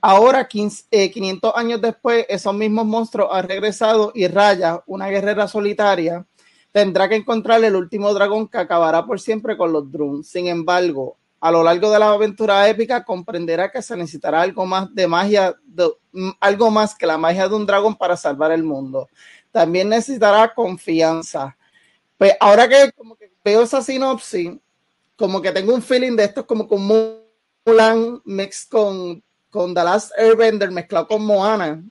Ahora, 0.00 0.48
500 0.48 0.90
eh, 0.90 1.12
años 1.54 1.80
después, 1.80 2.26
esos 2.28 2.52
mismos 2.52 2.84
monstruos 2.84 3.28
han 3.30 3.46
regresado 3.46 4.10
y 4.12 4.26
Raya, 4.26 4.82
una 4.88 5.06
guerrera 5.06 5.46
solitaria, 5.46 6.26
tendrá 6.72 7.08
que 7.08 7.14
encontrar 7.14 7.62
el 7.62 7.76
último 7.76 8.12
dragón 8.12 8.48
que 8.48 8.58
acabará 8.58 9.06
por 9.06 9.20
siempre 9.20 9.56
con 9.56 9.72
los 9.72 9.88
Drun. 9.92 10.24
Sin 10.24 10.48
embargo, 10.48 11.16
a 11.40 11.50
lo 11.50 11.62
largo 11.62 11.90
de 11.90 11.98
la 11.98 12.10
aventura 12.10 12.68
épica 12.68 13.04
comprenderá 13.04 13.70
que 13.70 13.82
se 13.82 13.96
necesitará 13.96 14.42
algo 14.42 14.66
más 14.66 14.94
de 14.94 15.06
magia, 15.06 15.54
mm, 16.12 16.30
algo 16.38 16.70
más 16.70 16.94
que 16.94 17.06
la 17.06 17.18
magia 17.18 17.48
de 17.48 17.54
un 17.54 17.66
dragón 17.66 17.96
para 17.96 18.16
salvar 18.16 18.52
el 18.52 18.62
mundo. 18.62 19.08
También 19.50 19.88
necesitará 19.88 20.52
confianza. 20.54 21.56
Pues 22.18 22.34
ahora 22.38 22.68
que, 22.68 22.92
como 22.92 23.16
que 23.16 23.30
veo 23.44 23.62
esa 23.62 23.82
sinopsis, 23.82 24.52
como 25.16 25.40
que 25.40 25.52
tengo 25.52 25.74
un 25.74 25.82
feeling 25.82 26.16
de 26.16 26.24
esto 26.24 26.40
es 26.40 26.46
como 26.46 26.68
con 26.68 26.82
Mulan 27.66 28.20
mix 28.24 28.66
con 28.66 29.22
con 29.50 29.74
The 29.74 29.82
Last 29.82 30.12
Airbender 30.16 30.70
mezclado 30.70 31.06
con 31.08 31.24
Moana. 31.24 31.82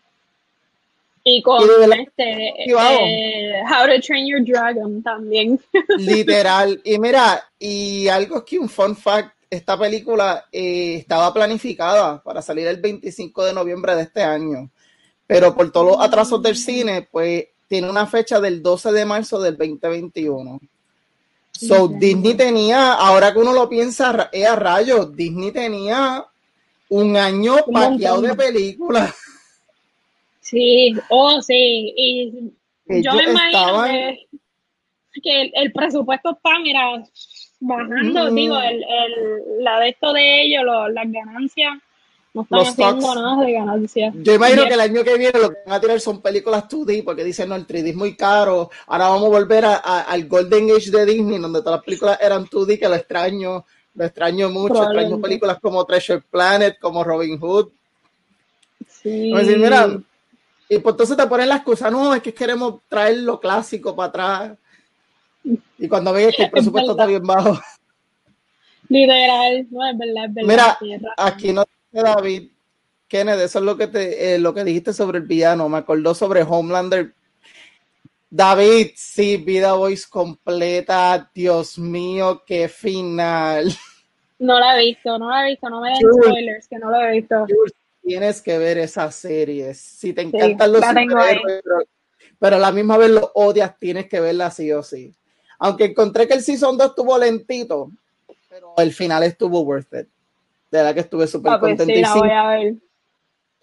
Y 1.23 1.43
con 1.43 1.61
este, 1.61 2.53
eh, 2.65 3.61
How 3.63 3.87
to 3.87 4.01
Train 4.01 4.27
Your 4.27 4.43
Dragon 4.43 5.03
también. 5.03 5.59
Literal. 5.97 6.81
Y 6.83 6.97
mira, 6.97 7.43
y 7.59 8.07
algo 8.07 8.43
que 8.43 8.57
un 8.57 8.69
fun 8.69 8.95
fact, 8.95 9.35
esta 9.49 9.77
película 9.77 10.45
eh, 10.51 10.95
estaba 10.95 11.33
planificada 11.33 12.21
para 12.21 12.41
salir 12.41 12.67
el 12.67 12.77
25 12.77 13.45
de 13.45 13.53
noviembre 13.53 13.95
de 13.95 14.03
este 14.03 14.21
año, 14.21 14.69
pero 15.25 15.55
por 15.55 15.71
todos 15.71 15.93
los 15.93 16.01
atrasos 16.01 16.41
del 16.41 16.55
cine, 16.55 17.07
pues 17.11 17.47
tiene 17.67 17.89
una 17.89 18.05
fecha 18.05 18.39
del 18.39 18.61
12 18.61 18.91
de 18.91 19.05
marzo 19.05 19.39
del 19.39 19.57
2021. 19.57 20.59
So, 21.51 21.87
Disney 21.89 22.35
tenía, 22.35 22.93
ahora 22.93 23.33
que 23.33 23.39
uno 23.39 23.53
lo 23.53 23.67
piensa, 23.67 24.29
es 24.31 24.47
a 24.47 24.55
rayos, 24.55 25.15
Disney 25.15 25.51
tenía 25.51 26.25
un 26.89 27.17
año 27.17 27.55
paqueado 27.71 28.21
de 28.21 28.35
películas. 28.35 29.13
Sí, 30.39 30.93
oh 31.09 31.41
sí, 31.41 31.93
y 31.95 32.51
yo 32.87 33.13
me 33.13 33.23
imagino 33.23 33.83
que, 35.21 35.51
el, 35.53 35.71
presupuesto 35.73 36.31
está, 36.31 36.59
mira, 36.59 37.03
bajando, 37.59 38.31
digo, 38.31 38.57
el, 38.59 38.83
el, 38.83 39.63
la 39.63 39.79
de 39.79 39.89
esto 39.89 40.13
de 40.13 40.43
ellos, 40.43 40.63
las 40.91 41.11
ganancias, 41.11 41.77
no 42.33 42.43
están 42.43 42.59
haciendo 42.59 43.15
nada 43.15 43.43
de 43.43 43.53
ganancias. 43.53 44.13
Yo 44.17 44.35
imagino 44.35 44.65
que 44.65 44.73
el 44.73 44.79
año 44.79 45.03
que 45.03 45.17
viene 45.17 45.39
lo 45.39 45.49
que 45.49 45.57
van 45.65 45.75
a 45.75 45.81
tirar 45.81 45.99
son 45.99 46.21
películas 46.21 46.67
2D, 46.69 47.03
porque 47.03 47.23
dicen, 47.23 47.49
no, 47.49 47.55
el 47.55 47.65
3D 47.65 47.89
es 47.89 47.95
muy 47.95 48.15
caro, 48.15 48.69
ahora 48.87 49.09
vamos 49.09 49.25
a 49.25 49.29
volver 49.29 49.65
a, 49.65 49.75
al 49.75 50.27
Golden 50.27 50.71
Age 50.71 50.91
de 50.91 51.05
Disney, 51.05 51.39
donde 51.39 51.59
todas 51.59 51.77
las 51.77 51.85
películas 51.85 52.19
eran 52.21 52.45
2D, 52.45 52.79
que 52.79 52.87
lo 52.87 52.95
extraño, 52.95 53.65
lo 53.95 54.05
extraño 54.05 54.49
mucho, 54.49 54.83
extraño 54.83 55.19
películas 55.19 55.57
como 55.59 55.83
Treasure 55.85 56.23
Planet, 56.29 56.77
como 56.79 57.03
Robin 57.03 57.39
Hood. 57.39 57.69
Sí. 58.87 59.33
mira, 59.33 59.99
y 60.69 60.77
pues 60.77 60.93
entonces 60.93 61.17
te 61.17 61.25
ponen 61.25 61.49
la 61.49 61.55
excusa, 61.55 61.89
no, 61.89 62.13
es 62.13 62.21
que 62.21 62.33
queremos 62.33 62.81
traer 62.87 63.17
lo 63.17 63.39
clásico 63.39 63.95
para 63.95 64.09
atrás. 64.09 64.57
Y 65.77 65.87
cuando 65.87 66.13
ves 66.13 66.33
que 66.37 66.43
el 66.43 66.51
presupuesto 66.51 66.91
está 66.91 67.05
bien 67.05 67.23
bajo. 67.23 67.59
Literal, 68.89 69.67
no 69.69 69.87
es 69.87 69.97
verdad, 69.97 70.25
es 70.25 70.33
verdad. 70.33 70.77
Mira, 70.81 71.05
aquí 71.17 71.53
no 71.53 71.63
dice 71.63 72.03
David, 72.03 72.49
Kenneth, 73.07 73.39
eso 73.39 73.59
es 73.59 73.65
lo 73.65 73.77
que 73.77 73.87
te, 73.87 74.35
eh, 74.35 74.39
lo 74.39 74.53
que 74.53 74.63
dijiste 74.63 74.93
sobre 74.93 75.19
el 75.19 75.25
villano. 75.25 75.69
Me 75.69 75.77
acordó 75.77 76.13
sobre 76.13 76.43
Homelander. 76.43 77.13
David, 78.29 78.91
sí, 78.95 79.37
Vida 79.37 79.73
Voice 79.73 80.05
completa. 80.09 81.29
Dios 81.33 81.77
mío, 81.79 82.43
qué 82.45 82.67
final. 82.67 83.71
No 84.39 84.59
la 84.59 84.79
he 84.79 84.85
visto, 84.85 85.17
no 85.19 85.29
la 85.29 85.45
he 85.45 85.51
visto, 85.51 85.69
no 85.69 85.81
me 85.81 85.89
den 85.89 85.97
spoilers, 85.99 86.67
que 86.67 86.79
no 86.79 86.89
la 86.89 87.09
he 87.09 87.19
visto. 87.19 87.45
Tienes 88.01 88.41
que 88.41 88.57
ver 88.57 88.77
esa 88.77 89.11
serie. 89.11 89.73
Si 89.73 90.13
te 90.13 90.21
encantan 90.21 90.71
los 90.71 90.83
superhéroes, 90.83 91.61
pero, 92.39 92.55
a 92.55 92.59
la 92.59 92.71
misma 92.71 92.97
vez 92.97 93.09
lo 93.09 93.31
odias, 93.35 93.77
tienes 93.77 94.07
que 94.07 94.21
verla 94.21 94.49
sí 94.49 94.71
o 94.71 94.81
sí. 94.81 95.13
Aunque 95.59 95.85
encontré 95.85 96.27
que 96.27 96.33
el 96.33 96.41
Season 96.41 96.77
2 96.77 96.89
estuvo 96.89 97.17
lentito, 97.17 97.91
pero 98.49 98.73
el 98.77 98.93
final 98.93 99.23
estuvo 99.23 99.61
worth 99.61 99.93
it. 99.93 100.07
De 100.71 100.77
verdad 100.77 100.93
que 100.93 101.01
estuve 101.01 101.27
súper 101.27 101.53
ah, 101.53 101.59
pues 101.59 101.77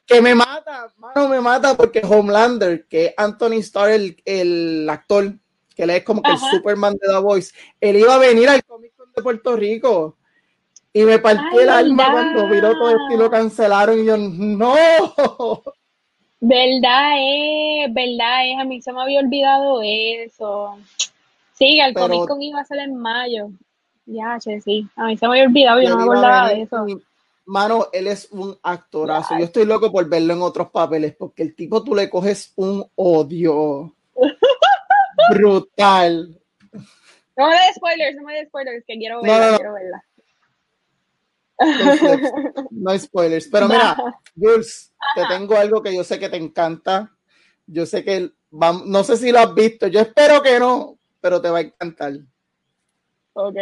Que 0.07 0.21
me 0.21 0.35
mata, 0.35 0.93
mano, 0.99 1.29
me 1.29 1.41
mata 1.41 1.77
porque 1.77 2.03
Homelander, 2.05 2.87
que 2.87 3.15
Anthony 3.17 3.61
Starr, 3.61 3.91
el, 3.91 4.23
el 4.25 4.89
actor, 4.91 5.33
que 5.75 5.85
él 5.85 5.91
es 5.91 6.05
como 6.05 6.23
que 6.23 6.33
el 6.33 6.39
Superman 6.39 6.95
de 6.95 7.09
The 7.09 7.19
Voice, 7.19 7.55
él 7.81 7.97
iba 7.97 8.15
a 8.15 8.19
venir 8.19 8.49
al 8.49 8.65
Comic 8.65 8.95
Con 8.97 9.13
de 9.13 9.23
Puerto 9.23 9.57
Rico 9.57 10.17
y 10.93 11.03
me 11.05 11.19
partió 11.19 11.61
el 11.61 11.69
alma 11.69 12.11
cuando 12.11 12.47
miró 12.47 12.73
todo 12.73 12.89
esto 12.89 13.15
y 13.15 13.17
lo 13.19 13.31
cancelaron 13.31 14.01
y 14.01 14.07
yo, 14.07 14.17
no. 14.17 14.65
Verdad 16.41 17.13
es, 17.19 17.93
verdad 17.93 18.49
es, 18.49 18.59
a 18.59 18.65
mí 18.65 18.81
se 18.81 18.93
me 18.93 19.03
había 19.03 19.21
olvidado 19.21 19.81
eso. 19.83 20.79
Sí, 21.57 21.81
el 21.81 21.95
Comic 21.95 22.27
Con 22.29 22.43
iba 22.43 22.61
a 22.61 22.65
ser 22.65 22.79
en 22.79 22.97
mayo. 22.97 23.49
Ya, 24.05 24.39
che, 24.39 24.61
sí. 24.61 24.87
A 24.95 25.07
mí 25.07 25.17
se 25.17 25.27
me 25.27 25.33
había 25.33 25.49
olvidado, 25.49 25.81
yo 25.81 25.91
no 25.91 25.97
me 25.97 26.03
acordaba 26.05 26.49
de 26.51 26.63
eso. 26.63 26.87
Mano, 27.47 27.87
él 27.93 28.09
es 28.09 28.29
un 28.31 28.57
actorazo. 28.63 29.39
Yo 29.39 29.45
estoy 29.45 29.65
loco 29.65 29.91
por 29.91 30.09
verlo 30.09 30.35
en 30.35 30.43
otros 30.43 30.71
papeles, 30.71 31.15
porque 31.17 31.43
el 31.43 31.55
tipo 31.55 31.83
tú 31.83 31.95
le 31.95 32.11
coges 32.11 32.53
un 32.57 32.85
odio 32.95 33.95
brutal. 35.31 36.41
No 37.37 37.49
me 37.49 37.55
des 37.55 37.75
spoilers, 37.77 38.17
no 38.17 38.23
me 38.23 38.35
des 38.35 38.49
spoilers, 38.49 38.85
que 38.87 38.97
quiero 38.97 39.23
verla, 39.23 39.57
quiero 39.57 39.75
verla. 39.75 40.05
No 42.71 42.91
hay 42.91 42.99
spoilers. 42.99 43.49
Pero 43.49 43.69
mira, 43.69 43.97
Jules, 44.37 44.93
te 45.15 45.23
tengo 45.29 45.57
algo 45.57 45.83
que 45.83 45.95
yo 45.95 46.05
sé 46.05 46.19
que 46.19 46.29
te 46.29 46.37
encanta. 46.37 47.13
Yo 47.67 47.87
sé 47.87 48.05
que 48.05 48.31
no 48.51 49.05
sé 49.05 49.17
si 49.17 49.33
lo 49.33 49.39
has 49.39 49.55
visto. 49.55 49.87
Yo 49.87 50.01
espero 50.01 50.43
que 50.43 50.59
no, 50.59 50.96
pero 51.27 51.43
te 51.43 51.51
va 51.51 51.59
a 51.59 51.63
encantar. 51.63 52.13
Ok. 53.33 53.57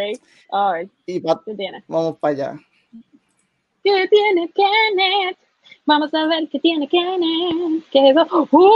A 0.51 0.73
ver. 0.73 0.89
Y 1.07 1.19
¿Qué 1.19 1.55
tiene? 1.57 1.83
Vamos 1.87 2.17
para 2.19 2.33
allá. 2.33 2.59
¿Qué 3.83 4.07
tiene 4.07 4.51
Kenneth? 4.53 5.37
Vamos 5.85 6.13
a 6.13 6.27
ver 6.27 6.47
qué 6.51 6.59
tiene 6.59 6.87
Kenneth. 6.87 7.83
¿Qué 7.89 8.09
es 8.09 8.15
eso? 8.15 8.47
¡Uh! 8.51 8.69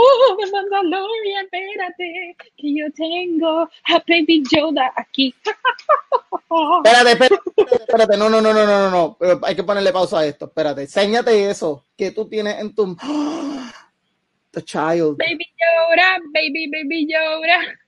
Mandalorian, 0.50 1.44
espérate. 1.44 2.36
Que 2.56 2.74
yo 2.74 2.90
tengo 2.96 3.60
a 3.60 4.02
Baby 4.08 4.42
Yoda 4.50 4.92
aquí. 4.96 5.32
espérate, 6.84 7.12
espérate, 7.12 7.76
espérate. 7.76 8.16
No, 8.16 8.28
no, 8.28 8.40
no, 8.40 8.52
no, 8.52 8.66
no, 8.66 8.90
no. 8.90 9.16
Pero 9.20 9.38
hay 9.44 9.54
que 9.54 9.62
ponerle 9.62 9.92
pausa 9.92 10.18
a 10.18 10.26
esto. 10.26 10.46
Espérate. 10.46 10.88
Séñate 10.88 11.48
eso 11.48 11.86
que 11.96 12.10
tú 12.10 12.28
tienes 12.28 12.58
en 12.58 12.74
tu. 12.74 12.96
The 14.50 14.62
child. 14.64 15.16
Baby 15.16 15.46
Yoda, 15.60 16.18
baby, 16.34 16.68
baby 16.72 17.06
Yoda. 17.06 17.78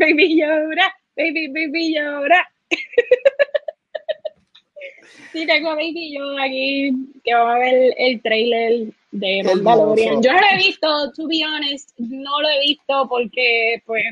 Baby 0.00 0.40
Yoda, 0.40 0.92
baby, 1.16 1.48
baby 1.48 1.94
Yoda. 1.94 2.48
Sí, 5.32 5.46
tengo 5.46 5.70
a 5.70 5.74
Baby 5.74 6.12
yo 6.16 6.38
aquí 6.38 6.90
que 7.22 7.34
va 7.34 7.54
a 7.54 7.58
ver 7.58 7.94
el 7.98 8.20
trailer 8.20 8.92
de 9.12 9.42
Mandalorian. 9.44 10.20
Yo 10.22 10.32
no 10.32 10.40
lo 10.40 10.46
he 10.52 10.56
visto, 10.56 11.12
to 11.12 11.28
be 11.28 11.44
honest, 11.44 11.90
no 11.98 12.40
lo 12.40 12.48
he 12.48 12.60
visto 12.66 13.08
porque 13.08 13.80
pues 13.86 14.02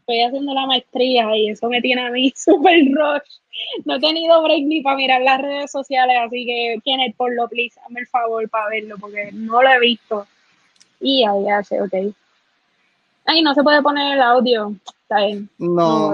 estoy 0.00 0.22
haciendo 0.22 0.54
la 0.54 0.66
maestría 0.66 1.36
y 1.36 1.50
eso 1.50 1.68
me 1.68 1.80
tiene 1.80 2.06
a 2.06 2.10
mí 2.10 2.32
súper 2.36 2.84
rush. 2.92 3.40
No 3.84 3.96
he 3.96 4.00
tenido 4.00 4.40
break 4.42 4.62
ni 4.64 4.80
para 4.80 4.96
mirar 4.96 5.22
las 5.22 5.40
redes 5.40 5.72
sociales, 5.72 6.16
así 6.24 6.46
que 6.46 6.76
Kenneth, 6.84 7.16
por 7.16 7.34
lo 7.34 7.48
please, 7.48 7.78
hazme 7.84 8.00
el 8.00 8.06
favor 8.06 8.48
para 8.48 8.68
verlo 8.68 8.96
porque 9.00 9.30
no 9.32 9.60
lo 9.60 9.68
he 9.68 9.80
visto. 9.80 10.28
Y 11.00 11.24
ahí 11.24 11.48
hace, 11.48 11.80
ok. 11.82 11.94
Ay, 13.24 13.42
no 13.42 13.52
se 13.52 13.62
puede 13.64 13.82
poner 13.82 14.14
el 14.14 14.22
audio. 14.22 14.74
Está 15.08 15.24
bien. 15.24 15.48
no 15.56 16.12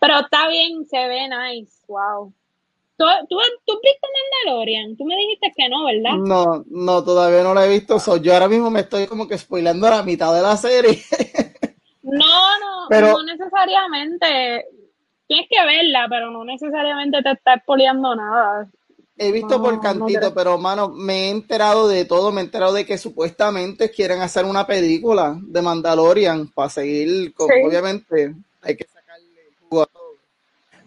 Pero 0.00 0.18
está 0.18 0.48
bien, 0.48 0.84
se 0.86 1.06
ve 1.06 1.28
nice. 1.28 1.84
Wow. 1.86 2.32
¿Tú, 2.96 3.04
tú, 3.28 3.36
tú 3.64 3.80
viste 3.80 4.08
Mandalorian? 4.44 4.96
Tú 4.96 5.04
me 5.04 5.14
dijiste 5.14 5.52
que 5.56 5.68
no, 5.68 5.84
¿verdad? 5.84 6.16
No, 6.16 6.64
no, 6.68 7.04
todavía 7.04 7.44
no 7.44 7.54
la 7.54 7.64
he 7.64 7.68
visto. 7.68 7.96
yo 8.16 8.32
ahora 8.34 8.48
mismo 8.48 8.70
me 8.70 8.80
estoy 8.80 9.06
como 9.06 9.28
que 9.28 9.38
spoilando 9.38 9.88
la 9.88 10.02
mitad 10.02 10.34
de 10.34 10.42
la 10.42 10.56
serie. 10.56 11.00
no, 12.02 12.58
no, 12.58 13.00
no 13.00 13.22
necesariamente. 13.22 14.66
Tienes 15.28 15.46
que 15.48 15.64
verla, 15.64 16.06
pero 16.10 16.32
no 16.32 16.44
necesariamente 16.44 17.22
te 17.22 17.30
está 17.30 17.60
spoileando 17.60 18.16
nada. 18.16 18.68
He 19.16 19.30
visto 19.30 19.62
por 19.62 19.80
cantito, 19.80 20.34
pero 20.34 20.58
mano, 20.58 20.88
me 20.88 21.26
he 21.26 21.30
enterado 21.30 21.86
de 21.88 22.04
todo. 22.04 22.32
Me 22.32 22.40
he 22.40 22.44
enterado 22.44 22.72
de 22.72 22.84
que 22.84 22.98
supuestamente 22.98 23.90
quieren 23.90 24.20
hacer 24.20 24.44
una 24.44 24.66
película 24.66 25.38
de 25.40 25.62
Mandalorian 25.62 26.48
para 26.48 26.70
seguir, 26.70 27.32
con, 27.32 27.48
obviamente, 27.64 28.34
hay 28.62 28.76
que 28.76 28.86
sacarle 28.86 29.28
jugo 29.68 29.88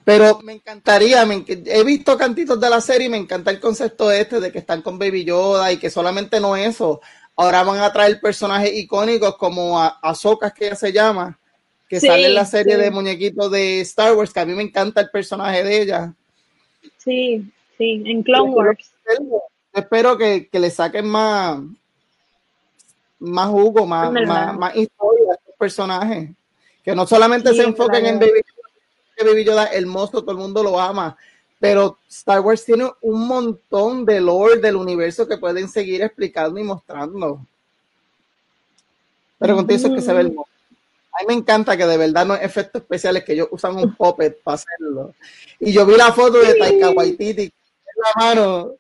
pero 0.08 0.40
me 0.42 0.54
encantaría, 0.54 1.28
he 1.66 1.84
visto 1.84 2.18
cantitos 2.18 2.58
de 2.62 2.70
la 2.70 2.80
serie 2.80 3.08
y 3.08 3.10
me 3.10 3.18
encanta 3.18 3.52
el 3.52 3.60
concepto 3.60 4.10
este 4.10 4.40
de 4.40 4.54
que 4.54 4.60
están 4.60 4.82
con 4.82 4.98
Baby 4.98 5.26
Yoda 5.26 5.70
y 5.70 5.76
que 5.76 5.90
solamente 5.90 6.40
no 6.40 6.56
eso. 6.56 7.02
Ahora 7.36 7.62
van 7.64 7.82
a 7.82 7.92
traer 7.92 8.22
personajes 8.22 8.74
icónicos 8.74 9.36
como 9.36 9.78
a 9.78 10.00
Ahsoka, 10.02 10.52
que 10.52 10.68
ella 10.68 10.78
se 10.78 10.94
llama, 10.94 11.38
que 11.90 12.00
sale 12.00 12.28
en 12.28 12.36
la 12.36 12.46
serie 12.46 12.78
de 12.78 12.90
muñequitos 12.90 13.52
de 13.52 13.82
Star 13.82 14.14
Wars, 14.14 14.32
que 14.32 14.40
a 14.40 14.46
mí 14.46 14.54
me 14.54 14.64
encanta 14.64 15.02
el 15.02 15.10
personaje 15.10 15.62
de 15.66 15.82
ella. 15.82 16.14
Sí, 16.98 17.52
sí, 17.78 18.04
en 18.06 18.24
Clone 18.24 18.52
Wars. 18.52 18.92
Espero 19.74 20.18
que, 20.18 20.50
le 20.52 20.70
saquen 20.70 21.08
más, 21.08 21.62
más 23.20 23.48
jugo, 23.50 23.86
más, 23.86 24.12
más, 24.12 24.76
historia 24.76 25.32
a 25.32 25.36
estos 25.36 25.56
personajes. 25.58 26.30
Que 26.84 26.96
no 26.96 27.06
solamente 27.06 27.54
se 27.54 27.64
enfoquen 27.64 28.06
en 28.06 28.20
Baby 28.20 28.42
Baby 29.24 29.44
Yoda 29.44 29.68
hermoso, 29.68 30.22
todo 30.22 30.32
el 30.32 30.38
mundo 30.38 30.64
lo 30.64 30.80
ama. 30.80 31.18
Pero 31.60 31.98
Star 32.08 32.42
Wars 32.42 32.64
tiene 32.64 32.90
un 33.02 33.28
montón 33.28 34.06
de 34.06 34.22
lore 34.22 34.58
del 34.58 34.76
universo 34.76 35.28
que 35.28 35.38
pueden 35.38 35.68
seguir 35.68 36.04
explicando 36.04 36.60
y 36.60 36.64
mostrando. 36.64 37.42
Pero 39.40 39.56
contigo 39.56 39.78
eso 39.78 39.88
es 39.88 39.94
que 39.96 40.02
se 40.02 40.14
ve 40.14 40.22
hermoso. 40.22 40.50
A 41.14 41.22
mí 41.22 41.28
me 41.30 41.34
encanta 41.34 41.76
que 41.76 41.86
de 41.86 41.98
verdad 41.98 42.26
no 42.28 42.36
es 42.36 42.44
efectos 42.44 42.84
especiales, 42.84 43.24
que 43.24 43.34
ellos 43.34 43.48
usan 43.50 43.76
un 43.76 43.96
puppet 43.98 44.40
para 44.44 44.56
hacerlo. 44.56 45.16
Y 45.60 45.72
yo 45.72 45.86
vi 45.86 45.96
la 45.96 46.12
foto 46.12 46.38
de 46.38 46.54
Taika 46.54 46.92
Waititi 46.92 47.52
la 47.98 48.26
mano. 48.26 48.72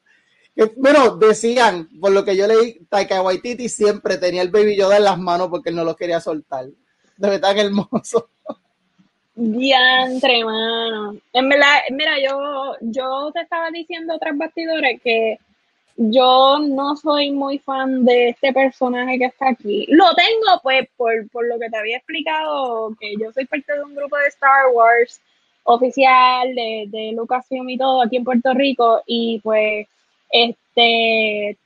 bueno, 0.75 1.17
decían, 1.17 1.89
por 1.99 2.11
lo 2.11 2.23
que 2.23 2.35
yo 2.35 2.47
leí, 2.47 2.79
Taika 2.89 3.21
Waititi 3.21 3.69
siempre 3.69 4.17
tenía 4.17 4.41
el 4.41 4.49
Baby 4.49 4.75
Yoda 4.77 4.97
en 4.97 5.03
las 5.03 5.19
manos 5.19 5.49
porque 5.49 5.69
él 5.69 5.75
no 5.75 5.83
lo 5.83 5.95
quería 5.95 6.19
soltar. 6.19 6.65
De 7.17 7.29
verdad, 7.29 7.57
hermoso. 7.57 8.29
Diantre, 9.35 10.43
mano. 10.43 11.15
En 11.33 11.49
verdad, 11.49 11.81
mira, 11.91 12.19
yo, 12.19 12.75
yo 12.81 13.31
te 13.33 13.41
estaba 13.41 13.69
diciendo 13.69 14.17
tras 14.19 14.35
bastidores 14.35 14.99
que 15.03 15.37
yo 15.97 16.59
no 16.59 16.95
soy 16.95 17.31
muy 17.31 17.57
fan 17.57 18.05
de 18.05 18.29
este 18.29 18.53
personaje 18.53 19.17
que 19.17 19.25
está 19.25 19.49
aquí. 19.49 19.85
Lo 19.89 20.13
tengo, 20.15 20.59
pues, 20.61 20.87
por, 20.95 21.47
lo 21.47 21.59
que 21.59 21.69
te 21.69 21.77
había 21.77 21.97
explicado, 21.97 22.95
que 22.99 23.15
yo 23.19 23.31
soy 23.31 23.45
parte 23.45 23.73
de 23.73 23.83
un 23.83 23.95
grupo 23.95 24.15
de 24.17 24.27
Star 24.27 24.67
Wars 24.73 25.19
oficial 25.67 26.53
de, 26.55 26.85
de 26.87 27.11
Lucasfilm 27.13 27.69
y 27.69 27.77
todo 27.77 28.01
aquí 28.01 28.17
en 28.17 28.23
Puerto 28.23 28.53
Rico, 28.53 29.01
y 29.05 29.39
pues, 29.43 29.87
este, 30.29 31.57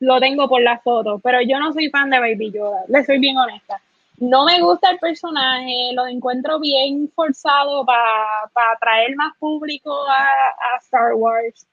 lo 0.00 0.20
tengo 0.20 0.48
por 0.48 0.62
la 0.62 0.78
foto, 0.78 1.18
pero 1.18 1.40
yo 1.42 1.58
no 1.58 1.72
soy 1.72 1.90
fan 1.90 2.10
de 2.10 2.20
Baby 2.20 2.52
Yoda, 2.52 2.84
le 2.88 3.04
soy 3.04 3.18
bien 3.18 3.36
honesta 3.36 3.80
no 4.20 4.44
me 4.44 4.60
gusta 4.60 4.90
el 4.90 4.98
personaje, 4.98 5.92
lo 5.94 6.06
encuentro 6.06 6.60
bien 6.60 7.10
forzado 7.14 7.86
para 7.86 8.72
atraer 8.74 9.16
más 9.16 9.34
público 9.38 9.96
a, 10.08 10.76
Star 10.82 11.14
Wars. 11.14 11.66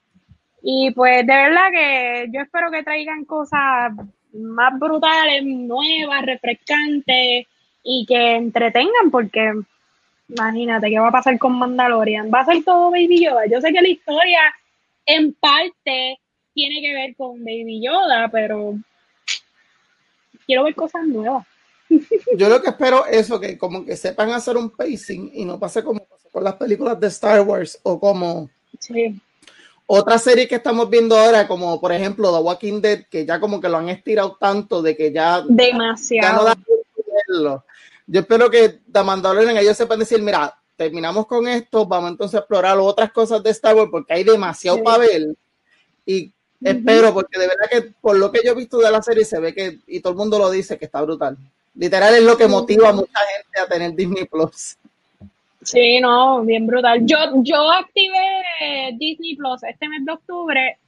Y 0.62 0.90
pues 0.92 1.26
de 1.26 1.34
verdad 1.34 1.70
que 1.70 2.28
yo 2.32 2.40
espero 2.40 2.70
que 2.70 2.82
traigan 2.82 3.24
cosas 3.26 3.92
más 4.32 4.78
brutales, 4.78 5.44
nuevas, 5.44 6.24
refrescantes 6.24 7.46
y 7.84 8.06
que 8.06 8.36
entretengan 8.36 9.10
porque 9.10 9.52
imagínate 10.28 10.90
qué 10.90 10.98
va 10.98 11.08
a 11.08 11.12
pasar 11.12 11.38
con 11.38 11.58
Mandalorian. 11.58 12.30
Va 12.32 12.40
a 12.40 12.46
ser 12.46 12.62
todo 12.64 12.90
Baby 12.90 13.24
Yoda. 13.24 13.46
Yo 13.46 13.60
sé 13.60 13.72
que 13.72 13.82
la 13.82 13.88
historia 13.88 14.40
en 15.06 15.32
parte 15.34 16.18
tiene 16.52 16.80
que 16.80 16.94
ver 16.94 17.16
con 17.16 17.38
Baby 17.44 17.82
Yoda, 17.82 18.28
pero 18.30 18.74
quiero 20.46 20.64
ver 20.64 20.74
cosas 20.74 21.06
nuevas. 21.06 21.46
yo 22.36 22.48
lo 22.48 22.60
que 22.60 22.70
espero 22.70 23.06
es 23.06 23.18
eso, 23.18 23.40
que 23.40 23.56
como 23.56 23.84
que 23.84 23.96
sepan 23.96 24.30
hacer 24.30 24.56
un 24.56 24.70
pacing 24.70 25.30
y 25.32 25.44
no 25.44 25.58
pase 25.58 25.82
como 25.82 26.04
pasó 26.04 26.28
con 26.30 26.44
las 26.44 26.54
películas 26.54 27.00
de 27.00 27.06
Star 27.06 27.40
Wars 27.40 27.78
o 27.82 27.98
como 27.98 28.50
sí. 28.78 29.18
otra 29.86 30.18
serie 30.18 30.46
que 30.46 30.56
estamos 30.56 30.90
viendo 30.90 31.16
ahora, 31.16 31.48
como 31.48 31.80
por 31.80 31.92
ejemplo 31.92 32.30
The 32.30 32.42
Walking 32.42 32.80
Dead, 32.82 33.06
que 33.08 33.24
ya 33.24 33.40
como 33.40 33.60
que 33.60 33.70
lo 33.70 33.78
han 33.78 33.88
estirado 33.88 34.36
tanto 34.38 34.82
de 34.82 34.94
que 34.94 35.10
ya, 35.12 35.42
Demasiado. 35.48 36.46
Ya 36.46 36.54
no 37.38 37.64
Yo 38.10 38.20
espero 38.20 38.50
que 38.50 38.80
The 38.90 39.02
Mandalorian 39.02 39.58
ellos 39.58 39.76
sepan 39.76 39.98
decir, 39.98 40.22
mira, 40.22 40.54
terminamos 40.76 41.26
con 41.26 41.46
esto, 41.46 41.84
vamos 41.84 42.12
entonces 42.12 42.36
a 42.36 42.38
explorar 42.38 42.78
otras 42.78 43.12
cosas 43.12 43.42
de 43.42 43.50
Star 43.50 43.76
Wars 43.76 43.90
porque 43.90 44.14
hay 44.14 44.24
demasiado 44.24 44.82
para 44.82 44.98
ver. 44.98 45.34
Y 46.06 46.32
espero, 46.62 47.12
porque 47.12 47.38
de 47.38 47.46
verdad 47.46 47.68
que 47.70 47.92
por 48.00 48.16
lo 48.16 48.32
que 48.32 48.40
yo 48.42 48.52
he 48.52 48.54
visto 48.54 48.78
de 48.78 48.90
la 48.90 49.02
serie 49.02 49.26
se 49.26 49.38
ve 49.38 49.54
que, 49.54 49.80
y 49.86 50.00
todo 50.00 50.14
el 50.14 50.18
mundo 50.18 50.38
lo 50.38 50.50
dice, 50.50 50.78
que 50.78 50.86
está 50.86 51.02
brutal. 51.02 51.36
Literal 51.74 52.14
es 52.14 52.22
lo 52.22 52.36
que 52.38 52.48
motiva 52.48 52.88
a 52.88 52.92
mucha 52.92 53.20
gente 53.36 53.60
a 53.60 53.68
tener 53.68 53.94
Disney 53.94 54.24
Plus. 54.24 54.78
Sí, 55.62 56.00
no, 56.00 56.40
bien 56.42 56.66
brutal. 56.66 57.04
Yo, 57.04 57.18
yo 57.42 57.70
activé 57.70 58.96
Disney 58.98 59.36
Plus 59.36 59.62
este 59.64 59.86
mes 59.86 60.02
de 60.06 60.12
octubre 60.12 60.78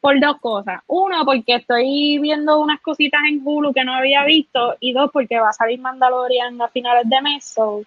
por 0.00 0.18
dos 0.20 0.38
cosas. 0.40 0.80
Uno, 0.86 1.24
porque 1.24 1.56
estoy 1.56 2.18
viendo 2.18 2.58
unas 2.60 2.80
cositas 2.80 3.20
en 3.28 3.40
Hulu 3.44 3.72
que 3.72 3.84
no 3.84 3.94
había 3.94 4.24
visto. 4.24 4.76
Y 4.80 4.92
dos, 4.92 5.10
porque 5.12 5.38
va 5.38 5.50
a 5.50 5.52
salir 5.52 5.80
Mandalorian 5.80 6.60
a 6.60 6.68
finales 6.68 7.08
de 7.08 7.20
mes. 7.20 7.44
So, 7.44 7.82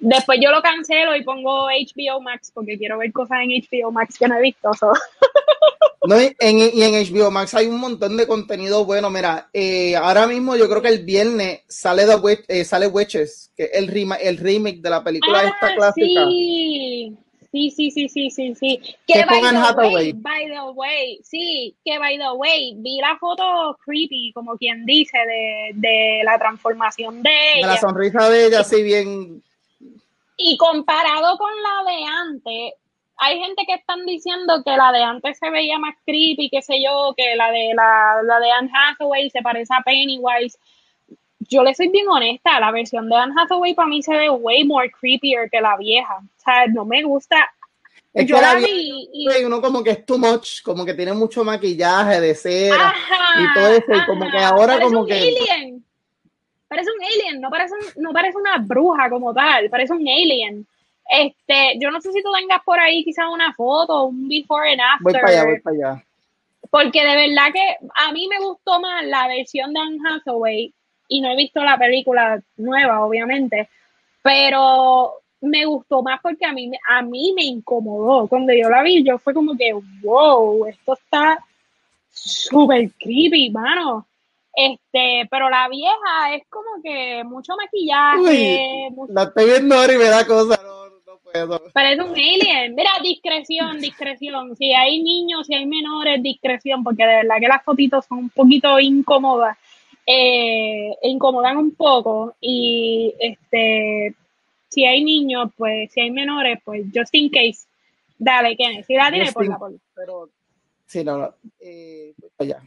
Después 0.00 0.38
yo 0.40 0.50
lo 0.50 0.62
cancelo 0.62 1.16
y 1.16 1.24
pongo 1.24 1.66
HBO 1.66 2.20
Max 2.20 2.52
porque 2.54 2.78
quiero 2.78 2.98
ver 2.98 3.12
cosas 3.12 3.38
en 3.42 3.50
HBO 3.50 3.90
Max 3.90 4.16
que 4.18 4.28
no 4.28 4.36
he 4.36 4.42
visto. 4.42 4.70
No, 6.06 6.18
y, 6.18 6.34
en, 6.38 6.58
y 6.58 6.82
en 6.82 6.94
HBO 6.94 7.30
Max 7.30 7.54
hay 7.54 7.66
un 7.66 7.78
montón 7.78 8.16
de 8.16 8.26
contenido 8.26 8.84
bueno. 8.84 9.10
Mira, 9.10 9.50
eh, 9.52 9.94
ahora 9.96 10.26
mismo 10.26 10.56
yo 10.56 10.68
creo 10.68 10.80
que 10.80 10.88
el 10.88 11.04
viernes 11.04 11.62
sale 11.66 12.06
The, 12.06 12.44
eh, 12.48 12.64
sale 12.64 12.86
Witches, 12.86 13.52
que 13.54 13.64
es 13.64 13.70
el, 13.74 13.90
el 14.22 14.38
remake 14.38 14.80
de 14.80 14.90
la 14.90 15.02
película 15.02 15.42
esta 15.42 15.66
ah, 15.66 15.74
clásica. 15.76 16.24
Sí. 16.24 17.18
Sí, 17.50 17.70
sí, 17.70 17.90
sí, 17.90 18.08
sí, 18.08 18.30
sí, 18.30 18.54
sí. 18.54 18.80
Que 19.06 19.24
by 19.24 19.40
the, 19.40 19.88
way, 19.88 20.12
by 20.12 20.46
the 20.46 20.60
way, 20.74 21.18
sí, 21.22 21.74
que 21.84 21.98
by 21.98 22.18
the 22.18 22.32
way, 22.32 22.74
vi 22.76 23.00
la 23.00 23.16
foto 23.18 23.78
creepy, 23.84 24.32
como 24.34 24.56
quien 24.58 24.84
dice, 24.84 25.16
de, 25.16 25.70
de 25.74 26.20
la 26.24 26.38
transformación 26.38 27.22
de 27.22 27.30
ella. 27.54 27.66
De 27.66 27.72
la 27.74 27.80
sonrisa 27.80 28.28
de 28.28 28.46
ella, 28.46 28.60
así 28.60 28.82
bien 28.82 29.42
y 30.38 30.56
comparado 30.56 31.36
con 31.36 31.50
la 31.62 31.90
de 31.90 32.04
antes, 32.04 32.74
hay 33.16 33.40
gente 33.40 33.64
que 33.66 33.74
están 33.74 34.06
diciendo 34.06 34.62
que 34.64 34.76
la 34.76 34.92
de 34.92 35.02
antes 35.02 35.36
se 35.36 35.50
veía 35.50 35.78
más 35.78 35.96
creepy, 36.06 36.48
qué 36.48 36.62
sé 36.62 36.80
yo, 36.82 37.12
que 37.16 37.34
la 37.34 37.50
de 37.50 37.74
la, 37.74 38.22
la 38.22 38.38
de 38.38 38.50
Anne 38.52 38.70
Hathaway 38.72 39.28
se 39.28 39.42
parece 39.42 39.74
a 39.74 39.82
Pennywise. 39.82 40.56
Yo 41.48 41.62
le 41.62 41.74
soy 41.74 41.88
bien 41.88 42.06
honesta, 42.08 42.60
la 42.60 42.70
versión 42.70 43.08
de 43.08 43.16
Anne 43.16 43.34
Hathaway 43.36 43.74
para 43.74 43.88
mí 43.88 44.02
se 44.02 44.14
ve 44.14 44.28
way 44.28 44.64
more 44.64 44.90
creepier 44.90 45.48
que 45.50 45.60
la 45.60 45.76
vieja. 45.76 46.16
O 46.18 46.40
sea, 46.40 46.66
no 46.66 46.84
me 46.84 47.02
gusta. 47.02 47.50
yo 48.12 48.40
la 48.40 48.56
vi 48.56 49.08
y, 49.12 49.44
uno 49.44 49.62
como 49.62 49.82
que 49.82 49.90
es 49.90 50.04
too 50.04 50.18
much, 50.18 50.62
como 50.62 50.84
que 50.84 50.92
tiene 50.92 51.14
mucho 51.14 51.44
maquillaje 51.44 52.20
de 52.20 52.34
cera 52.34 52.94
y 53.38 53.54
todo 53.54 53.68
eso, 53.68 53.94
y 53.94 54.06
como 54.06 54.30
que 54.30 54.38
ahora 54.38 54.78
como 54.80 55.06
que 55.06 55.80
parece 56.68 56.90
un 56.90 57.02
alien, 57.02 57.40
no 57.40 57.48
parece, 57.48 57.74
no 57.96 58.12
parece 58.12 58.36
una 58.36 58.58
bruja 58.58 59.08
como 59.08 59.32
tal, 59.32 59.70
parece 59.70 59.94
un 59.94 60.06
alien. 60.06 60.66
Este, 61.10 61.78
yo 61.80 61.90
no 61.90 62.02
sé 62.02 62.12
si 62.12 62.22
tú 62.22 62.30
tengas 62.38 62.62
por 62.62 62.78
ahí 62.78 63.02
quizás 63.02 63.24
una 63.32 63.54
foto, 63.54 64.04
un 64.04 64.28
before 64.28 64.70
and 64.70 64.80
after. 64.82 65.02
Voy 65.02 65.12
para 65.14 65.28
allá, 65.28 65.44
voy 65.44 65.60
para 65.60 65.76
allá. 65.76 66.04
Porque 66.70 67.00
de 67.02 67.16
verdad 67.16 67.50
que 67.54 67.76
a 67.94 68.12
mí 68.12 68.28
me 68.28 68.38
gustó 68.44 68.78
más 68.78 69.02
la 69.06 69.26
versión 69.26 69.72
de 69.72 69.80
Anne 69.80 69.98
Hathaway 70.06 70.74
y 71.08 71.20
no 71.20 71.30
he 71.30 71.36
visto 71.36 71.64
la 71.64 71.78
película 71.78 72.40
nueva, 72.56 73.04
obviamente, 73.04 73.68
pero 74.22 75.14
me 75.40 75.64
gustó 75.64 76.02
más 76.02 76.20
porque 76.20 76.44
a 76.44 76.52
mí, 76.52 76.70
a 76.88 77.02
mí 77.02 77.32
me 77.34 77.44
incomodó. 77.44 78.26
Cuando 78.26 78.52
yo 78.52 78.68
la 78.68 78.82
vi, 78.82 79.02
yo 79.02 79.18
fue 79.18 79.34
como 79.34 79.56
que, 79.56 79.72
wow, 80.02 80.66
esto 80.66 80.94
está 80.94 81.38
súper 82.10 82.90
creepy, 82.98 83.50
mano. 83.50 84.06
Este, 84.54 85.28
pero 85.30 85.48
la 85.48 85.68
vieja 85.68 86.34
es 86.34 86.42
como 86.48 86.82
que 86.82 87.22
mucho 87.24 87.52
maquillaje. 87.56 88.88
La 89.08 89.24
estoy 89.24 89.44
viendo 89.46 89.76
ahora 89.76 89.94
y 89.94 89.98
me 89.98 90.04
da 90.04 90.26
cosa, 90.26 90.60
no, 90.62 90.88
no 91.06 91.18
puedo. 91.18 91.62
Parece 91.72 92.02
un 92.02 92.10
alien. 92.10 92.74
Mira, 92.74 92.90
discreción, 93.00 93.78
discreción. 93.78 94.56
Si 94.56 94.72
hay 94.72 95.00
niños, 95.00 95.46
si 95.46 95.54
hay 95.54 95.64
menores, 95.64 96.20
discreción, 96.22 96.82
porque 96.82 97.04
de 97.04 97.16
verdad 97.16 97.36
que 97.38 97.46
las 97.46 97.62
fotitos 97.62 98.06
son 98.06 98.18
un 98.18 98.30
poquito 98.30 98.80
incómodas. 98.80 99.56
Eh, 100.10 100.96
incomodan 101.02 101.58
un 101.58 101.74
poco. 101.74 102.34
Y 102.40 103.14
este, 103.20 104.14
si 104.68 104.86
hay 104.86 105.04
niños, 105.04 105.50
pues, 105.54 105.92
si 105.92 106.00
hay 106.00 106.10
menores, 106.10 106.58
pues 106.64 106.86
just 106.94 107.14
in 107.14 107.28
case. 107.28 107.66
Dale, 108.18 108.56
Kenneth. 108.56 108.86
Si 108.86 108.94
la 108.94 109.10
tiene, 109.10 109.30
por 109.32 109.46
favor. 109.46 109.74
Pero, 109.94 110.30
sí, 110.86 111.04
no, 111.04 111.18
no. 111.18 111.34
Eh, 111.60 112.14
pues 112.36 112.48
ya. 112.48 112.62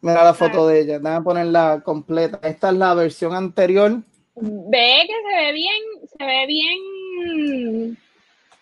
Mira 0.00 0.22
la 0.22 0.32
foto 0.32 0.68
de 0.68 0.82
ella, 0.82 1.00
déjame 1.00 1.24
ponerla 1.24 1.82
completa. 1.84 2.38
Esta 2.48 2.70
es 2.70 2.76
la 2.76 2.94
versión 2.94 3.34
anterior. 3.34 4.00
Ve 4.36 5.06
que 5.08 5.14
se 5.28 5.44
ve 5.44 5.52
bien, 5.52 5.82
se 6.16 6.24
ve 6.24 6.46
bien. 6.46 7.98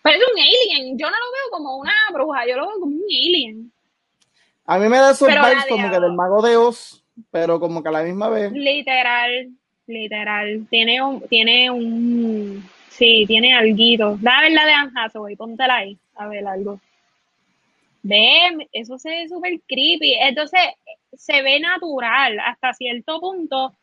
Parece 0.01 0.23
un 0.33 0.39
alien. 0.39 0.97
Yo 0.97 1.05
no 1.05 1.15
lo 1.15 1.31
veo 1.31 1.51
como 1.51 1.77
una 1.77 1.93
bruja, 2.11 2.47
yo 2.47 2.57
lo 2.57 2.67
veo 2.67 2.79
como 2.79 2.95
un 2.95 3.03
alien. 3.03 3.71
A 4.69 4.77
mí 4.77 4.89
me 4.89 4.97
da 4.97 5.11
esos 5.11 5.29
como 5.69 5.89
que 5.89 5.99
del 5.99 6.11
mago 6.11 6.41
de 6.41 6.57
Oz, 6.57 7.01
pero 7.31 7.57
como 7.57 7.81
que 7.81 7.87
a 7.87 7.93
la 7.93 8.03
misma 8.03 8.27
vez. 8.27 8.51
Literal, 8.51 9.49
literal. 9.87 10.67
Tiene 10.69 11.01
un, 11.01 11.21
tiene 11.29 11.71
un, 11.71 12.69
sí, 12.89 13.23
tiene 13.27 13.55
alguito. 13.55 14.17
Da 14.19 14.39
a 14.39 14.41
ver 14.41 14.51
la 14.51 14.65
de 14.65 14.73
Anne 14.73 14.91
Hathaway, 14.93 15.37
póntela 15.37 15.77
ahí, 15.77 15.97
a 16.15 16.27
ver 16.27 16.45
algo. 16.45 16.81
Ve, 18.03 18.67
eso 18.73 18.99
se 18.99 19.09
ve 19.09 19.29
súper 19.29 19.57
creepy. 19.67 20.15
Entonces, 20.15 20.59
se 21.13 21.41
ve 21.41 21.61
natural 21.61 22.37
hasta 22.41 22.73
cierto 22.73 23.21
punto. 23.21 23.73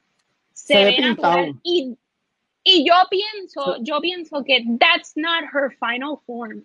Se, 0.52 0.84
ve, 0.84 0.98
natural. 1.00 1.54
Y, 1.62 1.96
y, 2.62 2.86
yo 2.86 2.94
pienso, 3.08 3.78
yo 3.80 4.02
pienso 4.02 4.44
que 4.44 4.62
that's 4.78 5.16
not 5.16 5.44
her 5.44 5.70
final 5.78 6.18
form. 6.26 6.62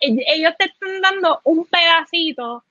Ellos 0.00 0.52
te 0.58 0.64
están 0.64 1.00
dando 1.00 1.40
un 1.44 1.64
pedacito 1.64 2.64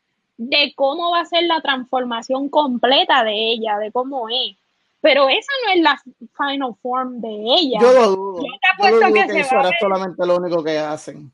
de 0.49 0.73
cómo 0.75 1.11
va 1.11 1.21
a 1.21 1.25
ser 1.25 1.43
la 1.43 1.61
transformación 1.61 2.49
completa 2.49 3.23
de 3.23 3.51
ella, 3.51 3.77
de 3.77 3.91
cómo 3.91 4.27
es. 4.29 4.57
Pero 4.99 5.29
esa 5.29 5.51
no 5.65 5.73
es 5.73 5.81
la 5.81 6.01
final 6.35 6.75
form 6.81 7.21
de 7.21 7.29
ella. 7.29 7.79
Yo 7.79 7.93
lo 7.93 8.07
dudo. 8.07 8.43
Yo 8.43 9.13
te 9.13 9.13
que, 9.13 9.39
eso 9.39 9.55
era 9.55 9.71
solamente 9.79 10.25
lo 10.25 10.37
único 10.37 10.63
que 10.63 10.77
hacen. 10.79 11.31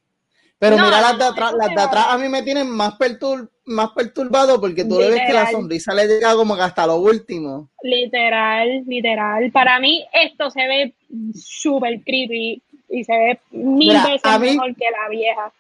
Pero 0.60 0.76
mira 0.76 1.02
las 1.02 1.18
de 1.18 1.26
atrás, 1.26 1.54
las 1.54 1.70
de 1.70 1.82
atrás 1.82 2.08
a 2.10 2.18
mí 2.18 2.28
me 2.28 2.42
tienen 2.42 2.70
más, 2.70 2.96
pertur 2.96 3.50
más 3.66 3.92
perturbado 3.92 4.60
porque 4.60 4.86
tú 4.86 4.98
le 5.00 5.10
ves 5.10 5.22
que 5.28 5.34
la 5.34 5.52
sonrisa 5.52 5.94
le 5.94 6.08
llega 6.08 6.36
como 6.36 6.56
que 6.56 6.62
hasta 6.62 6.88
lo 6.88 6.96
último. 6.98 7.70
Literal, 7.84 8.84
literal. 8.88 9.52
Para 9.52 9.80
mí 9.80 10.06
esto 10.12 10.50
se 10.50 10.68
ve 10.68 10.94
súper 11.36 12.02
creepy 12.02 12.62
y 12.90 13.04
se 13.04 13.12
ve 13.14 13.40
mil 13.52 13.94
veces 13.94 14.40
mejor 14.40 14.76
que 14.76 14.86
la 14.90 15.10
vieja. 15.10 15.52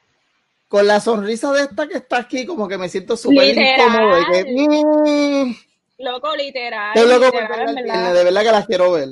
Con 0.67 0.85
la 0.85 0.99
sonrisa 0.99 1.53
de 1.53 1.61
esta 1.61 1.87
que 1.87 1.97
está 1.97 2.17
aquí, 2.17 2.45
como 2.45 2.67
que 2.67 2.77
me 2.77 2.89
siento 2.89 3.15
súper 3.15 3.57
incómodo. 3.57 4.21
Y 4.21 4.25
que, 4.25 4.45
mm". 4.45 5.55
loco, 5.99 6.35
literal. 6.35 6.93
de 6.93 8.23
verdad 8.23 8.41
que 8.41 8.51
las 8.51 8.67
quiero 8.67 8.91
ver. 8.91 9.07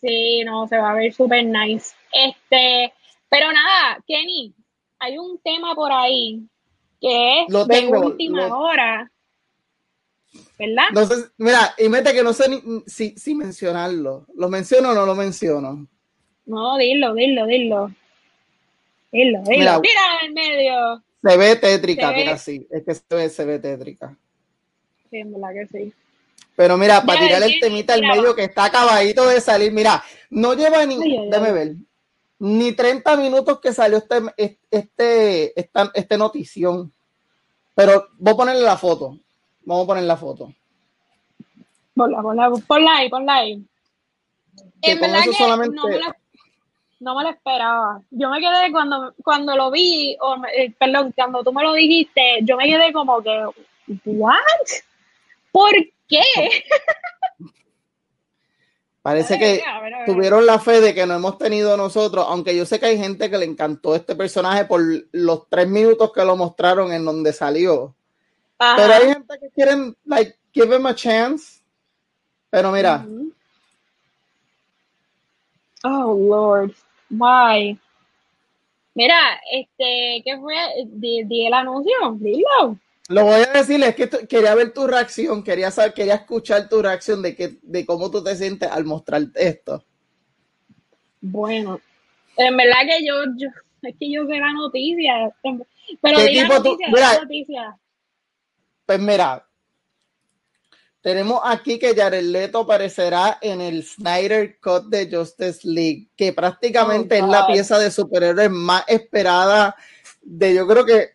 Sí, 0.00 0.42
no, 0.44 0.68
se 0.68 0.76
va 0.76 0.90
a 0.90 0.94
ver 0.94 1.12
súper 1.12 1.44
nice. 1.44 1.94
Este, 2.12 2.92
pero 3.28 3.52
nada, 3.52 3.98
Kenny, 4.06 4.54
hay 4.98 5.18
un 5.18 5.38
tema 5.40 5.74
por 5.74 5.92
ahí 5.92 6.42
que 7.00 7.42
es 7.42 7.48
de 7.48 7.88
última 7.88 8.46
hora. 8.56 9.10
¿Verdad? 10.58 10.84
No 10.92 11.06
sé, 11.06 11.14
mira, 11.38 11.74
y 11.78 11.88
mete 11.88 12.12
que 12.12 12.22
no 12.22 12.32
sé 12.32 12.48
ni, 12.48 12.82
si, 12.86 13.16
si, 13.16 13.34
mencionarlo. 13.34 14.26
¿Lo 14.34 14.48
menciono 14.48 14.90
o 14.90 14.94
no 14.94 15.06
lo 15.06 15.14
menciono? 15.14 15.86
No, 16.46 16.76
dilo, 16.76 17.14
dilo, 17.14 17.46
dilo. 17.46 17.90
Dilo, 19.10 19.40
dilo. 19.42 19.80
Mira, 19.80 20.02
en 20.24 20.34
medio. 20.34 21.02
Se 21.22 21.36
ve 21.36 21.56
tétrica, 21.56 22.12
mira, 22.12 22.38
sí. 22.38 22.66
Es 22.70 22.84
que 22.84 22.94
se 22.94 23.02
ve, 23.10 23.28
se 23.28 23.44
ve 23.44 23.58
tétrica. 23.58 24.16
Sí, 25.10 25.18
en 25.18 25.32
verdad 25.32 25.50
que 25.54 25.66
sí. 25.66 25.92
Pero 26.54 26.76
mira, 26.76 27.02
para 27.02 27.20
tirar 27.20 27.42
el 27.42 27.60
temita 27.60 27.94
al 27.94 28.02
medio 28.02 28.34
que 28.34 28.44
está 28.44 28.64
acabadito 28.64 29.26
de 29.26 29.40
salir, 29.40 29.72
mira, 29.72 30.02
no 30.30 30.54
lleva 30.54 30.84
ni. 30.84 30.98
déjame 31.28 31.52
ver 31.52 31.74
ni 32.38 32.72
30 32.72 33.16
minutos 33.16 33.60
que 33.60 33.72
salió 33.72 33.98
este, 33.98 34.58
este, 34.70 35.60
esta, 35.60 35.90
este 35.94 36.16
notición. 36.16 36.92
Pero 37.74 38.08
voy 38.18 38.32
a 38.32 38.36
ponerle 38.36 38.62
la 38.62 38.76
foto. 38.76 39.18
Vamos 39.64 39.84
a 39.84 39.86
poner 39.86 40.04
la 40.04 40.16
foto. 40.16 40.52
Ponla, 41.94 42.22
ponla, 42.22 42.50
ponla 42.66 42.96
ahí, 42.96 43.08
ponla 43.08 43.34
ahí. 43.34 43.64
en 44.82 45.00
verdad 45.00 45.22
que 45.24 45.32
solamente... 45.32 45.76
no, 45.76 45.88
me 45.88 45.98
la, 45.98 46.16
no 47.00 47.14
me 47.14 47.22
lo 47.22 47.30
esperaba. 47.30 48.02
Yo 48.10 48.28
me 48.30 48.40
quedé 48.40 48.72
cuando, 48.72 49.14
cuando 49.22 49.56
lo 49.56 49.70
vi, 49.70 50.16
o, 50.20 50.36
eh, 50.56 50.72
perdón, 50.78 51.12
cuando 51.14 51.44
tú 51.44 51.52
me 51.52 51.62
lo 51.62 51.72
dijiste, 51.72 52.40
yo 52.42 52.56
me 52.56 52.66
quedé 52.66 52.92
como 52.92 53.22
que, 53.22 53.44
¿what? 54.04 54.34
¿Por 55.52 55.72
qué? 56.08 56.22
Parece 59.02 59.38
que 59.38 59.62
tuvieron 60.04 60.44
la 60.44 60.58
fe 60.58 60.80
de 60.82 60.92
que 60.92 61.06
no 61.06 61.14
hemos 61.14 61.38
tenido 61.38 61.76
nosotros, 61.78 62.26
aunque 62.28 62.54
yo 62.54 62.66
sé 62.66 62.78
que 62.78 62.86
hay 62.86 62.98
gente 62.98 63.30
que 63.30 63.38
le 63.38 63.46
encantó 63.46 63.94
este 63.94 64.14
personaje 64.14 64.66
por 64.66 64.82
los 65.12 65.48
tres 65.48 65.66
minutos 65.66 66.12
que 66.12 66.24
lo 66.24 66.36
mostraron 66.36 66.92
en 66.92 67.04
donde 67.04 67.32
salió. 67.32 67.94
Pero 68.58 68.92
hay 68.92 69.06
gente 69.14 69.38
que 69.40 69.48
quieren, 69.50 69.96
like, 70.04 70.36
give 70.52 70.74
him 70.74 70.84
a 70.86 70.94
chance. 70.94 71.62
Pero 72.50 72.70
mira. 72.70 73.06
Oh, 75.84 76.14
Lord. 76.14 76.74
Why? 77.10 77.78
Mira, 78.94 79.40
este, 79.52 80.22
¿qué 80.24 80.38
fue? 80.40 80.54
Di, 80.86 81.46
el 81.46 81.54
anuncio, 81.54 81.94
dilo. 82.18 82.78
Lo 83.08 83.24
voy 83.24 83.42
a 83.42 83.52
decir, 83.52 83.82
es 83.82 83.94
que 83.94 84.08
quería 84.26 84.54
ver 84.54 84.72
tu 84.72 84.86
reacción, 84.86 85.42
quería 85.42 85.70
saber, 85.70 85.94
quería 85.94 86.16
escuchar 86.16 86.68
tu 86.68 86.82
reacción 86.82 87.22
de 87.22 87.34
que, 87.34 87.58
de 87.62 87.86
cómo 87.86 88.10
tú 88.10 88.22
te 88.22 88.36
sientes 88.36 88.70
al 88.70 88.84
mostrar 88.84 89.22
esto. 89.34 89.82
Bueno, 91.20 91.80
en 92.36 92.56
verdad 92.56 92.80
que 92.86 93.06
yo, 93.06 93.14
yo 93.36 93.48
es 93.82 93.94
que 93.98 94.10
yo 94.10 94.26
sé 94.26 94.38
la 94.38 94.52
noticia, 94.52 95.34
pero 96.02 96.18
¿Qué 96.18 96.26
tipo 96.28 96.54
noticia, 96.54 96.86
tú, 96.90 97.20
noticia. 97.22 97.78
Pues 98.84 99.00
mira, 99.00 99.47
tenemos 101.08 101.40
aquí 101.42 101.78
que 101.78 101.94
Jared 101.94 102.22
Leto 102.22 102.58
aparecerá 102.58 103.38
en 103.40 103.62
el 103.62 103.82
Snyder 103.82 104.60
Cut 104.60 104.88
de 104.88 105.08
Justice 105.10 105.66
League, 105.66 106.10
que 106.14 106.34
prácticamente 106.34 107.22
oh, 107.22 107.24
es 107.24 107.30
la 107.30 107.46
pieza 107.46 107.78
de 107.78 107.90
superhéroes 107.90 108.50
más 108.50 108.84
esperada 108.86 109.74
de 110.20 110.54
yo 110.54 110.68
creo 110.68 110.84
que 110.84 111.12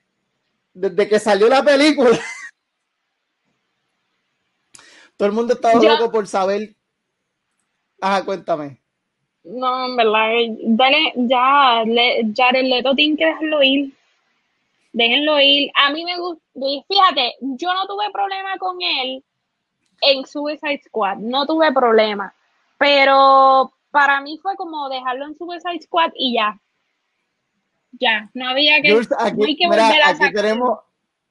desde 0.74 1.08
que 1.08 1.20
salió 1.20 1.48
la 1.48 1.64
película. 1.64 2.18
Todo 5.16 5.28
el 5.28 5.36
mundo 5.36 5.54
estaba 5.54 5.80
loco 5.80 6.12
por 6.12 6.26
saber. 6.26 6.76
Ajá, 8.02 8.26
cuéntame. 8.26 8.82
No, 9.44 9.86
en 9.86 9.96
verdad, 9.96 10.32
dale, 10.64 11.14
ya, 11.18 11.84
Jared 12.36 12.66
Leto 12.66 12.96
tiene 12.96 13.16
que 13.16 13.28
dejarlo 13.28 13.62
ir. 13.62 13.94
Déjenlo 14.92 15.40
ir. 15.40 15.70
A 15.76 15.92
mí 15.92 16.04
me 16.04 16.18
gusta, 16.18 16.42
fíjate, 16.88 17.36
yo 17.42 17.72
no 17.76 17.86
tuve 17.86 18.10
problema 18.12 18.58
con 18.58 18.82
él 18.82 19.24
en 20.04 20.26
Suicide 20.26 20.82
Squad, 20.86 21.18
no 21.18 21.46
tuve 21.46 21.72
problema. 21.72 22.34
Pero 22.78 23.74
para 23.92 24.22
mí 24.22 24.40
fue 24.42 24.56
como 24.56 24.90
dejarlo 24.90 25.26
en 25.26 25.36
Suicide 25.36 25.82
Squad 25.82 26.12
y 26.16 26.36
ya. 26.36 26.60
Ya, 28.00 28.30
no 28.34 28.50
había 28.50 28.82
que, 28.82 29.00
aquí, 29.20 29.58
aquí 30.04 30.34
tenemos 30.34 30.80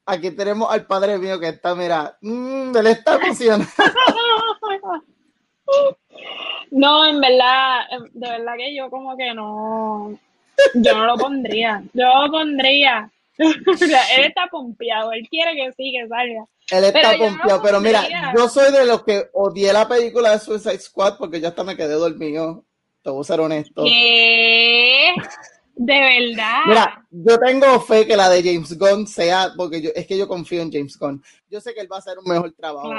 Aquí 0.05 0.33
tenemos 0.33 0.71
al 0.71 0.85
padre 0.87 1.17
mío 1.19 1.39
que 1.39 1.49
está, 1.49 1.75
mira, 1.75 2.17
mmm, 2.23 2.77
él 2.77 2.87
está 2.89 3.15
emocionado. 3.17 3.71
no, 6.73 7.07
en 7.07 7.21
verdad, 7.21 7.87
de 8.13 8.29
verdad 8.29 8.55
que 8.57 8.75
yo 8.75 8.91
como 8.91 9.17
que 9.17 9.33
no, 9.33 10.19
yo 10.75 10.97
no 10.97 11.07
lo 11.07 11.17
pondría, 11.17 11.85
yo 11.93 12.05
lo 12.05 12.33
pondría. 12.33 13.09
él 13.39 14.25
está 14.25 14.47
pompeado, 14.51 15.13
él 15.13 15.27
quiere 15.29 15.55
que 15.55 15.73
sí, 15.73 15.93
que 15.93 16.09
salga. 16.09 16.45
Él 16.71 16.85
está 16.85 17.17
pompeado, 17.17 17.63
pero 17.63 17.81
mira, 17.81 18.33
yo 18.35 18.49
soy 18.49 18.73
de 18.73 18.85
los 18.87 19.03
que 19.05 19.29
odié 19.33 19.73
la 19.73 19.89
película 19.89 20.33
de 20.33 20.39
Suicide 20.39 20.79
Squad 20.79 21.17
porque 21.19 21.41
ya 21.41 21.49
hasta 21.49 21.65
me 21.65 21.77
quedé 21.77 21.95
dormido. 21.95 22.65
Te 23.03 23.11
voy 23.11 23.23
a 23.23 23.25
ser 23.25 23.41
honesto. 23.41 23.83
¿Qué? 23.85 25.13
De 25.75 26.01
verdad. 26.01 26.61
Mira, 26.67 27.07
yo 27.11 27.39
tengo 27.39 27.81
fe 27.81 28.07
que 28.07 28.17
la 28.17 28.29
de 28.29 28.43
James 28.43 28.79
Gunn 28.79 29.07
sea, 29.07 29.53
porque 29.57 29.81
yo, 29.81 29.91
es 29.95 30.07
que 30.07 30.17
yo 30.17 30.29
confío 30.29 30.63
en 30.63 30.71
James 30.71 30.97
Gunn. 30.99 31.23
Yo 31.51 31.61
sé 31.61 31.75
que 31.75 31.81
él 31.81 31.91
va 31.91 31.97
a 31.97 31.99
hacer 31.99 32.19
un 32.19 32.31
mejor 32.31 32.53
trabajo. 32.53 32.93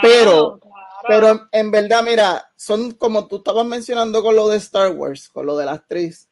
pero, 0.00 0.58
pero 1.06 1.48
en 1.50 1.70
verdad, 1.70 2.02
mira, 2.02 2.50
son 2.56 2.92
como 2.92 3.26
tú 3.26 3.36
estabas 3.36 3.66
mencionando 3.66 4.22
con 4.22 4.36
lo 4.36 4.48
de 4.48 4.56
Star 4.58 4.92
Wars, 4.92 5.28
con 5.28 5.46
lo 5.46 5.56
de 5.56 5.66
la 5.66 5.72
actriz. 5.72 6.28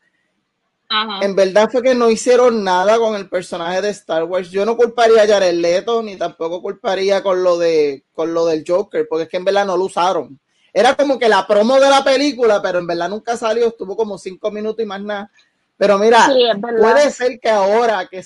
En 1.22 1.36
verdad 1.36 1.68
fue 1.70 1.82
que 1.82 1.94
no 1.94 2.10
hicieron 2.10 2.64
nada 2.64 2.98
con 2.98 3.14
el 3.14 3.28
personaje 3.28 3.80
de 3.80 3.90
Star 3.90 4.24
Wars. 4.24 4.50
Yo 4.50 4.66
no 4.66 4.76
culparía 4.76 5.22
a 5.22 5.26
Jared 5.26 5.54
Leto, 5.54 6.02
ni 6.02 6.16
tampoco 6.16 6.60
culparía 6.60 7.22
con 7.22 7.44
lo 7.44 7.58
de 7.58 8.04
con 8.12 8.34
lo 8.34 8.44
del 8.46 8.64
Joker, 8.66 9.06
porque 9.08 9.24
es 9.24 9.28
que 9.28 9.36
en 9.36 9.44
verdad 9.44 9.66
no 9.66 9.76
lo 9.76 9.84
usaron. 9.84 10.38
Era 10.72 10.96
como 10.96 11.18
que 11.18 11.28
la 11.28 11.46
promo 11.46 11.78
de 11.78 11.88
la 11.88 12.02
película, 12.02 12.60
pero 12.60 12.80
en 12.80 12.88
verdad 12.88 13.08
nunca 13.08 13.36
salió, 13.36 13.68
estuvo 13.68 13.96
como 13.96 14.18
cinco 14.18 14.50
minutos 14.50 14.82
y 14.82 14.86
más 14.86 15.00
nada. 15.00 15.30
Pero 15.76 15.96
mira, 15.96 16.28
puede 16.60 17.10
ser 17.10 17.38
que 17.38 17.48
ahora 17.48 18.06
que, 18.06 18.24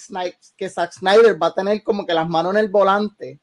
que 0.56 0.68
Zack 0.68 0.92
Snyder 0.92 1.40
va 1.40 1.48
a 1.48 1.54
tener 1.54 1.82
como 1.82 2.06
que 2.06 2.14
las 2.14 2.28
manos 2.28 2.54
en 2.54 2.60
el 2.60 2.68
volante 2.68 3.38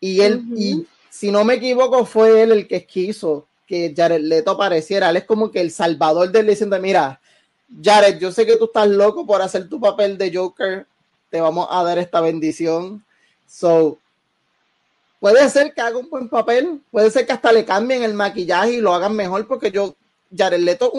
y 0.00 0.20
él, 0.20 0.42
y 0.56 0.86
si 1.10 1.30
no 1.30 1.44
me 1.44 1.54
equivoco, 1.54 2.06
fue 2.06 2.42
él 2.42 2.52
el 2.52 2.66
que 2.66 2.86
quiso 2.86 3.48
que 3.66 3.92
Jared 3.94 4.20
Leto 4.20 4.52
apareciera. 4.52 5.10
Él 5.10 5.18
es 5.18 5.24
como 5.24 5.50
que 5.50 5.60
el 5.60 5.70
salvador 5.70 6.30
del 6.30 6.46
diciendo, 6.46 6.78
mira, 6.80 7.20
Jared, 7.82 8.18
yo 8.18 8.30
sé 8.30 8.46
que 8.46 8.56
tú 8.56 8.66
estás 8.66 8.88
loco 8.88 9.26
por 9.26 9.42
hacer 9.42 9.68
tu 9.68 9.80
papel 9.80 10.16
de 10.16 10.34
Joker, 10.34 10.86
te 11.30 11.40
vamos 11.40 11.66
a 11.70 11.82
dar 11.82 11.98
esta 11.98 12.20
bendición. 12.20 13.04
So, 13.46 13.98
puede 15.20 15.48
ser 15.50 15.74
que 15.74 15.80
haga 15.80 15.98
un 15.98 16.08
buen 16.08 16.28
papel, 16.28 16.80
puede 16.90 17.10
ser 17.10 17.26
que 17.26 17.32
hasta 17.32 17.52
le 17.52 17.64
cambien 17.64 18.02
el 18.02 18.14
maquillaje 18.14 18.74
y 18.74 18.80
lo 18.80 18.94
hagan 18.94 19.14
mejor, 19.14 19.46
porque 19.46 19.70
yo, 19.70 19.94
Jared 20.36 20.60
Leto 20.60 20.92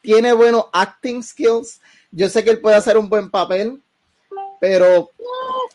tiene 0.00 0.32
buenos 0.32 0.66
acting 0.72 1.22
skills. 1.22 1.80
Yo 2.10 2.28
sé 2.28 2.44
que 2.44 2.50
él 2.50 2.60
puede 2.60 2.76
hacer 2.76 2.96
un 2.96 3.08
buen 3.08 3.30
papel, 3.30 3.82
pero 4.60 5.10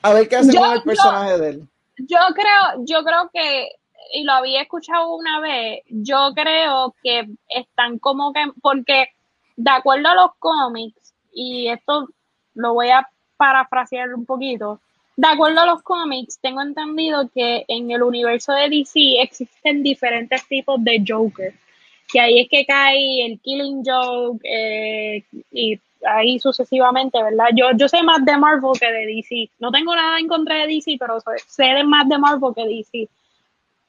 a 0.01 0.13
ver 0.13 0.27
qué 0.27 0.37
hace 0.37 0.57
con 0.57 0.71
el 0.71 0.83
personaje 0.83 1.37
de 1.37 1.49
él. 1.49 1.67
Yo 1.97 2.17
creo, 2.33 2.85
yo 2.85 3.03
creo 3.03 3.29
que, 3.31 3.69
y 4.13 4.23
lo 4.23 4.33
había 4.33 4.63
escuchado 4.63 5.13
una 5.15 5.39
vez, 5.39 5.81
yo 5.87 6.31
creo 6.33 6.95
que 7.03 7.27
están 7.49 7.99
como 7.99 8.33
que, 8.33 8.41
porque 8.61 9.09
de 9.63 9.71
acuerdo 9.71 10.09
a 10.09 10.15
los 10.15 10.31
cómics, 10.39 11.13
y 11.33 11.67
esto 11.67 12.07
lo 12.55 12.73
voy 12.73 12.89
a 12.89 13.07
parafrasear 13.37 14.13
un 14.13 14.25
poquito, 14.25 14.79
de 15.15 15.27
acuerdo 15.27 15.61
a 15.61 15.65
los 15.65 15.83
cómics, 15.83 16.39
tengo 16.41 16.61
entendido 16.61 17.29
que 17.33 17.63
en 17.67 17.91
el 17.91 18.01
universo 18.01 18.53
de 18.53 18.69
DC 18.69 19.21
existen 19.21 19.83
diferentes 19.83 20.47
tipos 20.47 20.83
de 20.83 21.03
Joker, 21.07 21.53
que 22.11 22.19
ahí 22.19 22.41
es 22.41 22.49
que 22.49 22.65
cae 22.65 23.25
el 23.25 23.39
Killing 23.39 23.83
Joke 23.85 24.41
eh, 24.43 25.23
y 25.51 25.79
ahí 26.05 26.39
sucesivamente, 26.39 27.21
¿verdad? 27.21 27.49
Yo, 27.55 27.67
yo 27.77 27.87
sé 27.87 28.01
más 28.01 28.25
de 28.25 28.35
Marvel 28.37 28.79
que 28.79 28.91
de 28.91 29.05
DC. 29.05 29.51
No 29.59 29.71
tengo 29.71 29.95
nada 29.95 30.19
en 30.19 30.27
contra 30.27 30.55
de 30.55 30.67
DC, 30.67 30.97
pero 30.99 31.19
sé 31.47 31.65
de 31.65 31.83
más 31.83 32.09
de 32.09 32.17
Marvel 32.17 32.53
que 32.55 32.65
DC. 32.65 33.09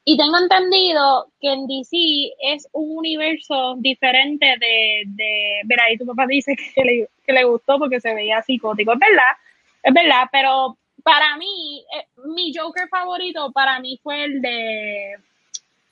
Y 0.05 0.17
tengo 0.17 0.37
entendido 0.37 1.29
que 1.41 1.53
en 1.53 1.67
DC 1.67 1.97
es 2.41 2.69
un 2.73 2.99
universo 2.99 3.77
diferente 3.79 4.47
de, 4.59 5.05
de 5.07 5.61
ver 5.65 5.81
ahí 5.81 5.97
tu 5.97 6.07
papá 6.07 6.27
dice 6.27 6.57
que 6.75 6.83
le, 6.83 7.09
que 7.25 7.33
le 7.33 7.45
gustó 7.45 7.79
porque 7.79 8.01
se 8.01 8.13
veía 8.13 8.43
psicótico, 8.43 8.93
es 8.93 8.99
verdad, 8.99 9.33
es 9.83 9.95
verdad, 9.95 10.25
pero 10.33 10.77
para 11.03 11.37
mí, 11.37 11.85
eh, 11.97 12.07
mi 12.35 12.53
Joker 12.55 12.89
favorito 12.89 13.53
para 13.53 13.81
mí 13.81 13.99
fue 14.03 14.25
el 14.25 14.43
de 14.43 15.13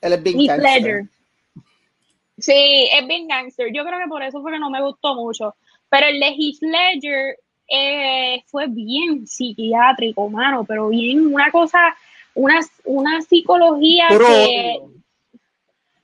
el 0.01 0.13
Heath 0.13 0.57
Ledger. 0.57 1.03
Sí, 2.37 2.89
es 2.91 3.07
bien 3.07 3.27
gangster. 3.27 3.67
Yo 3.73 3.85
creo 3.85 3.99
que 3.99 4.07
por 4.07 4.23
eso 4.23 4.41
fue 4.41 4.51
que 4.51 4.59
no 4.59 4.69
me 4.69 4.81
gustó 4.81 5.15
mucho. 5.15 5.55
Pero 5.89 6.07
el 6.07 6.19
de 6.19 6.27
Heath 6.27 6.61
Ledger 6.61 7.37
eh, 7.67 8.43
fue 8.47 8.65
bien 8.67 9.27
psiquiátrico, 9.27 10.27
mano, 10.29 10.63
pero 10.65 10.89
bien 10.89 11.33
una 11.33 11.51
cosa 11.51 11.95
una, 12.35 12.59
una 12.85 13.21
psicología 13.21 14.07
que... 14.09 14.79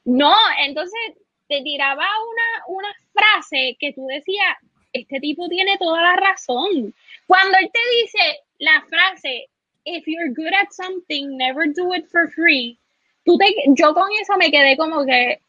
No, 0.05 0.34
entonces 0.65 0.99
te 1.47 1.61
tiraba 1.61 2.05
una, 2.05 2.80
una 2.80 2.95
frase 3.13 3.75
que 3.80 3.93
tú 3.93 4.07
decías, 4.07 4.55
este 4.93 5.19
tipo 5.19 5.47
tiene 5.49 5.78
toda 5.78 6.01
la 6.01 6.15
razón. 6.15 6.93
Cuando 7.25 7.57
él 7.57 7.69
te 7.71 7.80
dice 8.01 8.39
la 8.59 8.82
frase, 8.89 9.49
if 9.86 10.05
you're 10.05 10.34
good 10.34 10.53
at 10.53 10.71
something, 10.71 11.38
never 11.38 11.67
do 11.67 11.93
it 11.93 12.07
for 12.07 12.30
free, 12.32 12.78
tú 13.25 13.38
te, 13.38 13.53
yo 13.67 13.93
con 13.93 14.09
eso 14.21 14.38
me 14.38 14.51
quedé 14.51 14.78
como 14.78 15.05
que, 15.05 15.39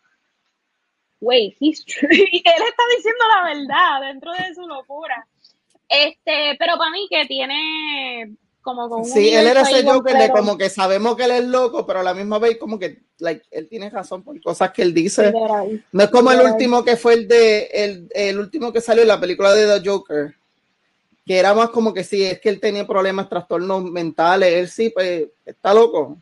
wait, 1.20 1.57
he's 1.61 1.85
true. 1.85 2.09
él 2.11 2.43
está 2.45 2.83
diciendo 2.97 3.24
la 3.35 3.55
verdad 3.55 4.09
dentro 4.09 4.33
de 4.33 4.55
su 4.55 4.66
locura. 4.66 5.26
Este, 5.89 6.57
pero 6.59 6.76
para 6.76 6.91
mí 6.91 7.07
que 7.09 7.24
tiene 7.26 8.37
Sí, 9.05 9.31
él 9.31 9.47
era 9.47 9.63
ese 9.63 9.85
Joker 9.85 10.17
de 10.17 10.31
como 10.31 10.59
que 10.59 10.69
sabemos 10.69 11.17
que 11.17 11.25
él 11.25 11.31
es 11.31 11.45
loco, 11.45 11.87
pero 11.87 12.01
a 12.01 12.03
la 12.03 12.15
misma 12.15 12.39
vez 12.39 12.59
como 12.59 12.79
que 12.79 13.03
like, 13.19 13.45
él 13.51 13.69
tiene 13.69 13.89
razón 13.89 14.23
por 14.23 14.41
cosas 14.43 14.73
que 14.73 14.83
él 14.83 14.93
dice. 14.93 15.33
No 15.93 16.03
es 16.03 16.11
como 16.11 16.31
el 16.33 16.41
último 16.41 16.85
que 16.85 16.97
fue 16.97 17.15
el 17.15 17.29
de 17.29 18.09
el, 18.13 18.39
último 18.39 18.73
que 18.73 18.81
salió 18.81 19.03
en 19.03 19.09
la 19.09 19.21
película 19.21 19.55
de 19.55 19.81
The 19.81 19.89
Joker, 19.89 20.35
que 21.25 21.39
era 21.39 21.55
más 21.55 21.71
como 21.71 21.95
que 21.95 22.05
sí, 22.05 22.25
es 22.25 22.41
que 22.41 22.51
él 22.51 22.61
tenía 22.61 22.87
problemas, 22.87 23.29
trastornos 23.29 23.85
mentales, 23.85 24.53
él 24.55 24.69
sí, 24.69 24.91
pues 24.91 25.29
está 25.47 25.73
loco. 25.73 26.19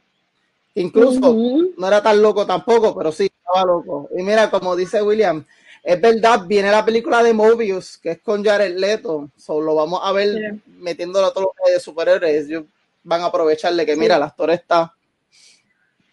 Incluso 0.75 1.35
no 1.77 1.87
era 1.87 2.03
tan 2.03 2.21
loco 2.21 2.47
tampoco, 2.47 2.95
pero 2.95 3.11
sí 3.11 3.25
estaba 3.25 3.65
loco. 3.65 4.09
Y 4.17 4.23
mira, 4.23 4.51
como 4.51 4.77
dice 4.77 5.03
William, 5.03 5.45
es 5.87 6.01
verdad, 6.01 6.41
viene 6.49 6.69
la 6.69 6.85
película 6.85 7.23
de 7.23 7.33
Mobius, 7.33 7.97
que 7.99 8.11
es 8.11 8.21
con 8.21 8.45
Jared 8.45 8.77
Leto. 8.77 9.31
lo 9.49 9.75
vamos 9.77 10.01
a 10.03 10.11
ver 10.11 10.57
metiéndolo 10.67 11.29
a 11.29 11.33
todos 11.33 11.51
los 11.61 11.73
de 11.73 11.79
superhéroes. 11.79 12.49
Ellos 12.49 12.65
van 13.05 13.21
a 13.21 13.27
aprovecharle 13.27 13.87
que, 13.87 13.95
mira, 13.95 14.17
el 14.17 14.25
actor 14.25 14.51
está. 14.51 14.93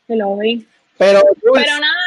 Pero, 0.05 1.23
pero 1.41 1.79
nada, 1.79 2.03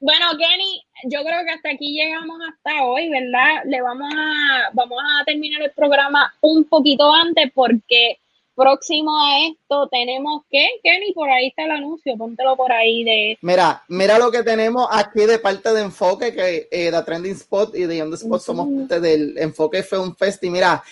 bueno, 0.00 0.26
Kenny, 0.38 0.82
yo 1.04 1.20
creo 1.22 1.44
que 1.44 1.50
hasta 1.50 1.68
aquí 1.68 1.92
llegamos 1.92 2.38
hasta 2.48 2.82
hoy, 2.84 3.10
¿verdad? 3.10 3.64
Le 3.66 3.82
vamos 3.82 4.10
a, 4.16 4.70
vamos 4.72 4.98
a 4.98 5.24
terminar 5.26 5.60
el 5.60 5.72
programa 5.72 6.34
un 6.40 6.64
poquito 6.64 7.12
antes 7.12 7.52
porque 7.54 8.20
próximo 8.56 9.16
a 9.16 9.46
esto 9.46 9.88
tenemos 9.88 10.42
que, 10.50 10.66
Kenny, 10.82 11.12
por 11.12 11.30
ahí 11.30 11.48
está 11.48 11.64
el 11.64 11.72
anuncio, 11.72 12.16
póntelo 12.16 12.56
por 12.56 12.72
ahí 12.72 13.04
de... 13.04 13.38
Mira, 13.42 13.84
mira 13.88 14.18
lo 14.18 14.30
que 14.30 14.42
tenemos 14.42 14.88
aquí 14.90 15.26
de 15.26 15.38
parte 15.38 15.72
de 15.72 15.82
Enfoque, 15.82 16.34
que 16.34 16.68
eh, 16.70 16.90
The 16.90 17.02
Trending 17.02 17.32
Spot 17.34 17.76
y 17.76 17.86
The 17.86 18.02
On 18.02 18.10
The 18.10 18.16
Spot 18.16 18.40
somos 18.40 18.68
parte 18.68 19.00
del 19.00 19.38
Enfoque 19.38 19.82
Film 19.82 20.16
Fest 20.16 20.42
y 20.42 20.50
mira, 20.50 20.82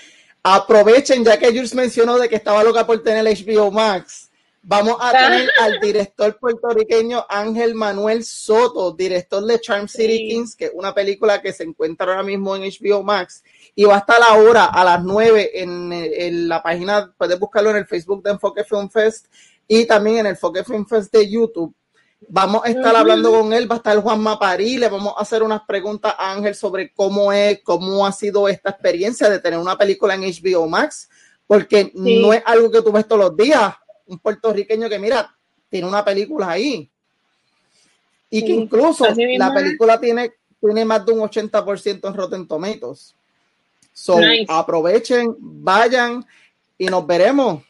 aprovechen 0.43 1.25
ya 1.25 1.39
que 1.39 1.49
Jules 1.49 1.75
mencionó 1.75 2.19
de 2.19 2.29
que 2.29 2.37
estaba 2.37 2.63
loca 2.63 2.87
por 2.87 3.03
tener 3.03 3.25
HBO 3.25 3.71
Max 3.71 4.24
Vamos 4.67 4.97
a 4.99 5.13
tener 5.13 5.51
al 5.61 5.79
director 5.79 6.39
puertorriqueño 6.39 7.27
Ángel 7.29 7.75
Manuel 7.75 8.25
Soto, 8.25 8.93
director 8.93 9.45
de 9.45 9.61
Charm 9.61 9.89
City 9.89 10.27
Kings, 10.27 10.57
que 10.57 10.67
es 10.67 10.71
una 10.73 10.95
película 10.95 11.43
que 11.43 11.53
se 11.53 11.65
encuentra 11.65 12.07
ahora 12.07 12.23
mismo 12.23 12.57
en 12.57 12.63
HBO 12.63 13.03
Max. 13.03 13.45
Y 13.75 13.85
va 13.85 13.97
a 13.97 13.99
estar 13.99 14.23
ahora 14.27 14.65
a 14.65 14.83
las 14.83 15.05
9 15.05 15.51
en, 15.53 16.49
la 16.49 16.63
página, 16.63 17.13
puedes 17.19 17.39
buscarlo 17.39 17.71
en 17.71 17.77
el 17.77 17.87
Facebook 17.87 18.23
de 18.23 18.31
Enfoque 18.31 18.65
Film 18.65 18.89
Fest 18.89 19.27
y 19.69 19.85
también 19.85 20.21
en 20.21 20.27
el 20.27 20.33
Enfoque 20.33 20.65
Film 20.65 20.87
Fest 20.87 21.13
de 21.13 21.29
YouTube. 21.29 21.75
Vamos 22.27 22.65
a 22.65 22.71
estar 22.71 22.97
hablando 22.97 23.33
con 23.33 23.53
él, 23.53 23.71
va 23.71 23.75
a 23.75 23.79
estar 23.79 23.99
Juan 23.99 24.21
Maparí, 24.23 24.79
le 24.79 24.89
vamos 24.89 25.13
a 25.19 25.21
hacer 25.21 25.43
unas 25.43 25.61
preguntas 25.67 26.15
a 26.17 26.33
Ángel 26.33 26.55
sobre 26.55 26.91
cómo 26.95 27.35
es, 27.35 27.61
cómo 27.63 28.07
ha 28.07 28.13
sido 28.13 28.49
esta 28.49 28.71
experiencia 28.71 29.29
de 29.29 29.41
tener 29.41 29.59
una 29.59 29.77
película 29.77 30.15
en 30.15 30.23
HBO 30.23 30.67
Max, 30.67 31.11
porque 31.47 31.93
no 31.95 32.33
es 32.33 32.43
algo 32.47 32.71
que 32.71 32.81
tú 32.81 32.93
ves 32.93 33.07
todos 33.07 33.21
los 33.21 33.37
días 33.37 33.75
un 34.07 34.19
puertorriqueño 34.19 34.89
que, 34.89 34.99
mira, 34.99 35.35
tiene 35.69 35.87
una 35.87 36.05
película 36.05 36.51
ahí. 36.51 36.89
Y 38.31 38.45
que 38.45 38.53
incluso 38.53 39.07
la 39.39 39.55
película 39.55 40.01
tiene, 40.01 40.33
tiene 40.61 40.85
más 40.85 41.07
de 41.07 41.13
un 41.13 41.21
80% 41.21 42.09
en 42.09 42.15
Rotten 42.15 42.49
Tomatoes. 42.49 43.15
So, 43.93 44.19
aprovechen, 44.49 45.37
vayan 45.39 46.25
y 46.77 46.87
nos 46.87 47.07
veremos. 47.07 47.63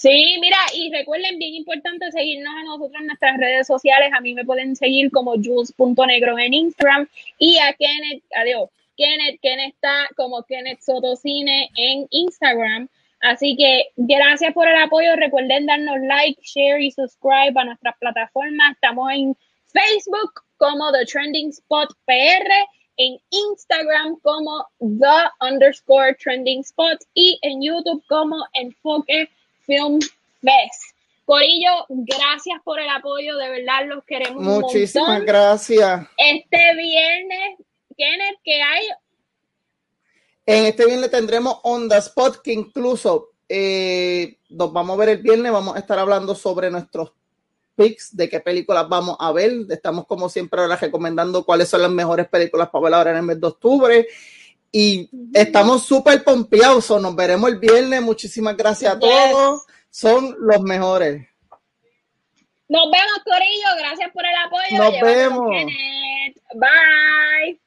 Sí, 0.00 0.38
mira, 0.40 0.56
y 0.74 0.90
recuerden, 0.90 1.38
bien 1.38 1.54
importante 1.54 2.10
seguirnos 2.10 2.54
a 2.56 2.64
nosotros 2.64 3.00
en 3.00 3.06
nuestras 3.06 3.36
redes 3.36 3.66
sociales. 3.66 4.10
A 4.16 4.20
mí 4.20 4.34
me 4.34 4.46
pueden 4.46 4.74
seguir 4.74 5.10
como 5.10 5.32
jules.negro 5.32 6.38
en 6.38 6.54
Instagram 6.54 7.06
y 7.38 7.58
a 7.58 7.74
Kenneth, 7.74 8.24
adiós, 8.34 8.70
Kenneth, 8.96 9.40
Kenneth 9.40 9.74
está 9.74 10.08
como 10.16 10.42
Kenneth 10.44 10.80
Sotocine 10.80 11.70
en 11.76 12.06
Instagram. 12.10 12.88
Así 13.20 13.56
que 13.56 13.90
gracias 13.96 14.54
por 14.54 14.68
el 14.68 14.76
apoyo. 14.76 15.14
Recuerden 15.16 15.66
darnos 15.66 15.98
like, 16.02 16.40
share 16.42 16.80
y 16.80 16.90
subscribe 16.90 17.52
a 17.56 17.64
nuestras 17.64 17.96
plataformas. 17.98 18.74
Estamos 18.74 19.12
en 19.12 19.36
Facebook 19.66 20.42
como 20.56 20.92
The 20.92 21.04
Trending 21.06 21.50
Spot 21.50 21.88
PR, 22.06 22.50
en 22.96 23.18
Instagram 23.30 24.18
como 24.22 24.66
The 24.78 25.30
underscore 25.40 26.14
Trending 26.14 26.60
Spot 26.60 26.98
y 27.14 27.38
en 27.42 27.62
YouTube 27.62 28.02
como 28.08 28.36
Enfoque 28.54 29.28
Film 29.66 30.00
Fest. 30.42 30.96
Corillo, 31.24 31.86
gracias 31.88 32.60
por 32.64 32.80
el 32.80 32.88
apoyo, 32.88 33.36
de 33.36 33.50
verdad 33.50 33.86
los 33.86 34.04
queremos. 34.04 34.42
Muchísimas 34.42 35.22
gracias. 35.22 36.08
Este 36.16 36.74
viernes, 36.74 37.58
Kenneth, 37.96 38.38
que 38.42 38.60
hay 38.60 38.88
en 40.50 40.66
este 40.66 40.86
viernes 40.86 41.10
tendremos 41.10 41.58
Onda 41.62 41.98
Spot, 41.98 42.40
que 42.42 42.52
incluso 42.52 43.30
eh, 43.48 44.38
nos 44.48 44.72
vamos 44.72 44.94
a 44.94 44.98
ver 44.98 45.08
el 45.10 45.18
viernes, 45.18 45.52
vamos 45.52 45.76
a 45.76 45.78
estar 45.78 45.98
hablando 45.98 46.34
sobre 46.34 46.70
nuestros 46.70 47.12
picks, 47.76 48.16
de 48.16 48.28
qué 48.28 48.40
películas 48.40 48.88
vamos 48.88 49.16
a 49.18 49.32
ver. 49.32 49.52
Estamos 49.70 50.06
como 50.06 50.28
siempre 50.28 50.60
ahora 50.60 50.76
recomendando 50.76 51.44
cuáles 51.44 51.68
son 51.68 51.82
las 51.82 51.90
mejores 51.90 52.28
películas 52.28 52.68
para 52.70 52.84
ver 52.84 52.94
ahora 52.94 53.10
en 53.12 53.16
el 53.18 53.22
mes 53.22 53.40
de 53.40 53.46
octubre. 53.46 54.06
Y 54.72 55.10
estamos 55.34 55.84
súper 55.84 56.22
pompeados, 56.22 56.90
nos 57.00 57.16
veremos 57.16 57.50
el 57.50 57.58
viernes. 57.58 58.02
Muchísimas 58.02 58.56
gracias 58.56 58.94
a 58.94 58.98
todos, 58.98 59.66
son 59.90 60.36
los 60.38 60.60
mejores. 60.60 61.26
Nos 62.68 62.84
vemos, 62.88 63.18
Corillo, 63.24 63.68
gracias 63.78 64.12
por 64.12 64.24
el 64.24 64.36
apoyo. 64.36 64.78
Nos 64.78 65.00
vemos. 65.00 65.50
Bye. 66.54 67.60